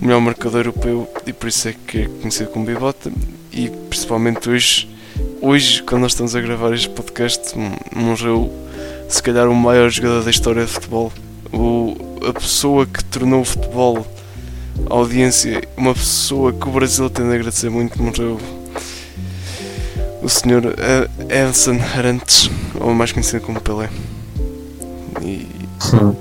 o 0.00 0.04
melhor 0.04 0.20
marcador 0.20 0.60
europeu 0.60 1.08
e 1.26 1.32
por 1.32 1.48
isso 1.48 1.68
é 1.68 1.74
que 1.86 1.98
é 2.02 2.08
conhecido 2.08 2.50
como 2.50 2.64
Bibota 2.64 3.12
e 3.52 3.70
principalmente 3.88 4.48
hoje, 4.48 4.88
hoje 5.40 5.82
quando 5.82 6.02
nós 6.02 6.12
estamos 6.12 6.34
a 6.34 6.40
gravar 6.40 6.72
este 6.72 6.88
podcast, 6.88 7.54
morreu 7.94 8.63
se 9.14 9.22
calhar 9.22 9.48
o 9.48 9.54
maior 9.54 9.88
jogador 9.90 10.24
da 10.24 10.30
história 10.30 10.64
de 10.64 10.70
futebol, 10.72 11.12
o, 11.52 11.96
a 12.28 12.32
pessoa 12.32 12.84
que 12.84 13.04
tornou 13.04 13.42
o 13.42 13.44
futebol 13.44 14.04
a 14.90 14.94
audiência, 14.94 15.62
uma 15.76 15.94
pessoa 15.94 16.52
que 16.52 16.68
o 16.68 16.72
Brasil 16.72 17.08
tem 17.08 17.24
de 17.28 17.32
agradecer 17.32 17.70
muito, 17.70 18.02
morreu 18.02 18.40
o 20.20 20.28
senhor 20.28 20.74
eh, 20.76 21.44
Edson 21.46 21.78
Arantes, 21.96 22.50
ou 22.80 22.92
mais 22.92 23.12
conhecido 23.12 23.42
como 23.42 23.60
Pelé. 23.60 23.88
E, 25.22 25.46
Sim, 25.78 26.16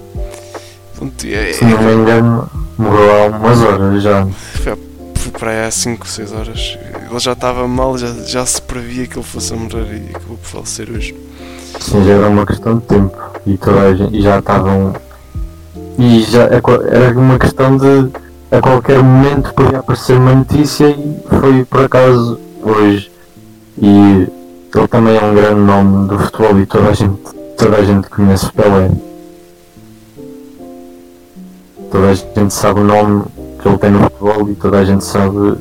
pronto, 0.96 1.26
é, 1.26 1.54
se 1.54 1.66
não 1.66 1.82
me 1.82 1.94
engano, 1.94 2.50
morreu 2.78 3.12
há 3.12 3.28
umas 3.36 3.60
horas 3.60 4.04
já. 4.04 4.28
Foi, 4.62 4.78
foi 5.16 5.32
para 5.32 5.50
aí 5.50 5.66
há 5.66 5.72
5, 5.72 6.08
6 6.08 6.32
horas. 6.32 6.78
Ele 7.10 7.20
já 7.20 7.34
estava 7.34 7.68
mal, 7.68 7.98
já, 7.98 8.14
já 8.24 8.46
se 8.46 8.62
previa 8.62 9.08
que 9.08 9.18
ele 9.18 9.26
fosse 9.26 9.52
a 9.52 9.56
morrer 9.56 10.10
e 10.12 10.16
acabou 10.16 10.38
por 10.38 10.48
falecer 10.48 10.92
hoje. 10.92 11.16
Sim, 11.80 12.04
já 12.04 12.14
era 12.14 12.28
uma 12.28 12.46
questão 12.46 12.78
de 12.78 12.86
tempo 12.86 13.18
e 13.46 13.58
toda 13.58 13.96
gente, 13.96 14.22
já 14.22 14.40
estavam. 14.40 14.94
E 15.98 16.22
já 16.24 16.44
é 16.44 16.62
era 16.88 17.18
uma 17.18 17.38
questão 17.38 17.78
de 17.78 18.10
a 18.52 18.62
qualquer 18.62 19.02
momento 19.02 19.54
podia 19.54 19.80
aparecer 19.80 20.18
uma 20.18 20.36
notícia 20.36 20.88
e 20.88 21.18
foi 21.40 21.66
por 21.66 21.86
acaso 21.86 22.40
hoje. 22.62 23.12
E 23.82 24.28
ele 24.76 24.88
também 24.88 25.18
é 25.18 25.24
um 25.24 25.34
grande 25.34 25.62
nome 25.62 26.08
do 26.08 26.20
futebol 26.20 26.60
e 26.60 26.66
toda 26.66 26.90
a 26.90 26.94
gente, 26.94 27.20
toda 27.58 27.78
a 27.78 27.84
gente 27.84 28.10
conhece 28.10 28.46
o 28.46 28.54
Pelé. 28.54 28.92
Toda 31.92 32.10
a 32.10 32.14
gente 32.14 32.54
sabe 32.54 32.80
o 32.80 32.84
nome 32.84 33.24
que 33.62 33.68
ele 33.68 33.78
tem 33.78 33.92
no 33.92 34.00
futebol 34.04 34.50
e 34.50 34.56
toda 34.56 34.80
a 34.80 34.86
gente 34.86 35.04
sabe 35.04 35.38
o 35.38 35.58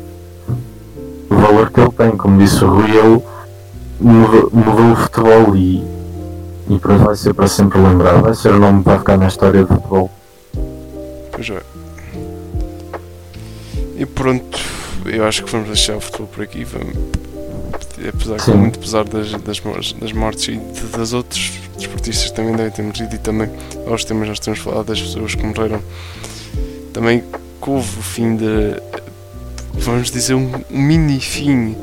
valor 1.34 1.70
que 1.70 1.80
ele 1.80 1.92
tem. 1.92 2.10
Como 2.16 2.38
disse 2.38 2.64
o 2.64 2.68
Rui, 2.68 2.90
ele 2.90 3.22
mudou, 4.00 4.50
mudou 4.52 4.92
o 4.92 4.96
futebol 4.96 5.56
e 5.56 6.01
e 6.68 6.78
pronto, 6.78 7.04
vai 7.04 7.16
ser 7.16 7.34
para 7.34 7.48
sempre 7.48 7.78
lembrado. 7.78 8.22
Vai 8.22 8.34
ser 8.34 8.52
o 8.52 8.58
nome 8.58 8.82
para 8.82 8.98
ficar 8.98 9.16
na 9.16 9.28
história 9.28 9.62
do 9.62 9.68
futebol. 9.68 10.10
Pois 11.32 11.50
é. 11.50 11.62
E 13.96 14.06
pronto, 14.06 14.58
eu 15.06 15.24
acho 15.24 15.44
que 15.44 15.50
vamos 15.50 15.68
deixar 15.68 15.96
o 15.96 16.00
futebol 16.00 16.26
por 16.28 16.42
aqui. 16.42 16.64
Vamos, 16.64 16.96
apesar 18.08 18.36
que 18.36 18.50
muito 18.52 18.78
apesar 18.78 19.04
das, 19.04 19.32
das, 19.32 19.92
das 19.92 20.12
mortes 20.12 20.48
e 20.48 20.56
de, 20.56 20.86
das 20.96 21.12
outros 21.12 21.52
desportistas 21.76 22.30
também 22.30 22.54
devem 22.54 22.72
ter 22.72 22.82
morrido 22.82 23.14
e 23.14 23.18
também 23.18 23.50
aos 23.86 24.04
temas 24.04 24.24
que 24.24 24.28
nós 24.28 24.38
temos 24.38 24.60
falado 24.60 24.86
das 24.86 25.00
pessoas 25.00 25.34
que 25.34 25.44
morreram. 25.44 25.80
Também 26.92 27.20
que 27.20 27.70
houve 27.70 27.98
o 27.98 28.02
fim 28.02 28.36
de 28.36 28.76
vamos 29.74 30.10
dizer 30.10 30.34
um, 30.34 30.50
um 30.70 30.80
mini 30.80 31.20
fim 31.20 31.76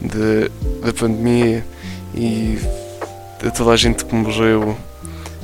de, 0.00 0.50
da 0.84 0.92
pandemia 0.92 1.64
e 2.14 2.58
de 3.42 3.50
toda 3.50 3.72
a 3.72 3.76
gente 3.76 4.04
que 4.04 4.14
morreu 4.14 4.76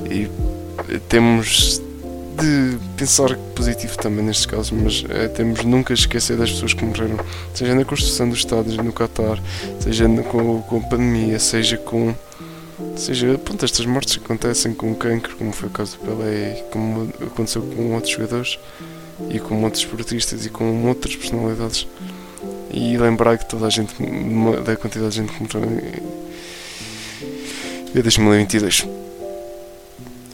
e 0.05 0.29
temos 1.09 1.81
de 2.37 2.77
pensar 2.95 3.35
positivo 3.55 3.97
também 3.97 4.23
nestes 4.23 4.45
casos, 4.45 4.71
mas 4.71 5.03
eh, 5.09 5.27
temos 5.29 5.63
nunca 5.63 5.93
esquecer 5.93 6.37
das 6.37 6.51
pessoas 6.51 6.73
que 6.73 6.85
morreram, 6.85 7.17
seja 7.53 7.73
na 7.73 7.83
construção 7.83 8.29
dos 8.29 8.39
estádios 8.39 8.77
no 8.77 8.93
Qatar, 8.93 9.41
seja 9.79 10.07
com, 10.07 10.61
com 10.61 10.77
a 10.77 10.81
pandemia, 10.81 11.39
seja 11.39 11.77
com 11.77 12.13
seja 12.95 13.37
pronto, 13.39 13.65
estas 13.65 13.85
mortes 13.87 14.17
que 14.17 14.23
acontecem 14.23 14.73
com 14.73 14.91
o 14.91 14.95
cancro, 14.95 15.35
como 15.35 15.51
foi 15.51 15.67
o 15.67 15.71
caso 15.71 15.97
do 15.97 16.05
Pelé, 16.05 16.63
como 16.71 17.11
aconteceu 17.21 17.63
com 17.63 17.95
outros 17.95 18.13
jogadores 18.13 18.59
e 19.31 19.39
com 19.39 19.63
outros 19.63 19.81
esportistas 19.83 20.45
e 20.45 20.49
com 20.49 20.85
outras 20.85 21.15
personalidades. 21.15 21.87
E 22.71 22.97
lembrar 22.97 23.37
que 23.39 23.49
toda 23.49 23.65
a 23.65 23.69
gente, 23.69 23.95
da 24.63 24.75
quantidade 24.75 25.11
de 25.11 25.17
gente 25.17 25.33
que 25.33 25.57
morreu 25.57 26.26
em 27.99 28.01
2022. 28.03 28.87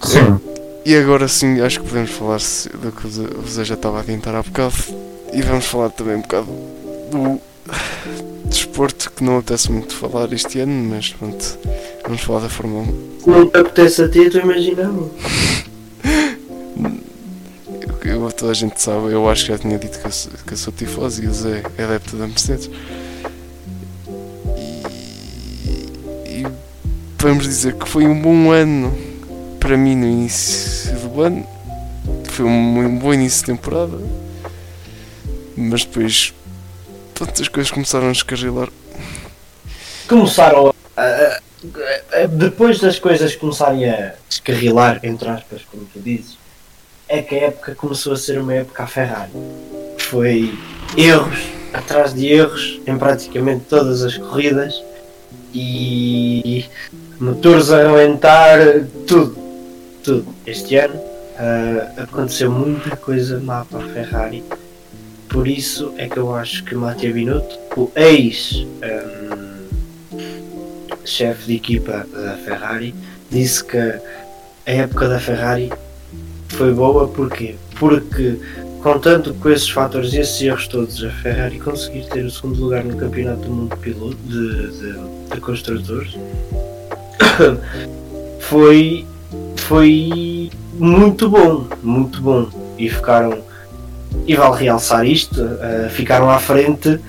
Sim, 0.03 0.39
E 0.85 0.95
agora 0.95 1.27
sim, 1.27 1.61
acho 1.61 1.79
que 1.81 1.87
podemos 1.87 2.11
falar 2.11 2.37
do 2.81 2.91
que 2.91 3.07
o 3.07 3.47
Zé- 3.49 3.63
já 3.63 3.75
estava 3.75 3.97
a 3.97 4.01
adiantar 4.01 4.35
há 4.35 4.43
bocado. 4.43 4.75
E 5.31 5.41
vamos 5.41 5.65
falar 5.65 5.89
também 5.89 6.15
um 6.17 6.21
bocado 6.21 6.47
do 7.11 7.39
desporto 8.45 9.11
que 9.11 9.23
não 9.23 9.37
apetece 9.37 9.71
muito 9.71 9.95
falar 9.95 10.31
este 10.33 10.59
ano, 10.59 10.73
mas 10.89 11.09
pronto, 11.13 11.57
vamos 12.03 12.21
falar 12.21 12.41
da 12.41 12.49
Fórmula 12.49 12.83
1. 12.83 12.85
Se 13.23 13.29
não 13.29 13.47
te 13.49 13.57
apetece 13.57 14.01
a 14.03 14.09
ti, 14.09 14.29
tu 14.29 14.37
imaginava. 14.39 15.09
Eu, 18.05 18.29
toda 18.33 18.51
a 18.51 18.53
gente 18.53 18.81
sabe, 18.81 19.11
eu 19.13 19.27
acho 19.29 19.45
que 19.45 19.51
já 19.53 19.57
tinha 19.57 19.77
dito 19.79 19.97
que 19.99 20.05
eu, 20.05 20.11
sou- 20.11 20.31
que 20.45 20.53
eu 20.53 20.57
sou 20.57 20.73
tifoso 20.73 21.23
e 21.23 21.27
o 21.27 21.33
Zé 21.33 21.63
é 21.77 21.83
adepto 21.83 22.17
da 22.17 22.27
Mercedes. 22.27 22.69
Vamos 27.23 27.45
dizer 27.45 27.73
que 27.75 27.87
foi 27.87 28.05
um 28.05 28.21
bom 28.21 28.51
ano 28.51 28.93
para 29.59 29.77
mim 29.77 29.95
no 29.95 30.05
início 30.05 30.93
do 30.99 31.21
ano. 31.21 31.47
Foi 32.25 32.45
um, 32.45 32.97
bom 32.97 33.13
início 33.13 33.39
de 33.45 33.53
temporada. 33.53 33.97
Mas 35.55 35.85
depois 35.85 36.33
pronto, 37.13 37.41
as 37.41 37.47
coisas 37.47 37.71
começaram 37.71 38.09
a 38.09 38.11
descarrilar. 38.11 38.69
Começaram 40.07 40.73
a, 40.97 41.01
a- 41.01 41.39
a- 42.23 42.25
Depois 42.27 42.79
das 42.79 42.99
coisas 42.99 43.35
começarem 43.35 43.89
a 43.89 44.13
descarrilar, 44.27 44.99
entre 45.03 45.29
aspas, 45.29 45.61
como 45.71 45.85
tu 45.93 45.99
dizes, 45.99 46.37
é 47.07 47.21
que 47.21 47.35
a 47.35 47.43
época 47.45 47.75
começou 47.75 48.13
a 48.13 48.17
ser 48.17 48.39
uma 48.39 48.53
época 48.53 48.83
a 48.83 48.87
Ferrari. 48.87 49.31
Foi 49.97 50.57
erros 50.97 51.39
atrás 51.73 52.13
de 52.13 52.27
erros 52.27 52.81
em 52.85 52.97
praticamente 52.97 53.65
todas 53.69 54.01
as 54.03 54.17
corridas 54.17 54.83
e 55.53 56.65
motores 57.23 57.71
a 57.71 57.87
aumentar, 57.87 58.59
tudo, 59.07 59.35
tudo. 60.03 60.25
Este 60.45 60.75
ano 60.75 60.99
ah, 61.37 62.03
aconteceu 62.03 62.51
muita 62.51 62.97
coisa 62.97 63.39
má 63.39 63.63
para 63.63 63.85
a 63.85 63.89
Ferrari. 63.89 64.43
Por 65.29 65.47
isso 65.47 65.93
é 65.97 66.07
que 66.07 66.17
eu 66.17 66.35
acho 66.35 66.63
que 66.65 66.75
Matia 66.75 67.11
Binotto, 67.13 67.57
o 67.77 67.89
ex 67.95 68.65
ahm, 68.83 70.19
chefe 71.05 71.45
de 71.47 71.55
equipa 71.55 72.05
da 72.13 72.37
Ferrari, 72.45 72.93
disse 73.31 73.63
que 73.63 73.77
a 73.77 74.01
época 74.65 75.07
da 75.07 75.19
Ferrari 75.19 75.71
foi 76.49 76.73
boa 76.73 77.07
porque 77.07 77.55
porque 77.79 78.37
contando 78.83 79.33
com 79.35 79.49
esses 79.49 79.69
fatores 79.69 80.13
e 80.13 80.19
esses 80.19 80.39
erros 80.41 80.67
todos, 80.67 81.03
a 81.03 81.09
Ferrari 81.09 81.57
conseguir 81.57 82.05
ter 82.09 82.25
o 82.25 82.29
segundo 82.29 82.59
lugar 82.59 82.83
no 82.83 82.95
campeonato 82.95 83.41
do 83.41 83.49
mundo 83.49 83.75
de 83.75 83.81
piloto 83.81 84.17
de, 84.27 84.67
de, 84.71 85.33
de 85.33 85.41
construtores 85.41 86.15
foi, 88.39 89.05
foi 89.57 90.51
muito 90.79 91.29
bom, 91.29 91.65
muito 91.81 92.21
bom. 92.21 92.47
E 92.77 92.89
ficaram, 92.89 93.39
e 94.25 94.35
vale 94.35 94.63
realçar 94.63 95.05
isto, 95.05 95.41
uh, 95.41 95.89
ficaram 95.89 96.29
à 96.29 96.39
frente 96.39 96.99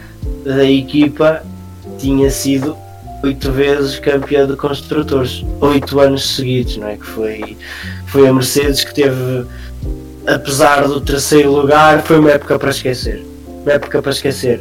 da 0.45 0.65
equipa 0.65 1.43
tinha 1.99 2.31
sido 2.31 2.77
oito 3.23 3.51
vezes 3.51 3.99
campeã 3.99 4.47
de 4.47 4.55
construtores, 4.57 5.45
oito 5.61 5.99
anos 5.99 6.37
seguidos, 6.37 6.77
não 6.77 6.89
é? 6.89 6.97
Que 6.97 7.07
foi, 7.07 7.57
foi 8.07 8.29
a 8.29 8.33
Mercedes 8.33 8.85
que 8.85 8.95
teve, 8.95 9.47
apesar 10.27 10.87
do 10.87 11.01
terceiro 11.01 11.51
lugar, 11.51 12.03
foi 12.03 12.19
uma 12.19 12.31
época 12.31 12.59
para 12.59 12.71
esquecer. 12.71 13.25
Uma 13.63 13.73
época 13.73 14.03
para 14.03 14.13
esquecer. 14.13 14.61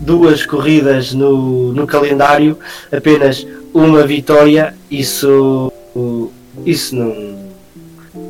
22 0.00 0.46
corridas 0.46 1.12
no, 1.12 1.72
no 1.72 1.86
calendário, 1.86 2.58
apenas 2.92 3.46
uma 3.72 4.06
vitória, 4.06 4.74
isso, 4.90 5.72
isso 6.64 6.94
não, 6.94 7.36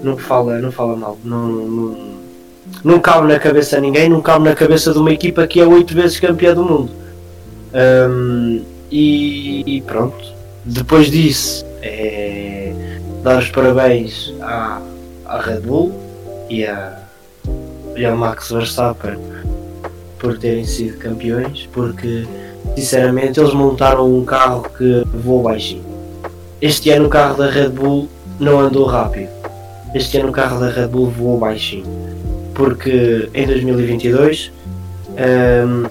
não 0.02 0.16
fala, 0.16 0.58
não 0.58 0.72
fala 0.72 0.96
mal. 0.96 1.18
Não, 1.24 1.48
não, 1.48 2.16
não 2.84 3.00
cabe 3.00 3.28
na 3.28 3.38
cabeça 3.38 3.76
a 3.76 3.80
ninguém, 3.80 4.08
não 4.08 4.20
cabe 4.20 4.44
na 4.44 4.54
cabeça 4.54 4.92
de 4.92 4.98
uma 4.98 5.12
equipa 5.12 5.46
que 5.46 5.60
é 5.60 5.66
oito 5.66 5.94
vezes 5.94 6.20
campeã 6.20 6.54
do 6.54 6.64
mundo. 6.64 6.90
Um, 7.74 8.62
e, 8.90 9.62
e, 9.66 9.82
pronto, 9.82 10.16
depois 10.64 11.10
disso, 11.10 11.64
é 11.82 12.72
dar 13.22 13.38
os 13.38 13.50
parabéns 13.50 14.32
à, 14.40 14.80
à 15.26 15.40
Red 15.40 15.60
Bull 15.60 15.92
e, 16.48 16.64
à, 16.64 16.96
e 17.96 18.04
ao 18.04 18.16
Max 18.16 18.50
Verstappen 18.50 19.18
por 20.18 20.38
terem 20.38 20.64
sido 20.64 20.98
campeões, 20.98 21.68
porque 21.72 22.26
sinceramente 22.74 23.38
eles 23.40 23.52
montaram 23.52 24.12
um 24.12 24.24
carro 24.24 24.66
que 24.76 25.02
voou 25.14 25.42
baixinho. 25.42 25.84
Este 26.60 26.90
ano 26.90 27.06
o 27.06 27.10
carro 27.10 27.36
da 27.36 27.50
Red 27.50 27.68
Bull 27.68 28.08
não 28.40 28.60
andou 28.60 28.86
rápido. 28.86 29.28
Este 29.94 30.18
ano 30.18 30.30
o 30.30 30.32
carro 30.32 30.58
da 30.58 30.68
Red 30.68 30.88
Bull 30.88 31.10
voou 31.10 31.38
baixinho. 31.38 31.84
Porque 32.54 33.28
em 33.34 33.46
2022 33.46 34.50
um, 35.16 35.86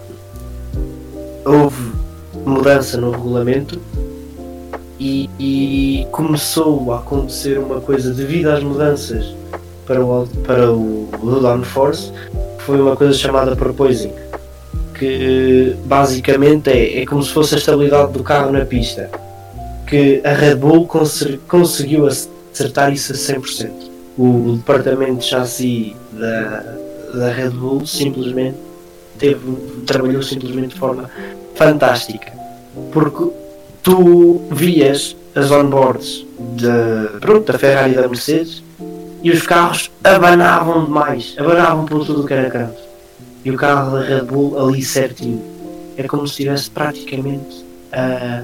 houve 1.45 1.91
mudança 2.45 2.97
no 2.97 3.11
regulamento 3.11 3.79
e, 4.99 5.29
e, 5.39 6.07
começou 6.11 6.93
a 6.93 6.99
acontecer 6.99 7.59
uma 7.59 7.81
coisa 7.81 8.13
devido 8.13 8.47
às 8.47 8.63
mudanças 8.63 9.35
para 9.85 10.03
o, 10.03 10.27
para 10.45 10.71
o, 10.71 11.09
o 11.21 11.39
Downforce, 11.39 12.11
foi 12.65 12.81
uma 12.81 12.95
coisa 12.95 13.13
chamada 13.13 13.55
Proposing, 13.55 14.11
que 14.97 15.75
basicamente 15.85 16.69
é, 16.71 17.01
é 17.01 17.05
como 17.05 17.21
se 17.21 17.31
fosse 17.31 17.55
a 17.55 17.57
estabilidade 17.59 18.11
do 18.11 18.23
carro 18.23 18.51
na 18.51 18.65
pista, 18.65 19.09
que 19.87 20.19
a 20.23 20.33
Red 20.33 20.55
Bull 20.55 20.87
cons 20.87 21.23
conseguiu 21.47 22.07
acertar 22.07 22.91
isso 22.91 23.11
a 23.11 23.15
100%. 23.15 23.71
O, 24.17 24.23
o 24.23 24.57
departamento 24.57 25.17
de 25.17 25.25
chassi 25.25 25.95
da, 26.11 26.63
da 27.13 27.31
Red 27.31 27.51
Bull 27.51 27.85
simplesmente 27.85 28.57
teve, 29.19 29.39
trabalhou 29.85 30.23
simplesmente 30.23 30.73
de 30.73 30.79
forma 30.79 31.09
fantástica. 31.53 32.33
Porque 32.91 33.29
tu 33.83 34.41
vias 34.51 35.15
as 35.35 35.51
onboards 35.51 36.25
de, 36.39 37.19
pronto, 37.19 37.51
da 37.51 37.59
Ferrari 37.59 37.91
e 37.91 37.95
da 37.95 38.07
Mercedes 38.07 38.64
e 39.25 39.31
os 39.31 39.41
carros 39.41 39.89
abanavam 40.03 40.85
demais, 40.85 41.33
abanavam 41.39 41.83
por 41.85 42.05
tudo 42.05 42.27
que 42.27 42.33
era 42.35 42.47
canto. 42.47 42.79
E 43.43 43.49
o 43.49 43.57
carro 43.57 43.97
da 43.97 44.03
Red 44.03 44.21
Bull 44.21 44.59
ali 44.59 44.83
certinho. 44.83 45.41
Era 45.97 46.07
como 46.07 46.27
se 46.27 46.33
estivesse 46.33 46.69
praticamente 46.69 47.65
a 47.91 48.43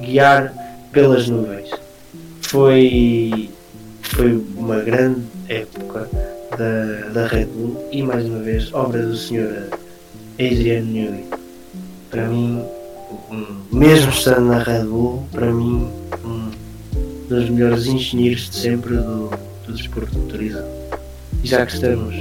guiar 0.00 0.52
pelas 0.90 1.28
nuvens. 1.28 1.70
Foi, 2.42 3.48
foi 4.02 4.44
uma 4.56 4.80
grande 4.80 5.22
época 5.48 6.10
da, 6.50 7.10
da 7.10 7.26
Red 7.28 7.44
Bull 7.44 7.88
e 7.92 8.02
mais 8.02 8.26
uma 8.26 8.40
vez 8.40 8.74
obra 8.74 9.00
do 9.06 9.16
Sr. 9.16 9.68
Adrian 10.34 10.82
Newey. 10.82 11.26
Para 12.10 12.26
mim, 12.26 12.64
mesmo 13.70 14.10
estando 14.10 14.46
na 14.46 14.58
Red 14.64 14.82
Bull, 14.82 15.28
para 15.30 15.46
mim, 15.46 15.88
um 16.24 16.50
dos 17.28 17.48
melhores 17.50 17.86
engenheiros 17.86 18.50
de 18.50 18.56
sempre 18.56 18.96
do, 18.96 19.30
do 19.68 19.74
desporto 19.74 20.18
motorizado. 20.18 20.68
E 21.44 21.46
já 21.46 21.64
que 21.64 21.74
estamos 21.74 22.14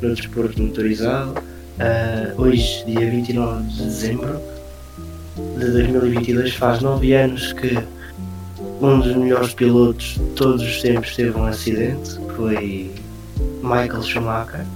no 0.00 0.14
desporto 0.14 0.62
motorizado, 0.62 1.32
uh, 1.32 2.40
hoje, 2.40 2.84
dia 2.86 3.10
29 3.10 3.62
de 3.64 3.82
dezembro 3.82 4.40
de 5.58 5.70
2022, 5.70 6.54
faz 6.54 6.80
9 6.80 7.12
anos 7.14 7.52
que 7.54 7.78
um 8.80 9.00
dos 9.00 9.16
melhores 9.16 9.54
pilotos 9.54 10.14
de 10.14 10.24
todos 10.34 10.62
os 10.62 10.82
tempos 10.82 11.14
teve 11.16 11.36
um 11.36 11.46
acidente, 11.46 12.18
foi 12.36 12.90
Michael 13.62 14.02
Schumacher. 14.02 14.66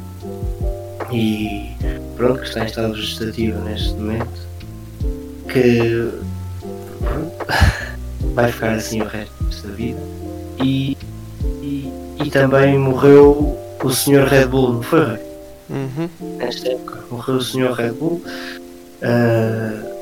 E 1.13 1.71
pronto, 2.17 2.41
que 2.41 2.49
está 2.49 2.63
em 2.63 2.67
estado 2.67 2.95
vegetativo 2.95 3.61
neste 3.61 3.91
momento 3.91 4.47
que 5.53 6.11
vai 8.35 8.51
ficar 8.51 8.73
assim 8.73 9.01
o 9.01 9.07
resto 9.07 9.67
da 9.67 9.75
vida. 9.75 10.01
E, 10.63 10.97
e, 12.27 12.31
também 12.31 12.79
morreu 12.79 13.59
o 13.83 13.91
Sr. 13.91 14.27
Red 14.27 14.47
Bull, 14.47 14.75
não 14.75 14.83
foi? 14.83 15.19
Uhum. 15.69 16.09
Nesta 16.39 16.69
época 16.69 17.05
morreu 17.11 17.37
o 17.37 17.41
Sr. 17.41 17.73
Red 17.73 17.93
Bull. 17.93 18.23
Uh, 19.03 19.97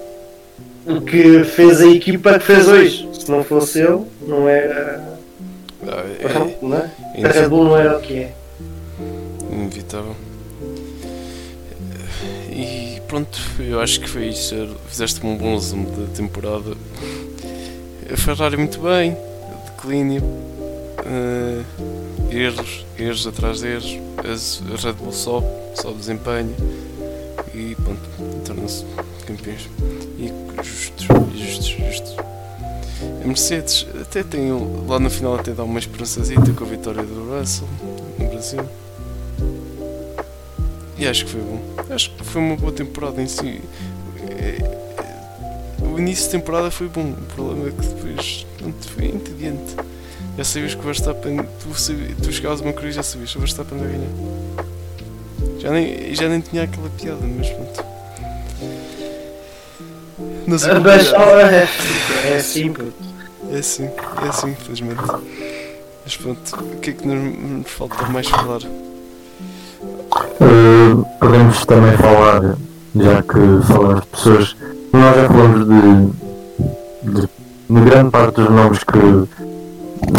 o 0.87 1.01
que 1.01 1.45
fez 1.45 1.81
a 1.81 1.87
equipa 1.87 2.39
que 2.39 2.45
fez 2.45 2.69
hoje. 2.69 3.09
Se 3.13 3.31
não 3.31 3.43
fosse 3.43 3.81
ele, 3.81 4.05
não 4.27 4.49
era. 4.49 5.19
Ah, 5.87 6.05
é, 6.21 6.59
não 6.61 6.77
é? 6.77 6.91
A 7.25 7.29
Red 7.29 7.49
Bull 7.49 7.65
não 7.65 7.77
era 7.77 7.97
o 7.97 8.01
que 8.01 8.15
é. 8.15 8.35
Inevitável. 9.51 10.15
E 12.51 13.01
pronto, 13.09 13.39
eu 13.59 13.81
acho 13.81 14.01
que 14.01 14.09
foi 14.09 14.29
isso. 14.29 14.77
Fizeste 14.89 15.25
um 15.25 15.37
bom 15.37 15.55
resumo 15.55 15.91
da 15.91 16.07
temporada. 16.15 16.77
A 18.13 18.17
Ferrari 18.17 18.57
muito 18.57 18.79
bem, 18.81 19.17
declínio, 19.65 20.23
uh, 20.23 21.65
erros, 22.35 22.85
erros 22.99 23.27
atrás 23.27 23.61
de 23.61 23.69
erros, 23.69 23.99
a 24.19 24.87
Red 24.87 24.93
Bull 24.95 25.13
sobe, 25.13 25.47
sobe 25.81 25.99
desempenho 25.99 26.55
e 27.55 27.75
pronto, 27.77 28.01
tornam-se 28.45 28.85
campeões. 29.27 29.69
E 30.19 30.33
justos, 30.63 31.07
justos, 31.35 31.67
justos. 31.67 32.17
A 33.23 33.27
Mercedes 33.27 33.87
até 34.01 34.23
tem 34.23 34.51
lá 34.87 34.99
no 34.99 35.11
final 35.11 35.37
até 35.37 35.53
dá 35.53 35.63
uma 35.65 35.79
esperançazita 35.79 36.53
com 36.53 36.65
a 36.65 36.67
vitória 36.67 37.03
do 37.03 37.39
Russell 37.39 37.69
no 38.19 38.29
Brasil. 38.29 38.61
E 40.99 41.07
acho 41.07 41.25
que 41.25 41.33
foi 41.33 41.41
bom. 41.41 41.61
Acho 41.91 42.11
que 42.11 42.25
foi 42.25 42.41
uma 42.41 42.57
boa 42.57 42.73
temporada 42.73 43.21
em 43.21 43.27
si. 43.27 43.61
É, 44.31 44.59
o 45.83 45.99
início 45.99 46.27
de 46.27 46.31
temporada 46.31 46.71
foi 46.71 46.89
bom. 46.89 47.11
O 47.11 47.35
problema 47.35 47.69
é 47.69 47.71
que 47.71 47.87
depois 47.87 48.47
pronto, 48.59 48.89
foi 48.89 49.07
entediante. 49.07 49.77
Já 50.37 50.45
sabias 50.45 50.75
que 50.75 50.81
o 50.81 50.85
Verstappen. 50.85 51.37
Tu, 51.63 51.79
sabias, 51.79 52.17
tu 52.23 52.33
chegavas 52.33 52.61
a 52.61 52.65
uma 52.65 52.73
corrida 52.73 52.91
e 52.91 52.95
já 52.95 53.03
sabias 53.03 53.31
que 53.31 53.37
o 53.37 53.41
Verstappen 53.41 53.79
ia 53.79 53.87
ganhar. 53.87 54.11
Já 55.59 55.71
nem, 55.71 56.15
já 56.15 56.29
nem 56.29 56.41
tinha 56.41 56.65
aquela 56.65 56.91
piada, 56.91 57.21
mas 57.23 57.49
pronto. 57.49 57.85
Não 60.47 60.59
sei 60.59 60.75
mas, 60.75 61.13
é, 61.13 61.69
é 62.33 62.37
assim, 62.37 62.75
É 63.51 63.59
assim, 63.59 63.85
é 64.23 64.29
assim, 64.29 64.51
infelizmente. 64.51 65.03
Mas 66.05 66.17
pronto, 66.17 66.57
o 66.61 66.81
que 66.81 66.91
é 66.91 66.93
que 66.93 67.07
nos 67.07 67.71
falta 67.71 68.03
mais 68.09 68.29
falar? 68.29 68.61
Uh, 70.41 71.05
podemos 71.19 71.65
também 71.65 71.97
falar, 71.97 72.57
já 72.95 73.23
que 73.23 73.67
falamos 73.67 74.03
de 74.03 74.07
pessoas, 74.09 74.57
nós 74.93 75.17
já 75.17 75.29
falamos 75.29 75.67
de, 75.67 77.11
de, 77.11 77.29
de 77.71 77.81
grande 77.91 78.11
parte 78.11 78.35
dos 78.37 78.51
nomes 78.51 78.85
que 78.85 79.54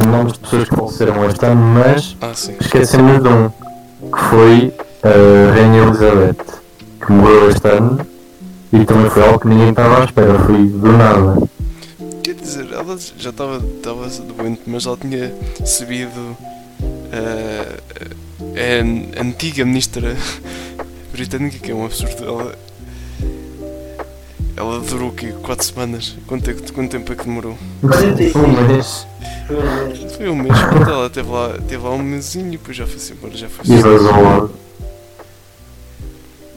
nomes 0.10 0.34
de 0.34 0.40
pessoas 0.40 0.70
que 0.70 0.76
faleceram 0.76 1.26
este 1.30 1.46
ano, 1.46 1.62
mas 1.62 2.16
ah, 2.22 2.32
esquecemos 2.32 3.22
de 3.22 3.30
um 3.30 3.50
que 3.50 4.20
foi 4.30 4.74
a 5.04 5.54
Rainha 5.54 5.84
Elizabeth, 5.84 6.46
que 7.06 7.12
morreu 7.12 7.50
este 7.50 7.68
ano 7.68 8.06
e 8.72 8.86
também 8.86 9.10
foi 9.10 9.24
algo 9.24 9.40
que 9.40 9.48
ninguém 9.48 9.70
estava 9.70 10.02
à 10.02 10.06
espera, 10.06 10.40
foi 10.40 10.66
do 10.68 10.92
nada. 10.92 11.48
Quer 12.24 12.36
dizer, 12.36 12.72
ela 12.72 12.98
já 13.18 13.30
estava 13.30 13.60
doente, 13.60 14.62
mas 14.68 14.86
ela 14.86 14.98
tinha 14.98 15.34
subido 15.66 16.20
uh, 16.20 18.16
é 18.56 18.82
a 19.18 19.22
antiga 19.22 19.66
ministra 19.66 20.16
britânica, 21.12 21.58
que 21.60 21.72
é 21.72 21.76
um 21.76 21.86
absurdo. 21.86 22.24
Ela, 22.24 22.56
ela 24.58 24.80
durou 24.80 25.10
o 25.10 25.14
quê? 25.14 25.34
4 25.42 25.66
semanas? 25.66 26.16
Quanto, 26.28 26.50
é, 26.50 26.54
quanto 26.54 26.92
tempo 26.92 27.12
é 27.12 27.16
que 27.16 27.26
demorou? 27.26 27.58
45 27.82 28.40
um 28.40 28.68
mês. 28.68 29.08
Foi 29.46 30.30
um 30.30 30.36
mês. 30.36 30.58
Pronto, 30.60 30.90
ela 30.90 31.10
teve 31.10 31.30
lá, 31.30 31.58
teve 31.68 31.84
lá 31.84 31.92
um 31.92 32.02
mesinho, 32.02 32.52
depois 32.52 32.76
já 32.76 32.88
foi-se 32.88 33.14
embora, 33.14 33.36
já 33.36 33.48
foi 33.48 33.66
E 33.66 33.80
vazou 33.80 34.12
logo. 34.12 34.52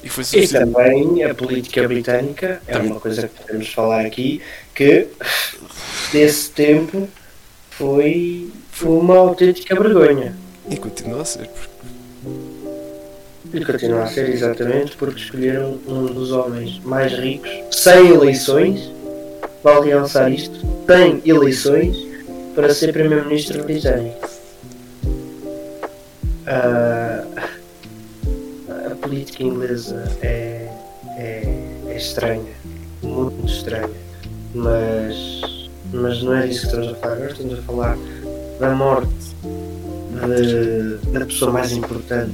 E 0.02 0.08
foi 0.08 0.24
E 0.40 0.48
também 0.48 1.22
a 1.24 1.34
política 1.34 1.86
britânica 1.86 2.62
é 2.66 2.78
uma 2.78 2.98
coisa 2.98 3.28
que 3.28 3.42
podemos 3.42 3.68
falar 3.68 4.06
aqui 4.06 4.40
que 4.74 5.06
desse 6.12 6.50
tempo 6.50 7.08
foi, 7.70 8.50
foi 8.72 8.90
uma 8.90 9.18
autêntica 9.18 9.78
vergonha. 9.80 10.34
E 10.70 10.76
continua 10.76 11.22
a 11.22 11.24
ser, 11.24 11.46
porque 11.46 11.68
E 13.52 13.64
continua 13.64 14.04
a 14.04 14.06
ser 14.06 14.30
exatamente 14.30 14.96
porque 14.96 15.20
escolheram 15.20 15.78
um 15.86 16.06
dos 16.06 16.32
homens 16.32 16.80
mais 16.84 17.12
ricos 17.12 17.50
sem 17.70 18.08
eleições. 18.08 18.90
Vale 19.62 19.88
realçar 19.88 20.32
isto: 20.32 20.66
tem 20.86 21.20
eleições 21.26 22.07
para 22.60 22.74
ser 22.74 22.92
Primeiro-Ministro 22.92 23.62
britânico. 23.62 24.28
Ah, 26.46 27.24
a 28.90 28.94
política 28.96 29.44
inglesa 29.44 30.02
é, 30.22 30.68
é, 31.16 31.42
é 31.86 31.96
estranha, 31.96 32.52
muito 33.02 33.46
estranha, 33.46 33.88
mas, 34.54 35.40
mas 35.92 36.22
não 36.22 36.34
é 36.34 36.46
disso 36.48 36.60
que 36.62 36.66
estamos 36.66 36.88
a 36.88 36.94
falar 36.96 37.12
agora. 37.14 37.30
Estamos 37.30 37.58
a 37.58 37.62
falar 37.62 37.98
da 38.58 38.70
morte 38.74 39.14
de- 40.26 41.12
da 41.12 41.24
pessoa 41.26 41.52
mais 41.52 41.70
importante 41.70 42.32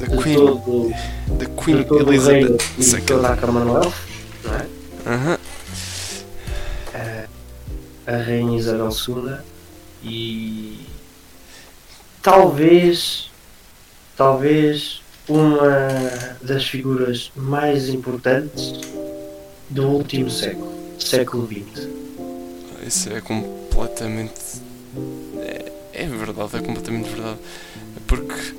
da 0.00 0.06
de 0.16 0.22
Queen, 0.22 0.34
todo, 0.36 0.90
da 1.38 1.44
de 1.44 1.46
Queen 1.62 1.82
todo 1.84 2.12
Elizabeth 2.12 2.56
e 2.78 2.82
de 2.82 2.96
II. 2.96 3.02
toda 3.02 3.28
a 3.28 3.36
Commonwealth, 3.36 3.92
não 4.44 4.54
é? 4.56 4.66
Aham. 5.06 5.38
a 8.04 8.16
Rainha 8.16 8.58
Isabel 8.58 8.88
II 8.88 9.36
e 10.02 10.86
talvez, 12.22 13.30
talvez 14.16 15.02
uma 15.28 16.36
das 16.42 16.66
figuras 16.66 17.30
mais 17.36 17.88
importantes 17.88 18.72
do 19.70 19.88
último 19.88 20.30
século, 20.30 20.72
século 20.98 21.46
XX. 21.46 21.88
Isso 22.86 23.12
é 23.12 23.20
completamente. 23.20 24.60
É, 25.38 25.72
é 25.92 26.06
verdade, 26.06 26.56
é 26.56 26.60
completamente 26.60 27.08
verdade. 27.08 27.38
Porque. 28.06 28.54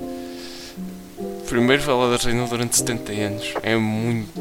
Primeiro 1.48 1.88
ela 1.88 2.16
reinou 2.16 2.48
durante 2.48 2.76
70 2.76 3.12
anos. 3.12 3.54
É 3.62 3.76
muito, 3.76 4.40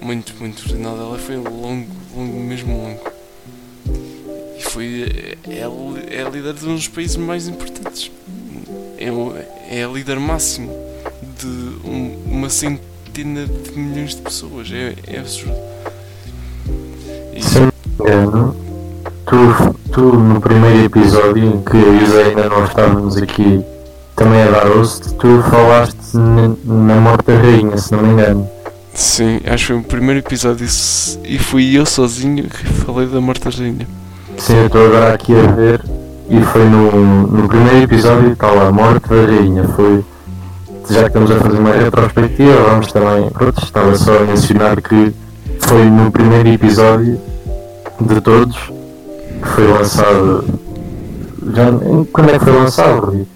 muito, 0.00 0.34
muito 0.36 0.62
reinado. 0.68 1.00
Ela 1.00 1.18
foi 1.18 1.36
longo, 1.36 1.90
longo, 2.14 2.40
mesmo 2.40 2.82
longo. 2.82 3.13
Foi. 4.70 5.36
É, 5.48 5.58
é 5.58 6.24
a 6.26 6.28
líder 6.30 6.54
de 6.54 6.66
um 6.68 6.74
dos 6.74 6.88
países 6.88 7.16
mais 7.16 7.46
importantes. 7.48 8.10
É, 8.98 9.78
é 9.80 9.84
a 9.84 9.88
líder 9.88 10.18
máximo 10.18 10.70
de 11.38 11.46
um- 11.88 12.16
uma 12.26 12.48
centena 12.50 13.46
de 13.46 13.78
milhões 13.78 14.14
de 14.16 14.22
pessoas. 14.22 14.68
É, 14.72 14.94
é 15.06 15.18
absurdo. 15.20 15.54
E- 17.34 17.42
Se 17.42 17.58
não 17.60 17.66
me 17.66 17.72
engano, 18.00 18.56
tu, 19.26 19.74
tu 19.92 20.00
no 20.16 20.40
primeiro 20.40 20.84
episódio 20.84 21.44
em 21.44 21.62
que 21.62 21.76
eu 21.76 22.24
ainda 22.26 22.48
não 22.48 22.64
estávamos 22.64 23.16
aqui 23.16 23.62
também 24.16 24.42
a 24.42 24.50
dar 24.50 24.66
host, 24.68 25.12
tu 25.14 25.42
falaste 25.50 26.14
na, 26.16 26.48
na 26.64 27.00
morte 27.00 27.26
da 27.26 27.36
rainha, 27.36 27.76
se 27.76 27.92
não 27.92 28.02
me 28.02 28.12
engano. 28.12 28.48
Sim, 28.94 29.40
acho 29.46 29.66
que 29.66 29.72
foi 29.72 29.76
o 29.76 29.82
primeiro 29.82 30.20
episódio 30.20 30.66
e 31.24 31.38
fui 31.38 31.76
eu 31.76 31.84
sozinho 31.84 32.44
que 32.44 32.64
falei 32.84 33.06
da 33.08 33.20
morte 33.20 33.42
da 33.44 33.50
rainha. 33.50 33.88
Sim, 34.38 34.56
eu 34.56 34.66
estou 34.66 34.86
agora 34.86 35.14
aqui 35.14 35.32
a 35.34 35.52
ver 35.52 35.80
e 36.28 36.40
foi 36.42 36.64
no, 36.64 37.26
no 37.26 37.48
primeiro 37.48 37.78
episódio 37.78 38.32
está 38.32 38.50
lá, 38.50 38.68
a 38.68 38.72
morte 38.72 39.08
da 39.08 39.16
rainha. 39.26 39.64
Foi, 39.68 40.04
já 40.90 41.00
que 41.02 41.06
estamos 41.08 41.30
a 41.30 41.36
fazer 41.40 41.58
uma 41.58 41.72
retrospectiva, 41.72 42.56
vamos 42.62 42.92
também, 42.92 43.30
pronto, 43.30 43.62
estava 43.62 43.94
só 43.96 44.16
a 44.18 44.20
mencionar 44.20 44.80
que 44.82 45.12
foi 45.60 45.84
no 45.84 46.10
primeiro 46.10 46.48
episódio 46.48 47.18
de 48.00 48.20
todos 48.20 48.56
que 49.42 49.48
foi 49.48 49.66
lançado. 49.66 50.44
Já, 51.54 51.68
em- 51.70 52.04
quando 52.04 52.30
é 52.30 52.38
que 52.38 52.44
foi 52.44 52.52
lançado? 52.54 53.26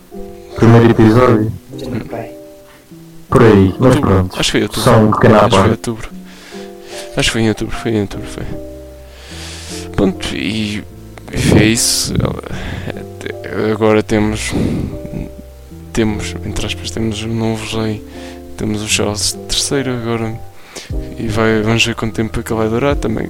Primeiro 0.57 0.91
episódio? 0.91 1.53
Por 3.31 3.43
aí, 3.43 3.75
mas 3.79 3.97
pronto. 3.97 4.35
Acho 4.39 4.45
que 4.45 4.59
foi 4.59 4.63
outubro. 4.63 4.81
Só 4.81 4.97
um 4.97 5.11
pequeno 5.11 5.35
à 5.35 5.39
Acho 5.39 5.49
que 5.49 5.51
foi 5.53 5.61
parte. 5.61 5.71
outubro. 5.91 6.09
Acho 7.17 7.29
que 7.29 7.31
foi 7.33 7.41
em 7.43 7.49
outubro, 7.49 7.77
foi 7.77 7.93
em 7.93 8.01
outubro, 8.01 8.27
foi. 8.27 8.45
Pronto, 9.99 10.29
e 10.33 10.85
é 11.57 11.65
isso. 11.65 12.15
Agora 13.73 14.01
temos. 14.01 14.53
Temos, 15.93 16.37
entre 16.45 16.65
aspas, 16.67 16.93
temos 16.93 17.21
um 17.25 17.35
novo 17.35 17.81
rei. 17.83 18.01
Temos 18.57 18.81
o 18.81 18.89
Charles 18.89 19.37
III 19.51 19.91
agora. 20.01 20.35
E 21.19 21.27
vai, 21.27 21.61
vamos 21.63 21.85
ver 21.85 21.97
quanto 21.97 22.15
tempo 22.15 22.39
é 22.39 22.43
que 22.45 22.53
ele 22.53 22.61
vai 22.61 22.69
durar 22.69 22.95
também. 22.95 23.27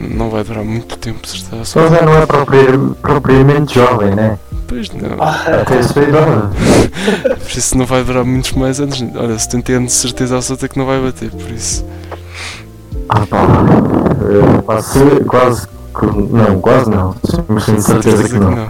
Não 0.00 0.30
vai 0.30 0.42
durar 0.42 0.64
muito 0.64 0.96
tempo, 0.96 1.28
se 1.28 1.36
está 1.36 1.62
Só 1.66 1.86
já 1.88 2.00
não 2.00 2.14
é 2.16 2.24
propri- 2.24 2.94
propriamente 3.02 3.74
jovem, 3.74 4.14
né? 4.14 4.38
Pois 4.66 4.88
não. 4.90 5.22
Até 5.22 5.78
a 5.80 5.82
sua 5.82 6.02
idade. 6.04 6.56
Por 7.38 7.58
isso 7.58 7.76
não 7.76 7.84
vai 7.84 8.02
durar 8.02 8.24
muitos 8.24 8.52
mais 8.52 8.80
anos. 8.80 9.04
Olha, 9.14 9.38
70 9.38 9.72
anos 9.72 9.92
de 9.92 9.98
certeza 9.98 10.36
absoluta 10.36 10.66
que 10.66 10.78
não 10.78 10.86
vai 10.86 10.98
bater, 11.02 11.30
por 11.30 11.50
isso. 11.50 11.84
Ah, 13.10 13.26
pá. 13.26 13.46
Eh, 14.22 14.62
Quase, 14.62 14.98
quase. 15.26 15.68
Não, 16.30 16.60
quase 16.60 16.90
não. 16.90 17.14
Mas 17.48 17.66
tenho 17.66 17.80
certeza 17.80 18.28
que 18.28 18.38
não. 18.38 18.68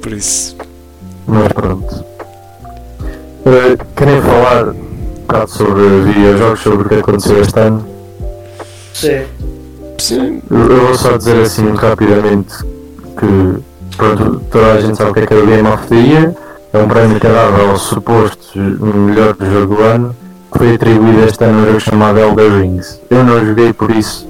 Por 0.00 0.12
isso. 0.12 0.56
Mas 1.26 1.52
pronto. 1.52 2.04
Eh, 3.46 3.76
querem 3.96 4.20
falar 4.22 4.68
um 4.68 4.74
bocado 5.26 5.50
sobre 5.50 5.82
videojogos, 6.04 6.60
sobre 6.60 6.86
o 6.86 6.88
que 6.88 6.94
aconteceu 6.96 7.40
este 7.40 7.58
ano? 7.60 7.84
sim, 8.94 9.22
Sim, 9.98 10.42
Eu, 10.50 10.58
eu 10.58 10.86
vou 10.86 10.94
só 10.94 11.16
dizer 11.16 11.40
assim 11.42 11.62
muito 11.62 11.80
rapidamente 11.80 12.56
que 13.16 13.96
pronto, 13.96 14.40
toda 14.50 14.72
a 14.74 14.80
gente 14.80 14.96
sabe 14.96 15.10
o 15.10 15.14
que 15.14 15.20
é 15.20 15.26
que 15.26 15.34
é 15.34 15.36
o 15.36 15.46
Game 15.46 15.68
of 15.68 15.86
the 15.88 15.96
Year. 15.96 16.34
É 16.72 16.78
um 16.78 16.88
prémio 16.88 17.18
que 17.18 17.26
é 17.26 17.32
dado 17.32 17.62
ao 17.62 17.76
suposto 17.78 18.58
melhor 18.58 19.34
jogo 19.40 19.76
do 19.76 19.82
ano, 19.82 20.16
que 20.52 20.58
foi 20.58 20.74
atribuído 20.74 21.24
este 21.24 21.42
ano 21.44 21.58
a 21.58 21.62
um 21.62 21.66
jogo 21.66 21.80
chamado 21.80 22.18
Elder 22.18 22.60
Rings. 22.60 23.00
Eu 23.10 23.24
não 23.24 23.44
joguei 23.44 23.72
por 23.72 23.90
isso, 23.90 24.28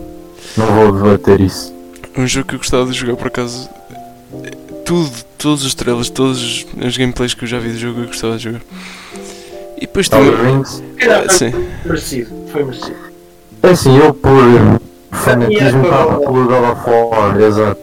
não 0.56 0.66
vou 0.66 0.92
debater 0.92 1.40
isso. 1.40 1.77
Um 2.18 2.26
jogo 2.26 2.48
que 2.48 2.54
eu 2.56 2.58
gostava 2.58 2.90
de 2.90 2.98
jogar 2.98 3.16
por 3.16 3.28
acaso. 3.28 3.68
Tudo, 4.84 5.10
todos 5.36 5.64
os 5.64 5.74
trailers, 5.74 6.10
todos 6.10 6.66
os 6.76 6.96
gameplays 6.96 7.32
que 7.32 7.44
eu 7.44 7.48
já 7.48 7.58
vi 7.58 7.68
do 7.70 7.78
jogo 7.78 8.00
eu 8.00 8.06
gostava 8.08 8.36
de 8.36 8.44
jogar. 8.44 8.60
E 9.76 9.82
depois 9.82 10.10
Elder 10.10 10.36
também. 10.36 10.56
Rings, 10.56 10.82
Calhar 10.98 11.30
Sim, 11.30 11.52
foi 11.52 11.62
merecido, 11.84 12.30
foi 12.50 12.64
merecido. 12.64 12.96
é 13.62 13.68
assim, 13.68 13.96
eu 13.96 14.12
por 14.12 14.80
fanatismo 15.12 15.84
estava 15.84 16.18
pelo 16.18 16.44
God 16.44 16.64
of 16.72 16.90
War, 16.90 17.40
exato. 17.40 17.80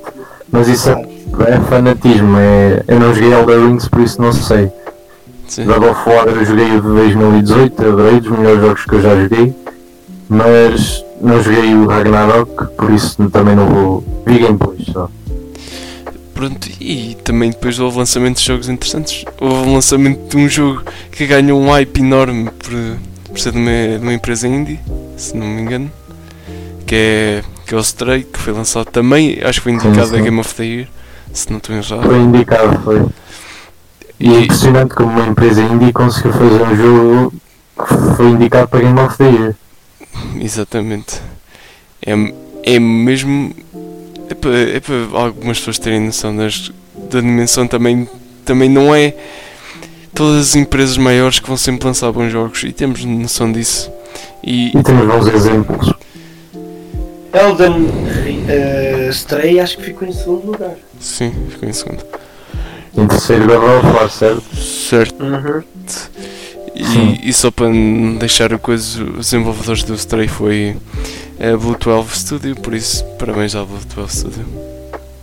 Mas 0.51 0.67
isso 0.67 0.89
é, 0.89 1.01
é 1.47 1.59
fanatismo, 1.69 2.37
é, 2.37 2.83
eu 2.87 2.99
não 2.99 3.13
joguei 3.13 3.31
Elder 3.31 3.59
Rings 3.65 3.87
por 3.87 4.01
isso 4.01 4.21
não 4.21 4.33
sei. 4.33 4.69
sim. 5.47 5.63
God 5.63 5.83
of 5.83 6.09
War 6.09 6.27
eu 6.27 6.43
joguei 6.43 6.75
o 6.75 6.81
de 6.81 6.87
2018, 6.87 7.81
adorei 7.81 8.19
dos 8.19 8.31
melhores 8.37 8.61
jogos 8.61 8.83
que 8.85 8.95
eu 8.95 9.01
já 9.01 9.15
joguei, 9.15 9.55
mas 10.27 11.04
não 11.25 11.41
joguei 11.41 11.73
o 11.73 11.87
Ragnarok, 11.87 12.67
por 12.77 12.91
isso 12.91 13.29
também 13.29 13.55
não 13.55 13.67
vou. 13.67 14.03
Vi 14.25 14.39
gameplays 14.39 14.85
só. 14.91 15.09
Pronto, 16.33 16.67
e 16.81 17.15
também 17.23 17.49
depois 17.49 17.79
houve 17.79 17.97
lançamento 17.97 18.37
de 18.37 18.45
jogos 18.45 18.67
interessantes. 18.67 19.23
Houve 19.39 19.69
o 19.69 19.73
lançamento 19.73 20.29
de 20.29 20.37
um 20.37 20.49
jogo 20.49 20.83
que 21.11 21.25
ganhou 21.25 21.59
um 21.59 21.71
hype 21.71 21.97
enorme 21.99 22.49
por, 22.51 22.73
por 23.29 23.39
ser 23.39 23.53
de 23.53 23.57
uma, 23.57 23.97
de 23.97 24.03
uma 24.03 24.13
empresa 24.13 24.47
indie, 24.47 24.79
se 25.15 25.35
não 25.35 25.47
me 25.47 25.61
engano. 25.61 25.91
Que 26.85 26.95
é, 26.95 27.43
que 27.65 27.73
é 27.73 27.77
o 27.77 27.81
Stray, 27.81 28.23
que 28.23 28.37
foi 28.37 28.53
lançado 28.53 28.85
também, 28.91 29.39
acho 29.43 29.59
que 29.59 29.63
foi 29.63 29.71
indicado 29.71 30.07
sim. 30.09 30.19
a 30.19 30.21
Game 30.21 30.39
of 30.39 30.53
the 30.55 30.63
Year, 30.63 30.87
se 31.33 31.49
não 31.49 31.57
estou 31.57 31.75
errado. 31.75 32.03
Foi 32.03 32.19
indicado, 32.19 32.79
foi. 32.83 33.05
E 34.19 34.29
é 34.29 34.39
E, 34.39 34.43
impressionante 34.43 34.93
como 34.93 35.09
uma 35.11 35.27
empresa 35.27 35.61
indie 35.61 35.91
conseguiu 35.91 36.33
fazer 36.33 36.63
um 36.63 36.75
jogo 36.75 37.33
que 37.77 38.15
foi 38.15 38.27
indicado 38.27 38.67
para 38.67 38.81
Game 38.81 38.99
of 38.99 39.17
the 39.17 39.29
Year. 39.29 39.55
Exatamente. 40.39 41.21
É, 42.05 42.13
é 42.63 42.79
mesmo. 42.79 43.53
É 44.29 44.33
para, 44.33 44.57
é 44.57 44.79
para 44.79 44.95
algumas 45.13 45.59
pessoas 45.59 45.77
terem 45.79 46.01
noção 46.01 46.35
das, 46.35 46.71
da 47.11 47.19
dimensão 47.21 47.67
também. 47.67 48.07
Também 48.43 48.69
não 48.69 48.93
é 48.93 49.13
todas 50.13 50.49
as 50.49 50.55
empresas 50.55 50.97
maiores 50.97 51.39
que 51.39 51.47
vão 51.47 51.57
sempre 51.57 51.87
lançar 51.87 52.11
bons 52.11 52.31
jogos 52.31 52.63
e 52.63 52.71
temos 52.71 53.03
noção 53.03 53.51
disso. 53.51 53.91
E 54.43 54.69
E 54.77 54.83
temos 54.83 55.07
bons 55.07 55.27
exemplos. 55.27 55.93
Elden 57.33 57.87
uh, 57.87 59.09
Stray 59.09 59.59
acho 59.59 59.77
que 59.77 59.83
ficou 59.83 60.07
em 60.07 60.13
segundo 60.13 60.51
lugar. 60.51 60.75
sim, 60.99 61.33
ficou 61.49 61.67
em 61.67 61.73
segundo. 61.73 62.05
Em 62.97 63.07
terceiro 63.07 63.45
War, 63.51 64.09
certo? 64.09 64.55
Certo. 64.55 65.21
Uhum. 65.21 65.63
E, 66.75 67.29
e 67.29 67.33
só 67.33 67.49
para 67.49 67.69
não 67.69 68.17
deixar 68.17 68.53
a 68.53 68.57
coisa, 68.57 69.01
os 69.03 69.31
desenvolvedores 69.31 69.83
do 69.83 69.93
Stray 69.93 70.27
foi 70.27 70.75
a 71.39 71.55
Blue 71.55 71.77
12 71.79 72.09
Studio, 72.19 72.55
por 72.55 72.73
isso 72.73 73.03
parabéns 73.17 73.55
à 73.55 73.63
Blue 73.63 73.79
12 73.95 74.17
Studio. 74.17 74.45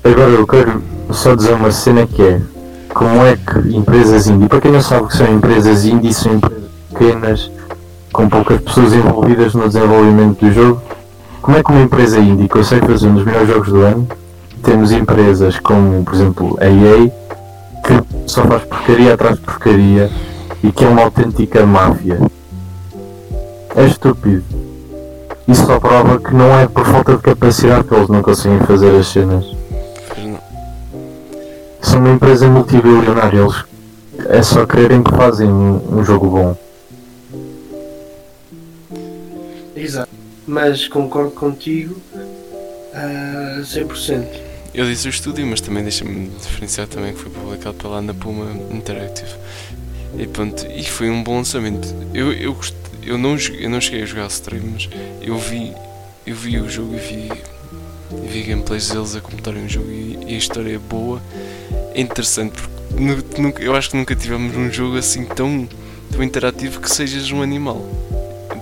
Agora 0.02 0.30
eu 0.30 0.46
quero 0.46 0.82
só 1.10 1.34
dizer 1.34 1.52
uma 1.52 1.70
cena 1.70 2.06
que 2.06 2.22
é 2.22 2.40
como 2.88 3.22
é 3.24 3.36
que 3.36 3.76
empresas 3.76 4.26
indie, 4.28 4.48
para 4.48 4.60
quem 4.60 4.72
não 4.72 4.80
sabe 4.80 5.04
o 5.04 5.08
que 5.08 5.16
são 5.16 5.30
empresas 5.32 5.84
indie, 5.84 6.14
são 6.14 6.34
empresas 6.34 6.62
pequenas, 6.90 7.50
com 8.12 8.28
poucas 8.28 8.60
pessoas 8.60 8.94
envolvidas 8.94 9.54
no 9.54 9.66
desenvolvimento 9.66 10.44
do 10.44 10.52
jogo, 10.52 10.82
como 11.42 11.58
é 11.58 11.62
que 11.62 11.70
uma 11.70 11.82
empresa 11.82 12.18
indie 12.18 12.48
consegue 12.48 12.86
fazer 12.86 13.08
um 13.08 13.14
dos 13.14 13.24
melhores 13.24 13.48
jogos 13.48 13.68
do 13.68 13.80
ano? 13.82 14.08
Temos 14.62 14.90
empresas 14.90 15.58
como, 15.58 16.02
por 16.04 16.14
exemplo, 16.14 16.58
a 16.60 16.66
EA, 16.66 17.10
que 17.84 18.30
só 18.30 18.44
faz 18.44 18.62
porcaria 18.64 19.14
atrás 19.14 19.36
de 19.36 19.42
porcaria 19.42 20.10
e 20.62 20.70
que 20.70 20.84
é 20.84 20.88
uma 20.88 21.02
autêntica 21.02 21.66
máfia. 21.66 22.18
É 23.74 23.84
estúpido. 23.84 24.44
Isso 25.48 25.66
só 25.66 25.80
prova 25.80 26.18
que 26.20 26.34
não 26.34 26.58
é 26.58 26.66
por 26.66 26.86
falta 26.86 27.16
de 27.16 27.22
capacidade 27.22 27.84
que 27.84 27.94
eles 27.94 28.08
não 28.08 28.22
conseguem 28.22 28.60
fazer 28.60 28.94
as 28.94 29.08
cenas. 29.08 29.44
Pois 30.08 30.26
não. 30.26 30.40
São 31.80 31.98
uma 31.98 32.10
empresa 32.10 32.48
multibilionária, 32.48 33.40
eles 33.40 33.64
é 34.28 34.42
só 34.42 34.64
quererem 34.64 35.02
que 35.02 35.10
fazem 35.10 35.48
um, 35.48 35.98
um 35.98 36.04
jogo 36.04 36.28
bom. 36.28 36.56
Exato. 39.74 40.10
Mas 40.46 40.86
concordo 40.86 41.32
contigo 41.32 41.96
a 42.94 43.60
100%. 43.62 44.26
Eu 44.74 44.86
disse 44.86 45.06
o 45.06 45.10
estúdio, 45.10 45.46
mas 45.46 45.60
também 45.60 45.82
deixa-me 45.82 46.28
diferenciar 46.28 46.86
também 46.86 47.12
que 47.12 47.20
foi 47.20 47.30
publicado 47.30 47.74
pela 47.74 47.98
Ana 47.98 48.14
Puma 48.14 48.46
Interactive. 48.70 49.34
E 50.18 50.26
pronto, 50.26 50.66
e 50.66 50.84
foi 50.84 51.10
um 51.10 51.22
bom 51.22 51.36
lançamento. 51.38 51.88
Eu, 52.12 52.32
eu, 52.32 52.56
eu, 53.02 53.18
não, 53.18 53.36
eu 53.36 53.70
não 53.70 53.80
cheguei 53.80 54.02
a 54.02 54.06
jogar 54.06 54.26
stream, 54.26 54.62
mas 54.72 54.88
eu 55.22 55.36
vi, 55.38 55.72
eu 56.26 56.34
vi 56.36 56.58
o 56.60 56.68
jogo 56.68 56.94
e 56.94 56.98
vi, 56.98 57.32
vi 58.28 58.42
gameplays 58.42 58.90
deles 58.90 59.16
a 59.16 59.20
comentarem 59.20 59.64
o 59.64 59.68
jogo 59.68 59.88
e, 59.90 60.18
e 60.28 60.34
a 60.34 60.38
história 60.38 60.74
é 60.74 60.78
boa, 60.78 61.20
é 61.94 62.00
interessante, 62.00 62.52
porque 62.52 63.02
nu- 63.02 63.24
nunca, 63.38 63.62
eu 63.62 63.74
acho 63.74 63.90
que 63.90 63.96
nunca 63.96 64.14
tivemos 64.14 64.54
um 64.54 64.70
jogo 64.70 64.98
assim 64.98 65.24
tão, 65.24 65.66
tão 66.10 66.22
interativo 66.22 66.80
que 66.80 66.90
sejas 66.90 67.30
um 67.30 67.40
animal. 67.42 67.80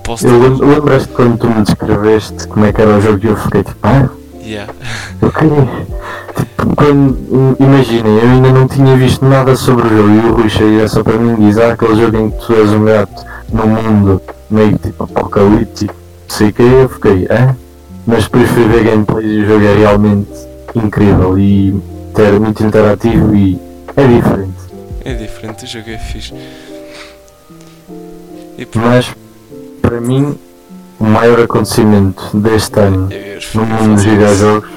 Posso 0.05 0.27
Eu 0.27 0.57
Lembras-te 0.57 1.09
quando 1.13 1.37
tu 1.39 1.49
me 1.49 1.63
descreveste 1.63 2.47
como 2.49 2.65
é 2.65 2.73
que 2.73 2.81
era 2.81 2.97
o 2.97 3.01
jogo 3.01 3.21
e 3.25 3.29
eu 3.29 3.37
fiquei 3.37 3.63
tipo, 3.65 3.77
ah, 3.83 4.09
Yeah. 4.43 4.73
queria. 5.41 5.87
Tipo, 6.37 6.77
quando, 6.77 7.57
imaginem, 7.59 8.19
eu 8.19 8.29
ainda 8.29 8.53
não 8.53 8.69
tinha 8.69 8.97
visto 8.97 9.25
nada 9.25 9.57
sobre 9.57 9.87
o 9.87 9.97
jogo 9.97 10.11
e 10.11 10.19
o 10.19 10.35
Rui 10.35 10.49
chega 10.49 10.89
só 10.89 11.03
para 11.03 11.19
mim 11.19 11.35
diz, 11.37 11.59
ah, 11.59 11.73
aquele 11.73 11.97
jogo 11.97 12.17
em 12.17 12.31
que 12.31 12.47
tu 12.47 12.55
és 12.55 12.71
um 12.71 12.85
gato 12.85 13.25
num 13.53 13.67
mundo 13.67 14.23
meio 14.51 14.79
tipo 14.79 15.05
apocalíptico, 15.05 15.95
sei 16.29 16.49
o 16.49 16.53
que, 16.53 16.63
eu 16.63 16.89
fiquei, 16.89 17.27
ah? 17.31 17.55
Mas 18.07 18.25
depois 18.25 18.49
fui 18.51 18.65
ver 18.69 18.85
gameplays 18.85 19.31
e 19.31 19.43
o 19.43 19.47
jogo 19.47 19.65
é 19.65 19.75
realmente 19.75 20.31
incrível 20.75 21.39
e 21.39 21.75
é 22.17 22.39
muito 22.39 22.65
interativo 22.65 23.35
e 23.35 23.59
é 23.97 24.07
diferente. 24.07 24.61
É 25.05 25.15
diferente, 25.15 25.65
o 25.65 25.67
jogo 25.67 25.91
é 25.91 25.99
fixe. 25.99 26.35
E 28.59 28.67
pronto, 28.67 28.87
Mas 28.87 29.15
para 29.81 30.01
mim 30.01 30.39
o 31.01 31.05
maior 31.05 31.41
acontecimento 31.41 32.37
deste 32.37 32.79
ano 32.79 33.09
no 33.55 33.67
mundo 33.67 33.95
dos 33.95 34.05
videojogos 34.05 34.71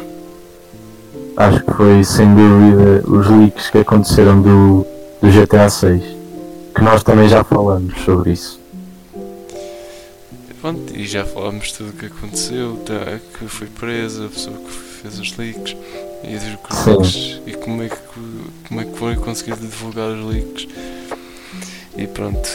acho 1.38 1.64
que 1.64 1.74
foi 1.74 2.04
sem 2.04 2.34
dúvida 2.34 3.04
os 3.08 3.28
leaks 3.30 3.70
que 3.70 3.78
aconteceram 3.80 4.42
do, 4.42 4.86
do 5.22 5.30
GTA 5.32 5.70
6 5.70 6.04
que 6.76 6.82
nós 6.82 7.04
também 7.04 7.28
já 7.28 7.44
falamos 7.44 7.94
sobre 8.04 8.32
isso 8.32 8.62
Pronto, 10.62 10.96
e 10.96 11.06
já 11.06 11.26
falámos 11.26 11.74
tudo 11.74 11.90
o 11.90 11.92
que 11.92 12.06
aconteceu, 12.06 12.78
tá, 12.86 13.20
que 13.38 13.46
foi 13.50 13.68
presa, 13.68 14.28
a 14.28 14.30
pessoa 14.30 14.56
que 14.56 14.72
fez 14.72 15.20
os 15.20 15.36
leaks 15.36 15.76
e, 16.24 16.40
Sim. 16.74 16.90
leaks, 16.92 17.42
e 17.46 17.52
como 17.52 17.84
é, 17.84 17.90
que, 17.90 17.98
como 18.70 18.80
é 18.80 18.86
que 18.86 18.98
foi 18.98 19.16
conseguir 19.18 19.58
divulgar 19.58 20.08
os 20.12 20.26
leaks. 20.26 20.66
E 21.98 22.08
pronto. 22.08 22.50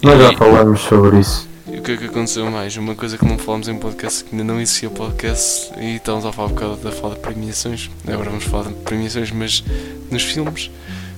nós 0.00 0.16
já 0.22 0.32
E- 0.32 0.36
falamos 0.36 0.78
sobre 0.82 1.18
isso 1.18 1.48
E 1.70 1.78
o 1.78 1.82
que 1.82 1.92
é 1.92 1.96
que 1.96 2.04
aconteceu 2.06 2.50
mais? 2.50 2.76
Uma 2.76 2.94
coisa 2.94 3.18
que 3.18 3.24
não 3.24 3.38
falámos 3.38 3.68
em 3.68 3.76
podcast, 3.78 4.24
que 4.24 4.32
ainda 4.32 4.44
não 4.44 4.60
existia 4.60 4.88
podcast, 4.88 5.70
e 5.78 5.96
estávamos 5.96 6.26
a 6.26 6.32
falar 6.32 6.48
um 6.48 6.54
bocado 6.54 6.76
da 6.76 6.90
falar 6.90 7.14
de 7.14 7.20
premiações. 7.20 7.90
Agora 8.06 8.30
vamos 8.30 8.44
falar 8.44 8.68
de 8.68 8.74
premiações, 8.74 9.30
mas 9.30 9.62
nos 10.10 10.22
filmes, 10.22 10.70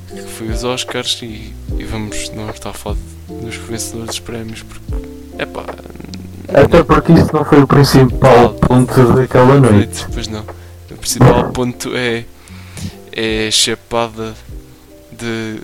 que 0.09 0.23
foi 0.23 0.49
os 0.49 0.65
Oscars, 0.65 1.21
e, 1.23 1.55
e 1.79 1.85
vamos, 1.85 2.31
não 2.31 2.43
vamos 2.43 2.57
estar 2.57 2.71
a 2.71 2.73
falar 2.73 2.97
dos 3.29 3.55
vencedores 3.55 4.07
dos 4.07 4.19
prémios, 4.19 4.63
porque, 4.63 5.43
epá, 5.43 5.65
até 6.53 6.83
porque 6.83 7.13
isso 7.13 7.33
não 7.33 7.45
foi 7.45 7.63
o 7.63 7.67
principal 7.67 8.55
ponto 8.55 9.13
daquela 9.13 9.61
noite 9.61 10.05
Pois 10.13 10.27
não. 10.27 10.45
O 10.91 10.97
principal 10.97 11.51
ponto 11.55 11.95
é, 11.95 12.25
é 13.13 13.47
a 13.47 13.51
chapada 13.53 14.35
de 15.13 15.61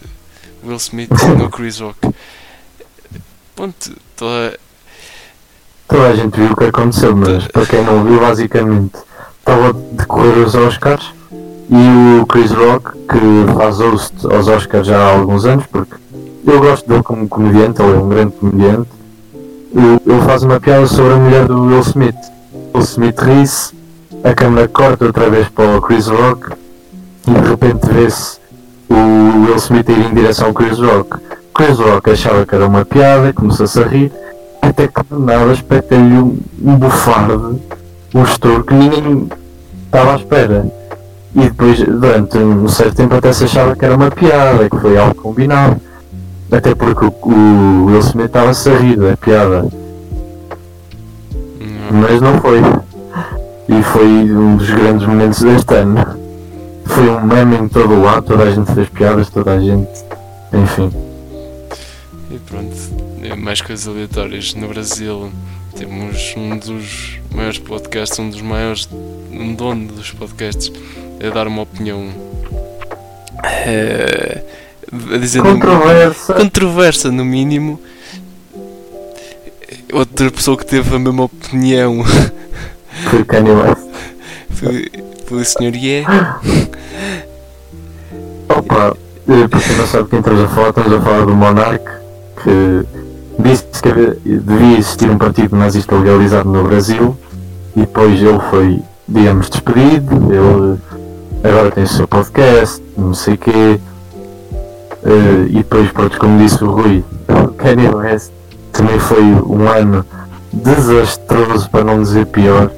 Will 0.65 0.77
Smith 0.77 1.11
no 1.37 1.51
Chris 1.51 1.81
Rock. 1.81 1.99
Ponto. 3.57 3.97
Toda, 4.17 4.59
toda 5.89 6.09
a 6.09 6.15
gente 6.15 6.39
viu 6.39 6.53
o 6.53 6.57
que 6.57 6.65
aconteceu 6.65 7.17
mas 7.17 7.47
para 7.49 7.67
quem 7.67 7.85
não 7.85 8.05
viu 8.05 8.21
basicamente 8.21 8.97
estava 9.39 9.69
a 9.69 9.73
decorrer 9.93 10.39
os 10.39 10.55
Oscars 10.55 11.13
e 11.69 12.21
o 12.21 12.27
Chris 12.27 12.53
Rock 12.53 12.93
que 13.09 13.55
faz 13.57 13.79
host 13.79 14.15
aos 14.33 14.49
Oscars 14.49 14.87
já 14.87 14.99
há 14.99 15.13
alguns 15.13 15.45
anos 15.45 15.67
porque 15.67 15.95
eu 16.47 16.61
gosto 16.61 16.89
dele 16.89 17.03
como 17.03 17.29
comediante, 17.29 17.83
ele 17.83 17.93
é 17.93 17.99
um 17.99 18.09
grande 18.09 18.33
comediante 18.33 18.97
ele 19.77 20.21
faz 20.25 20.43
uma 20.43 20.59
piada 20.59 20.87
sobre 20.87 21.13
a 21.13 21.17
mulher 21.17 21.47
do 21.47 21.61
Will 21.65 21.81
Smith. 21.81 22.17
Will 22.75 22.83
Smith 22.83 23.21
ri-se 23.21 23.75
a 24.25 24.33
câmera 24.35 24.69
corta 24.69 25.05
outra 25.05 25.29
vez 25.29 25.49
para 25.49 25.77
o 25.77 25.83
Chris 25.83 26.07
Rock 26.07 26.53
e 27.27 27.31
de 27.31 27.49
repente 27.49 27.87
vê-se 27.87 28.39
o 28.89 28.95
Will 29.45 29.57
Smith 29.57 29.89
ir 29.89 29.99
em 29.99 30.15
direção 30.15 30.49
ao 30.49 30.55
Chris 30.55 30.79
Rock. 30.79 31.19
Chris 31.55 31.79
Rock 31.79 32.11
achava 32.11 32.47
que 32.47 32.55
era 32.55 32.67
uma 32.67 32.85
piada 32.85 33.33
começou-se 33.33 33.79
a 33.83 33.87
rir 33.87 34.13
até 34.69 34.89
que 34.89 35.03
do 35.05 35.19
nada 35.19 35.53
espeta-lhe 35.53 36.19
um, 36.19 36.39
um 36.63 36.77
bufardo, 36.77 37.61
um 38.15 38.23
estouro 38.23 38.65
que 38.65 38.75
ninguém 38.75 39.29
estava 39.85 40.13
à 40.13 40.17
espera. 40.17 40.67
E 41.35 41.41
depois, 41.41 41.79
durante 41.79 42.39
um 42.39 42.67
certo 42.69 42.97
tempo, 42.97 43.15
até 43.15 43.33
se 43.33 43.45
achava 43.45 43.77
que 43.77 43.85
era 43.85 43.95
uma 43.95 44.11
piada, 44.11 44.69
que 44.71 44.77
foi 44.79 44.97
algo 44.97 45.15
combinado. 45.15 45.81
Até 46.51 46.75
porque 46.75 47.05
o, 47.05 47.15
o 47.23 47.85
Will 47.87 47.99
Smith 47.99 48.27
estava-se 48.27 48.71
a 48.71 48.77
rir 48.79 48.97
da 48.97 49.17
piada, 49.17 49.67
não, 51.91 52.01
mas 52.01 52.21
não 52.21 52.41
foi. 52.41 52.61
E 53.69 53.83
foi 53.83 54.07
um 54.07 54.57
dos 54.57 54.71
grandes 54.71 55.07
momentos 55.07 55.43
deste 55.43 55.75
ano. 55.75 56.05
Foi 56.85 57.09
um 57.11 57.21
meme 57.23 57.57
em 57.57 57.69
todo 57.69 57.95
o 57.95 58.03
lado, 58.03 58.23
toda 58.23 58.45
a 58.45 58.51
gente 58.51 58.73
fez 58.73 58.89
piadas, 58.89 59.29
toda 59.29 59.53
a 59.53 59.61
gente. 59.61 60.05
Enfim. 60.53 60.91
e 62.31 62.39
pronto. 62.39 62.96
É 63.31 63.35
Mais 63.35 63.61
coisas 63.61 63.87
aleatórias. 63.89 64.55
No 64.55 64.69
Brasil 64.69 65.31
temos 65.77 66.35
um 66.37 66.57
dos 66.59 67.19
maiores 67.35 67.59
podcasts, 67.59 68.19
um 68.19 68.31
dos 68.31 68.41
maiores, 68.41 68.89
um 69.31 69.55
dono 69.55 69.89
dos 69.93 70.11
podcasts, 70.13 70.73
a 71.25 71.31
dar 71.35 71.47
uma 71.47 71.63
opinião. 71.63 72.09
eh, 73.45 74.43
a 75.13 75.17
dizer 75.19 75.43
Controversa. 75.43 76.35
controversa 76.35 77.11
no 77.13 77.25
mínimo. 77.25 77.81
Outra 79.93 80.31
pessoa 80.31 80.57
que 80.57 80.67
teve 80.67 80.95
a 80.95 80.99
mesma 80.99 81.25
opinião 81.25 82.05
Foi 83.11 83.25
Kanye 83.25 83.51
West. 83.51 83.83
foi, 84.51 84.91
foi 85.27 85.39
o 85.39 85.45
Sr. 85.45 85.75
Ye. 85.77 86.05
Opa, 88.49 88.97
para 89.27 89.61
quem 89.61 89.77
não 89.77 89.87
sabe 89.87 90.09
quem 90.11 90.19
estamos 90.21 90.43
a 90.43 90.49
falar, 90.49 90.69
estamos 90.71 90.93
a 90.93 91.01
falar 91.01 91.27
do 91.27 91.35
Monarque, 91.35 91.91
que 92.43 93.06
disse 93.39 93.65
que 93.83 93.93
devia 94.25 94.79
existir 94.79 95.11
um 95.11 95.19
partido 95.19 95.57
nazista 95.57 95.95
legalizado 95.95 96.49
no 96.49 96.65
Brasil 96.65 97.17
e 97.75 97.81
depois 97.81 98.21
ele 98.21 98.41
foi, 98.51 98.83
digamos, 99.07 99.51
despedido, 99.51 100.15
ele 100.33 100.79
agora 101.45 101.71
tem 101.71 101.85
o 101.85 101.89
seu 101.89 102.09
podcast, 102.09 102.83
não 102.97 103.15
sei 103.15 103.35
o 103.35 103.39
quê, 103.39 103.81
eh, 105.05 105.47
e 105.49 105.57
depois, 105.59 105.91
pronto, 105.93 106.19
como 106.19 106.39
disse 106.39 106.65
o 106.65 106.71
Rui, 106.71 107.05
Kanye 107.59 107.89
West 107.95 108.33
também 108.73 108.99
foi 108.99 109.23
um 109.23 109.69
ano 109.69 110.05
desastroso, 110.53 111.69
para 111.71 111.85
não 111.85 112.03
dizer 112.03 112.27
pior. 112.27 112.71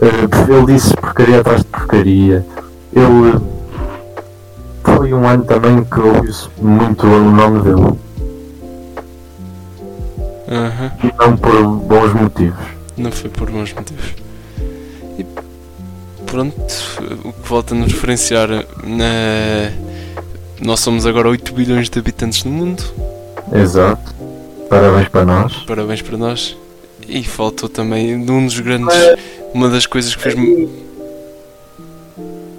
Eh, 0.00 0.52
ele 0.52 0.66
disse 0.72 0.94
porcaria 0.94 1.40
atrás 1.40 1.60
de 1.60 1.66
porcaria. 1.66 2.46
Ele 2.92 3.40
foi 4.84 5.12
um 5.12 5.26
ano 5.26 5.44
também 5.44 5.84
que 5.84 6.00
ouviu-se 6.00 6.48
muito 6.60 7.06
o 7.06 7.30
nome 7.30 7.60
dele 7.60 7.98
E 11.02 11.12
não 11.18 11.36
por 11.36 11.62
bons 11.78 12.12
motivos. 12.14 12.64
Não 12.96 13.10
foi 13.10 13.30
por 13.30 13.50
bons 13.50 13.72
motivos. 13.72 14.14
E 15.18 15.26
pronto, 16.26 16.54
o 17.24 17.32
que 17.32 17.48
volta 17.48 17.74
a 17.74 17.78
nos 17.78 17.92
referenciar 17.92 18.48
na. 18.84 19.72
Nós 20.60 20.80
somos 20.80 21.06
agora 21.06 21.28
8 21.28 21.52
bilhões 21.54 21.88
de 21.90 21.98
habitantes 21.98 22.44
no 22.44 22.52
mundo, 22.52 22.82
Exato. 23.52 24.14
Parabéns 24.68 25.08
para 25.08 25.24
nós. 25.24 25.52
parabéns 25.66 26.02
para 26.02 26.16
nós. 26.16 26.56
E 27.08 27.24
faltou 27.24 27.68
também 27.68 28.24
de 28.24 28.30
um 28.30 28.46
dos 28.46 28.58
grandes. 28.60 28.94
Uma 29.52 29.68
das 29.68 29.86
coisas 29.86 30.14
que 30.14 30.22
fez. 30.22 30.34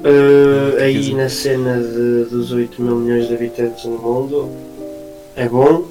Uh, 0.06 0.78
aí 0.82 1.14
na 1.16 1.30
cena 1.30 1.80
de- 1.80 2.26
dos 2.30 2.52
8 2.52 2.82
mil 2.82 2.98
milhões 2.98 3.28
de 3.30 3.34
habitantes 3.36 3.86
no 3.86 3.98
mundo 3.98 4.50
é 5.36 5.48
bom 5.48 5.86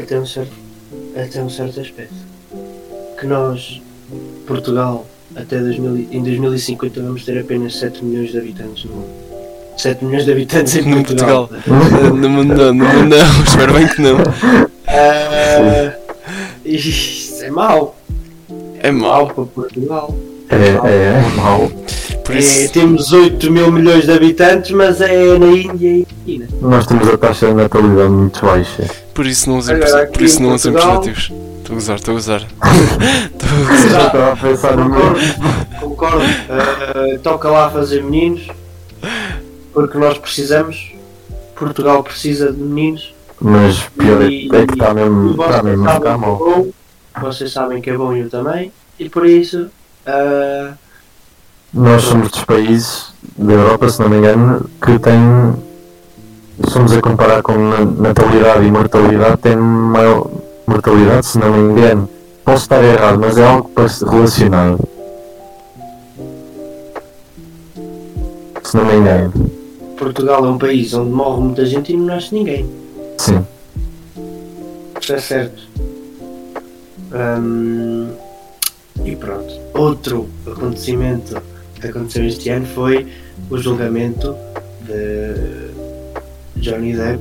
até 0.00 0.18
um 0.20 0.24
certo, 0.24 0.52
até 1.16 1.42
um 1.42 1.48
certo 1.48 1.80
aspecto. 1.80 2.14
Que 3.18 3.26
nós, 3.26 3.80
Portugal, 4.46 5.06
até 5.36 5.58
2000, 5.58 5.96
e- 5.96 6.08
em 6.12 6.22
2050 6.22 7.00
vamos 7.02 7.24
ter 7.24 7.38
apenas 7.38 7.76
7 7.76 8.04
milhões 8.04 8.30
de 8.32 8.38
habitantes 8.38 8.84
no 8.84 8.92
mundo. 8.96 9.08
7 9.76 10.04
milhões 10.04 10.24
de 10.24 10.32
habitantes 10.32 10.76
em 10.76 10.84
Portugal. 11.02 11.50
Eh, 11.52 12.10
No 12.10 12.28
mundo 12.30 12.54
não, 12.54 12.74
no 12.74 12.84
mundo 12.84 13.16
não, 13.16 13.42
espero 13.44 13.72
bem 13.74 13.88
que 13.88 14.00
não. 14.02 14.16
Ah, 14.86 15.94
isso 16.64 17.42
é 17.44 17.50
mau. 17.50 17.96
É 18.80 18.90
Mau 18.92 19.26
mau. 19.26 19.26
para 19.34 19.44
Portugal. 19.44 20.14
É, 20.50 20.88
é, 20.88 20.92
é 21.18 21.36
mau. 21.36 21.70
Por 22.24 22.34
É, 22.34 22.38
isso, 22.38 22.72
temos 22.72 23.12
8 23.12 23.50
mil 23.50 23.70
milhões 23.70 24.04
de 24.04 24.12
habitantes, 24.12 24.70
mas 24.70 25.00
é 25.00 25.38
na 25.38 25.46
Índia 25.46 25.88
e 25.88 25.98
na 26.00 26.06
China. 26.24 26.48
Nós 26.62 26.86
temos 26.86 27.06
a 27.08 27.18
taxa 27.18 27.46
de 27.48 27.54
natalidade 27.54 28.08
muito 28.10 28.44
baixa. 28.44 28.88
por 29.12 29.26
isso 29.26 29.50
não 29.50 29.58
usem, 29.58 29.76
Agora, 29.76 30.06
por 30.06 30.22
isso 30.22 30.42
não 30.42 30.54
usem 30.54 30.72
Portugal- 30.72 31.00
preservativos. 31.02 31.44
Estou 31.58 31.74
a 31.74 31.78
usar, 31.78 31.94
estou 31.96 32.14
a 32.14 32.16
usar. 32.16 32.40
Estou 33.32 33.48
a 33.48 33.72
usar. 33.74 33.88
Já 33.90 34.06
estava 34.06 34.32
a 34.32 34.36
pensar 34.36 34.76
no 34.76 34.88
meu. 34.88 35.14
Concordo. 35.80 36.18
Uh, 36.24 37.18
toca 37.22 37.48
lá 37.48 37.70
fazer 37.70 38.02
meninos, 38.02 38.48
porque 39.72 39.96
nós 39.98 40.16
precisamos. 40.18 40.92
Portugal 41.56 42.02
precisa 42.02 42.52
de 42.52 42.58
meninos. 42.60 43.14
Mas 43.40 43.80
pior 43.98 44.22
é, 44.22 44.26
E- 44.28 44.48
é 44.52 44.66
que 44.66 44.72
está 44.74 44.92
mesmo, 44.94 45.30
está 45.32 45.46
vocês 45.46 45.62
mesmo 45.64 45.84
a 45.84 45.92
sabem 45.92 46.00
ficar 46.00 46.00
que 46.00 46.08
é 46.08 46.16
mal. 46.16 46.36
bom, 46.38 46.68
vocês 47.20 47.52
sabem 47.52 47.80
que 47.82 47.90
é 47.90 47.96
bom 47.96 48.14
eu 48.14 48.28
também, 48.30 48.72
e 48.98 49.08
por 49.08 49.24
isso. 49.26 49.68
uh, 50.06 50.74
Nós 51.74 52.02
somos 52.04 52.30
dos 52.30 52.44
países 52.44 53.06
da 53.36 53.52
Europa, 53.52 53.88
se 53.88 54.00
não 54.00 54.08
me 54.08 54.18
engano, 54.18 54.70
que 54.80 54.98
têm. 54.98 55.54
Somos 56.68 56.92
a 56.92 57.00
comparar 57.00 57.42
com 57.42 57.52
na- 57.54 57.84
natalidade 57.84 58.64
e 58.64 58.70
mortalidade, 58.70 59.36
tem 59.38 59.56
maior 59.56 60.30
mortalidade, 60.66 61.26
se 61.26 61.38
não 61.38 61.50
me 61.52 61.72
engano. 61.80 62.08
Posso 62.44 62.62
estar 62.62 62.82
errado, 62.84 63.18
mas 63.18 63.36
é 63.38 63.44
algo 63.44 63.70
relacionado. 63.76 64.78
Se 68.62 68.76
não 68.76 68.84
me 68.84 68.94
engano. 68.94 69.32
Portugal 69.98 70.44
é 70.44 70.48
um 70.48 70.58
país 70.58 70.94
onde 70.94 71.10
morre 71.10 71.42
muita 71.42 71.66
gente 71.66 71.92
e 71.92 71.96
não 71.96 72.06
nasce 72.06 72.32
ninguém. 72.34 72.70
Sim. 73.18 73.44
Isso 75.00 75.12
é 75.12 75.18
certo. 75.18 75.62
Hum, 77.12 78.10
e 79.04 79.16
pronto. 79.16 79.52
Outro 79.74 80.28
acontecimento 80.46 81.36
que 81.84 81.90
aconteceu 81.90 82.24
este 82.24 82.48
ano 82.48 82.66
foi 82.66 83.06
o 83.50 83.58
julgamento 83.58 84.34
de 84.86 85.70
Johnny 86.56 86.94
Depp, 86.94 87.20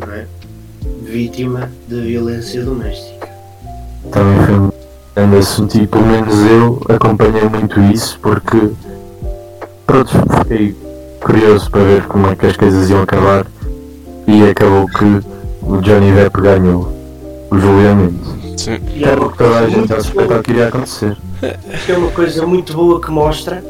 não 0.00 0.12
é? 0.12 0.26
vítima 1.02 1.70
de 1.88 2.00
violência 2.00 2.64
doméstica. 2.64 3.28
Também 4.10 4.46
foi 4.46 4.54
um 4.54 4.72
grande 5.14 5.36
assunto 5.36 5.76
e 5.76 5.86
pelo 5.86 6.06
menos 6.06 6.34
eu 6.46 6.82
acompanhei 6.88 7.48
muito 7.48 7.80
isso 7.92 8.18
porque 8.20 8.70
pronto, 9.86 10.10
fiquei 10.40 10.76
curioso 11.20 11.70
para 11.70 11.82
ver 11.82 12.02
como 12.06 12.28
é 12.28 12.34
que 12.34 12.46
as 12.46 12.56
coisas 12.56 12.90
iam 12.90 13.02
acabar 13.02 13.46
e 14.26 14.42
acabou 14.48 14.86
que 14.86 15.04
o 15.62 15.80
Johnny 15.80 16.12
Depp 16.12 16.40
ganhou 16.40 16.92
o 17.50 17.58
julgamento. 17.58 18.40
Sim. 18.56 18.78
E 18.94 19.04
o 19.04 19.30
que 19.30 19.38
toda 19.38 19.58
a 19.58 19.68
gente 19.68 19.88
já 19.88 20.00
suspeitava 20.00 20.42
que 20.42 20.50
iria 20.50 20.68
acontecer. 20.68 21.16
que 21.86 21.92
é 21.92 21.96
uma 21.96 22.10
coisa 22.10 22.46
muito 22.46 22.72
boa 22.72 23.00
que 23.00 23.10
mostra 23.10 23.62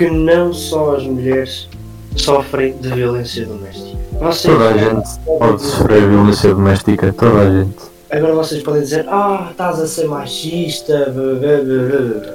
que 0.00 0.08
não 0.08 0.50
só 0.50 0.96
as 0.96 1.02
mulheres 1.02 1.68
sofrem 2.16 2.74
de 2.78 2.88
violência 2.88 3.44
doméstica. 3.44 3.98
Vocês 4.12 4.54
Toda 4.54 4.70
a 4.70 4.78
gente 4.78 5.20
pode 5.26 5.62
sofrer 5.62 6.08
violência 6.08 6.54
doméstica, 6.54 7.12
toda 7.12 7.38
a 7.38 7.50
gente. 7.50 7.76
Agora 8.08 8.34
vocês 8.34 8.62
podem 8.62 8.80
dizer, 8.80 9.04
ah, 9.10 9.48
estás 9.50 9.78
a 9.78 9.86
ser 9.86 10.08
machista. 10.08 11.10
blá, 11.10 11.34
blá, 11.34 11.58
blá, 11.58 11.98
blá, 11.98 12.18
blá." 12.18 12.34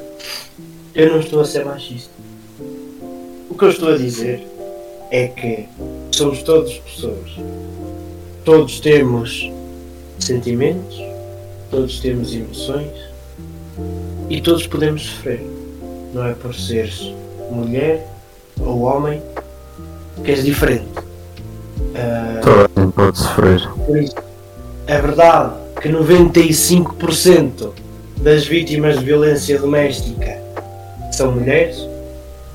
Eu 0.93 1.09
não 1.09 1.19
estou 1.19 1.41
a 1.41 1.45
ser 1.45 1.65
machista. 1.65 2.11
O 3.49 3.55
que 3.57 3.65
eu 3.65 3.69
estou 3.69 3.91
a 3.91 3.97
dizer 3.97 4.47
é 5.09 5.27
que 5.29 5.67
somos 6.11 6.43
todos 6.43 6.71
pessoas. 6.71 7.31
Todos 8.43 8.79
temos 8.79 9.51
sentimentos, 10.19 11.01
todos 11.71 11.99
temos 11.99 12.31
emoções 12.31 12.91
e 14.29 14.39
todos 14.39 14.67
podemos 14.67 15.01
sofrer. 15.01 15.43
Não 16.13 16.27
é 16.27 16.35
por 16.35 16.53
seres 16.53 17.24
mulher 17.51 18.07
ou 18.59 18.81
homem 18.81 19.21
que 20.23 20.31
és 20.31 20.43
diferente. 20.43 20.87
Ah, 21.95 22.39
Toda 22.41 22.69
a 22.75 22.81
gente 22.81 22.93
pode 22.93 23.17
sofrer. 23.17 23.69
é 24.87 25.01
verdade 25.01 25.53
que 25.81 25.89
95% 25.89 27.71
das 28.17 28.45
vítimas 28.45 28.97
de 28.99 29.05
violência 29.05 29.59
doméstica 29.59 30.37
são 31.11 31.31
mulheres, 31.33 31.77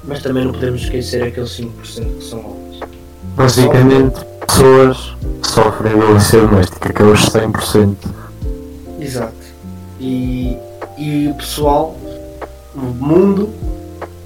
mas 0.04 0.22
também 0.22 0.44
não 0.44 0.52
podemos 0.52 0.82
esquecer 0.82 1.22
aqueles 1.24 1.50
5% 1.50 2.18
que 2.18 2.24
são 2.24 2.40
homens. 2.40 2.80
Basicamente, 3.36 4.20
pessoas 4.46 5.14
sofrem 5.42 5.92
violência 5.94 6.40
doméstica, 6.40 6.92
que 6.92 7.02
é 7.02 7.04
os 7.04 7.20
100%. 7.26 7.96
Exato. 9.00 9.34
E, 10.00 10.56
e 10.98 11.28
o 11.28 11.34
pessoal, 11.34 11.96
o 12.74 12.78
mundo, 12.80 13.50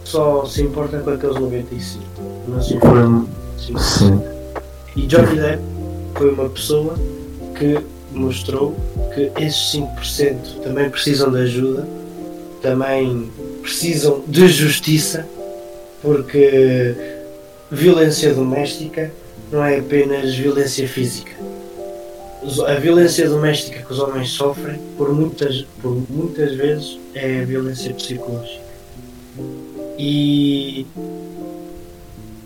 só 0.04 0.44
se 0.44 0.62
importa 0.62 0.98
com 0.98 1.10
aqueles 1.10 1.36
95%. 1.36 1.98
Não 2.46 2.62
se 2.62 2.74
importa 2.74 2.96
Foram, 2.96 3.26
com 3.26 3.56
os 3.56 3.66
5%. 3.68 3.78
sim, 3.80 4.20
E 4.96 5.06
Johnny 5.06 5.36
Depp 5.36 5.62
foi 6.14 6.30
uma 6.30 6.48
pessoa 6.48 6.94
que 7.58 7.78
mostrou 8.12 8.76
que 9.14 9.30
esses 9.42 9.74
5% 9.74 10.62
também 10.62 10.88
precisam 10.90 11.30
de 11.30 11.38
ajuda, 11.38 11.88
também 12.62 13.30
precisam 13.62 14.22
de 14.26 14.46
justiça, 14.48 15.26
porque 16.02 16.94
violência 17.70 18.32
doméstica 18.34 19.10
não 19.50 19.64
é 19.64 19.78
apenas 19.78 20.34
violência 20.34 20.86
física. 20.86 21.32
A 22.66 22.74
violência 22.74 23.28
doméstica 23.28 23.80
que 23.82 23.92
os 23.92 23.98
homens 23.98 24.30
sofrem, 24.30 24.78
por 24.98 25.12
muitas, 25.14 25.62
por 25.80 25.96
muitas 26.10 26.54
vezes, 26.54 26.98
é 27.14 27.42
violência 27.42 27.92
psicológica. 27.94 28.63
E 29.98 30.86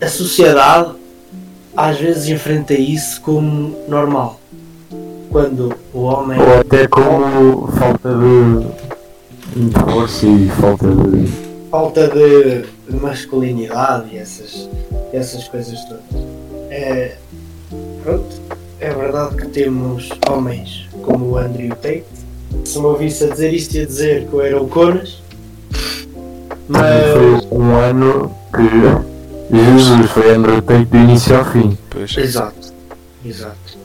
a 0.01 0.07
sociedade 0.07 0.95
às 1.75 1.97
vezes 1.97 2.27
enfrenta 2.27 2.73
isso 2.73 3.21
como 3.21 3.75
normal. 3.87 4.39
Quando 5.29 5.73
o 5.93 6.01
homem 6.01 6.39
ou 6.39 6.59
até 6.59 6.87
como 6.87 7.67
falta 7.67 8.09
de, 8.09 9.71
força 9.93 10.25
e 10.25 10.49
falta 10.49 10.87
de. 10.87 11.27
falta 11.69 12.07
de, 12.07 12.61
de 12.89 12.99
masculinidade 12.99 14.09
e 14.11 14.17
essas, 14.17 14.69
essas 15.13 15.47
coisas 15.47 15.79
todas. 15.85 16.03
É, 16.69 17.15
pronto, 18.03 18.41
é 18.79 18.93
verdade 18.93 19.35
que 19.35 19.47
temos 19.47 20.09
homens 20.29 20.87
como 21.03 21.31
o 21.31 21.37
Andrew 21.37 21.69
Tate. 21.75 22.05
Se 22.65 22.79
me 22.79 22.85
ouvisse 22.85 23.25
a 23.25 23.29
dizer 23.29 23.53
isto, 23.53 23.75
ia 23.75 23.85
dizer 23.85 24.27
que 24.27 24.33
eu 24.33 24.41
era 24.41 24.61
o 24.61 24.67
Conas. 24.67 25.21
Mas 26.69 27.13
Foi 27.13 27.57
um 27.57 27.75
ano 27.75 28.35
que 28.55 29.55
Jesus 29.57 30.11
foi 30.11 30.35
Andrew 30.35 30.61
Tate 30.61 30.85
do 30.85 30.97
início 30.97 31.35
ao 31.35 31.45
fim. 31.45 31.75
Pois. 31.89 32.15
Exato, 32.15 32.73
exato. 33.25 33.79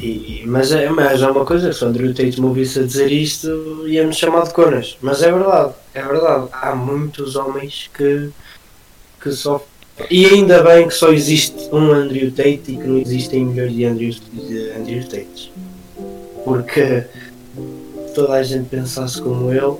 E, 0.00 0.44
mas, 0.46 0.70
é, 0.70 0.88
mas 0.88 1.20
é 1.20 1.28
uma 1.28 1.44
coisa, 1.44 1.72
se 1.72 1.84
o 1.84 1.88
Andrew 1.88 2.14
Tate 2.14 2.40
me 2.40 2.46
ouvisse 2.46 2.78
a 2.78 2.82
dizer 2.84 3.10
isto, 3.10 3.84
ia-me 3.88 4.12
chamar 4.12 4.44
de 4.44 4.54
conas. 4.54 4.96
Mas 5.02 5.22
é 5.22 5.32
verdade, 5.32 5.74
é 5.92 6.02
verdade. 6.02 6.46
Há 6.52 6.74
muitos 6.74 7.34
homens 7.34 7.90
que, 7.92 8.30
que 9.20 9.32
sofrem. 9.32 9.68
E 10.08 10.24
ainda 10.26 10.62
bem 10.62 10.86
que 10.86 10.94
só 10.94 11.10
existe 11.10 11.68
um 11.72 11.90
Andrew 11.90 12.30
Tate 12.30 12.62
e 12.68 12.76
que 12.76 12.86
não 12.86 12.98
existem 12.98 13.44
milhões 13.44 13.74
de 13.74 13.84
Andrew, 13.84 14.10
de 14.32 14.70
Andrew 14.70 15.02
Tates. 15.02 15.50
Porque 16.44 17.04
toda 18.14 18.34
a 18.34 18.42
gente 18.44 18.68
pensasse 18.68 19.20
como 19.20 19.52
ele, 19.52 19.76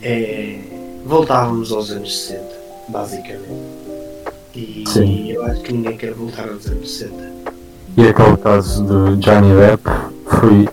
é, 0.00 0.58
voltávamos 1.04 1.72
aos 1.72 1.90
anos 1.90 2.18
60, 2.26 2.44
basicamente. 2.88 3.78
E 4.54 4.84
Sim. 4.86 5.30
eu 5.30 5.44
acho 5.44 5.60
que 5.62 5.72
ninguém 5.72 5.96
quer 5.96 6.12
voltar 6.14 6.48
aos 6.48 6.66
anos 6.66 6.90
60. 6.90 7.14
E 7.96 8.08
aquele 8.08 8.36
caso 8.36 8.84
de 8.84 9.16
Johnny 9.16 9.54
Depp 9.54 9.90
foi. 10.26 10.68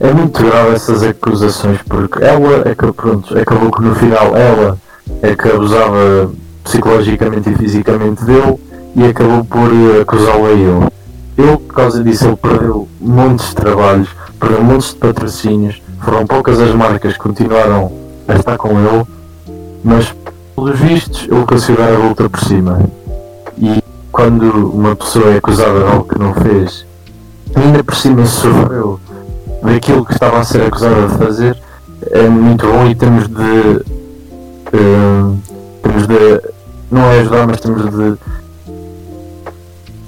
É 0.00 0.12
muito 0.12 0.40
grave 0.40 0.76
essas 0.76 1.02
acusações 1.02 1.80
porque 1.82 2.22
ela 2.22 2.68
é 2.68 2.74
que 2.74 2.92
pronto, 2.92 3.36
acabou 3.36 3.72
que 3.72 3.82
no 3.82 3.96
final 3.96 4.36
ela 4.36 4.78
é 5.22 5.34
que 5.34 5.48
abusava 5.48 6.30
psicologicamente 6.62 7.50
e 7.50 7.54
fisicamente 7.56 8.24
dele 8.24 8.56
e 8.94 9.04
acabou 9.04 9.44
por 9.44 9.70
eh, 9.72 10.02
acusá-lo 10.02 10.46
a 10.46 10.50
ele. 10.50 10.88
Ele 11.36 11.56
por 11.56 11.74
causa 11.74 12.04
disso 12.04 12.26
ele 12.28 12.36
perdeu 12.36 12.88
montes 13.00 13.48
de 13.48 13.54
trabalhos, 13.56 14.08
perdeu 14.38 14.62
montes 14.62 14.90
de 14.90 14.96
patrocínios, 14.96 15.82
foram 16.00 16.26
poucas 16.26 16.60
as 16.60 16.72
marcas 16.74 17.14
que 17.14 17.18
continuaram 17.18 17.90
a 18.28 18.34
estar 18.34 18.56
com 18.56 18.70
ele, 18.78 19.04
mas 19.84 20.14
pelos 20.54 20.78
vistos, 20.78 21.26
ele 21.30 21.46
conseguiu 21.46 21.76
dar 21.76 21.92
a 21.94 21.98
volta 21.98 22.28
por 22.28 22.40
cima. 22.40 22.80
E 23.56 23.82
quando 24.10 24.72
uma 24.72 24.96
pessoa 24.96 25.32
é 25.32 25.36
acusada 25.36 25.78
de 25.78 25.84
algo 25.84 26.04
que 26.04 26.18
não 26.18 26.34
fez, 26.34 26.84
ainda 27.54 27.82
por 27.84 27.94
cima 27.94 28.26
sofreu 28.26 28.98
daquilo 29.62 30.04
que 30.04 30.12
estava 30.12 30.38
a 30.38 30.44
ser 30.44 30.62
acusada 30.62 31.08
de 31.08 31.18
fazer, 31.18 31.56
é 32.10 32.28
muito 32.28 32.66
bom 32.66 32.86
e 32.86 32.94
temos 32.94 33.28
de. 33.28 33.84
eh, 34.72 35.36
temos 35.82 36.06
de. 36.06 36.42
não 36.90 37.02
é 37.02 37.20
ajudar, 37.20 37.46
mas 37.46 37.60
temos 37.60 37.82
de. 37.84 38.18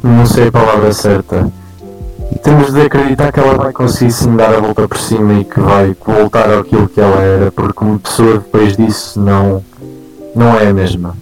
não 0.03 0.27
sei 0.27 0.49
a 0.49 0.53
palavra 0.53 0.93
certa. 0.93 1.60
Temos 2.39 2.73
de 2.73 2.81
acreditar 2.81 3.33
que 3.33 3.41
ela 3.41 3.55
vai 3.55 3.73
conseguir 3.73 4.13
sim 4.13 4.35
dar 4.37 4.55
a 4.55 4.61
volta 4.61 4.89
por 4.89 4.99
cima 4.99 5.41
e 5.41 5.45
que 5.45 5.61
vai 5.61 5.95
voltar 5.95 6.51
àquilo 6.53 6.89
que 6.89 7.01
ela 7.01 7.21
era, 7.23 7.53
porque 7.53 7.85
uma 7.85 7.99
pessoa 7.99 8.39
depois 8.39 8.77
disso 8.77 9.21
não, 9.21 9.65
não 10.35 10.57
é 10.57 10.69
a 10.69 10.73
mesma. 10.73 11.17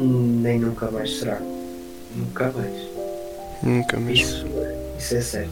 Nem 0.00 0.58
nunca 0.58 0.90
mais 0.90 1.18
será. 1.18 1.38
Nunca 2.14 2.52
mais. 2.56 2.72
Nunca 3.62 3.96
mesmo. 3.96 4.24
Isso, 4.24 4.46
isso 4.98 5.16
é 5.16 5.20
certo. 5.20 5.50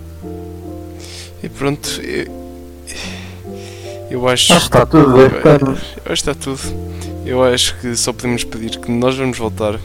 E 1.42 1.48
pronto, 1.48 2.00
eu, 2.02 2.26
eu 4.10 4.28
acho. 4.28 4.48
Já 4.48 4.58
está 4.58 4.86
tudo, 4.86 5.20
é 5.20 5.26
eu 5.26 5.72
acho 5.72 6.02
que 6.04 6.12
está 6.12 6.34
tudo. 6.34 6.60
Eu 7.24 7.42
acho 7.42 7.78
que 7.80 7.96
só 7.96 8.12
podemos 8.12 8.44
pedir 8.44 8.78
que 8.78 8.90
nós 8.90 9.16
vamos 9.16 9.38
voltar. 9.38 9.78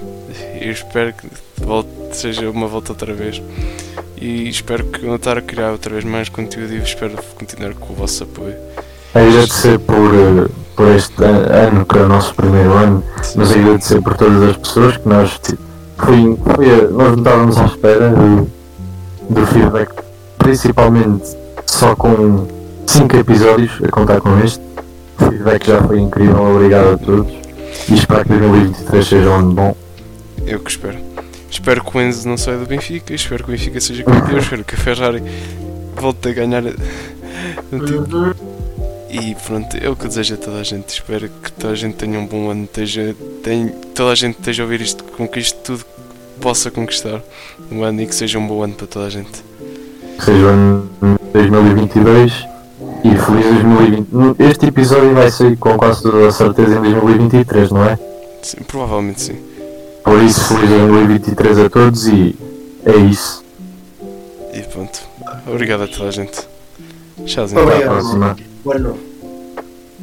Eu 0.60 0.72
espero 0.72 1.14
que 1.14 1.28
volte, 1.58 1.90
seja 2.12 2.50
uma 2.50 2.68
volta 2.68 2.92
outra 2.92 3.14
vez. 3.14 3.42
E 4.22 4.50
espero 4.50 4.84
que 4.86 5.06
eu 5.06 5.16
estar 5.16 5.38
a 5.38 5.42
criar 5.42 5.72
outra 5.72 5.92
vez 5.94 6.04
mais 6.04 6.28
conteúdo 6.30 6.74
e 6.74 6.78
espero 6.80 7.14
continuar 7.38 7.74
com 7.76 7.94
o 7.94 7.96
vosso 7.96 8.24
apoio. 8.24 8.56
Agradecer 9.14 9.80
por, 9.80 9.96
eh, 10.14 10.48
por 10.76 10.88
este 10.90 11.24
an- 11.24 11.68
ano, 11.68 11.86
que 11.86 11.98
é 11.98 12.02
o 12.02 12.08
nosso 12.08 12.36
primeiro 12.36 12.74
ano, 12.74 13.04
mas 13.36 13.52
agradecer 13.52 14.02
por 14.02 14.16
todas 14.18 14.44
as 14.50 14.58
pessoas 14.58 14.98
que 14.98 15.08
nós 15.08 15.40
foi, 15.98 16.38
foi 16.56 16.70
a- 16.70 16.90
nós 16.90 17.12
não 17.12 17.18
estávamos 17.18 17.58
à 17.58 17.66
espera 17.66 18.10
do, 18.10 18.50
do 19.30 19.48
feedback, 19.48 19.90
principalmente 20.38 21.36
só 21.66 21.96
com 21.96 22.46
5 22.86 23.16
episódios 23.16 23.72
a 23.84 23.88
contar 23.90 24.20
com 24.20 24.38
este. 24.44 24.60
O 25.20 25.26
feedback 25.30 25.66
já 25.66 25.82
foi 25.82 26.00
incrível, 26.00 26.42
obrigado 26.56 26.94
a 26.94 26.98
todos. 26.98 27.32
E 27.90 27.94
espero 27.94 28.24
que 28.26 28.30
2023 28.34 29.08
seja 29.08 29.30
um 29.30 29.36
ano 29.36 29.54
bom. 29.54 29.76
Eu 30.46 30.60
que 30.60 30.70
espero. 30.72 30.98
Espero 31.50 31.84
que 31.84 31.98
o 31.98 32.02
Enzo 32.02 32.28
não 32.28 32.38
saia 32.38 32.58
do 32.58 32.66
Benfica, 32.66 33.14
espero 33.14 33.44
que 33.44 33.50
o 33.50 33.54
Benfica 33.54 33.82
seja 33.82 34.04
campeão, 34.04 34.38
espero 34.40 34.64
que 34.64 34.76
a 34.76 34.78
Ferrari 34.78 35.24
volte 35.96 36.30
a 36.30 36.34
ganhar 36.34 36.64
título. 37.72 38.36
E 39.10 39.36
pronto, 39.36 39.76
é 39.76 39.90
o 39.90 39.96
que 39.96 40.08
desejo 40.08 40.36
a 40.36 40.38
toda 40.38 40.60
a 40.60 40.64
gente. 40.64 40.90
Espero 40.90 41.30
que 41.42 41.52
toda 41.52 41.74
a 41.74 41.76
gente 41.76 41.96
tenha 41.96 42.20
um 42.20 42.28
bom 42.28 42.52
ano, 42.52 42.66
esteja, 42.66 43.16
tem, 43.44 43.70
toda 43.96 44.12
a 44.12 44.16
gente 44.16 44.38
esteja 44.38 44.62
a 44.62 44.66
ouvir 44.66 44.82
isto, 44.82 45.04
conquiste 45.04 45.58
tudo 45.64 45.80
que 45.80 46.40
possa 46.40 46.70
conquistar 46.70 47.22
um 47.72 47.84
ano 47.84 48.02
e 48.02 48.06
que 48.06 48.14
seja 48.14 48.38
um 48.38 48.48
bom 48.48 48.64
ano 48.64 48.76
para 48.76 48.88
toda 48.88 49.08
a 49.08 49.10
gente. 49.10 49.44
Que 50.18 50.26
seja 50.26 50.46
o 50.46 50.50
ano 50.50 50.90
2022 51.34 52.48
e 53.04 53.10
feliz 53.10 53.46
2020. 53.64 54.44
Este 54.44 54.68
episódio 54.68 55.14
vai 55.16 55.32
sair 55.32 55.58
com 55.58 55.76
quase 55.76 56.04
toda 56.04 56.28
a 56.28 56.32
certeza 56.32 56.76
em 56.78 56.82
2023, 56.94 57.72
não 57.72 57.86
é? 57.86 57.98
Sim, 58.44 58.58
provavelmente 58.68 59.22
sim. 59.22 59.49
Por 60.10 60.24
isso, 60.24 60.56
feliz 60.56 60.70
2023 60.72 61.60
a 61.60 61.70
todos 61.70 62.08
e 62.08 62.36
é 62.84 62.98
isso. 62.98 63.44
E 64.52 64.60
pronto. 64.64 65.00
Obrigado 65.46 65.84
a 65.84 65.88
toda 65.88 66.10
a 66.10 66.12
gente. 66.12 66.40
Tchauzinho. 67.28 67.62
Até 67.62 67.72
à 67.72 67.76
Obrigado. 67.76 67.94
próxima. 67.94 68.38
Boa 68.64 68.80
noite. 68.80 69.09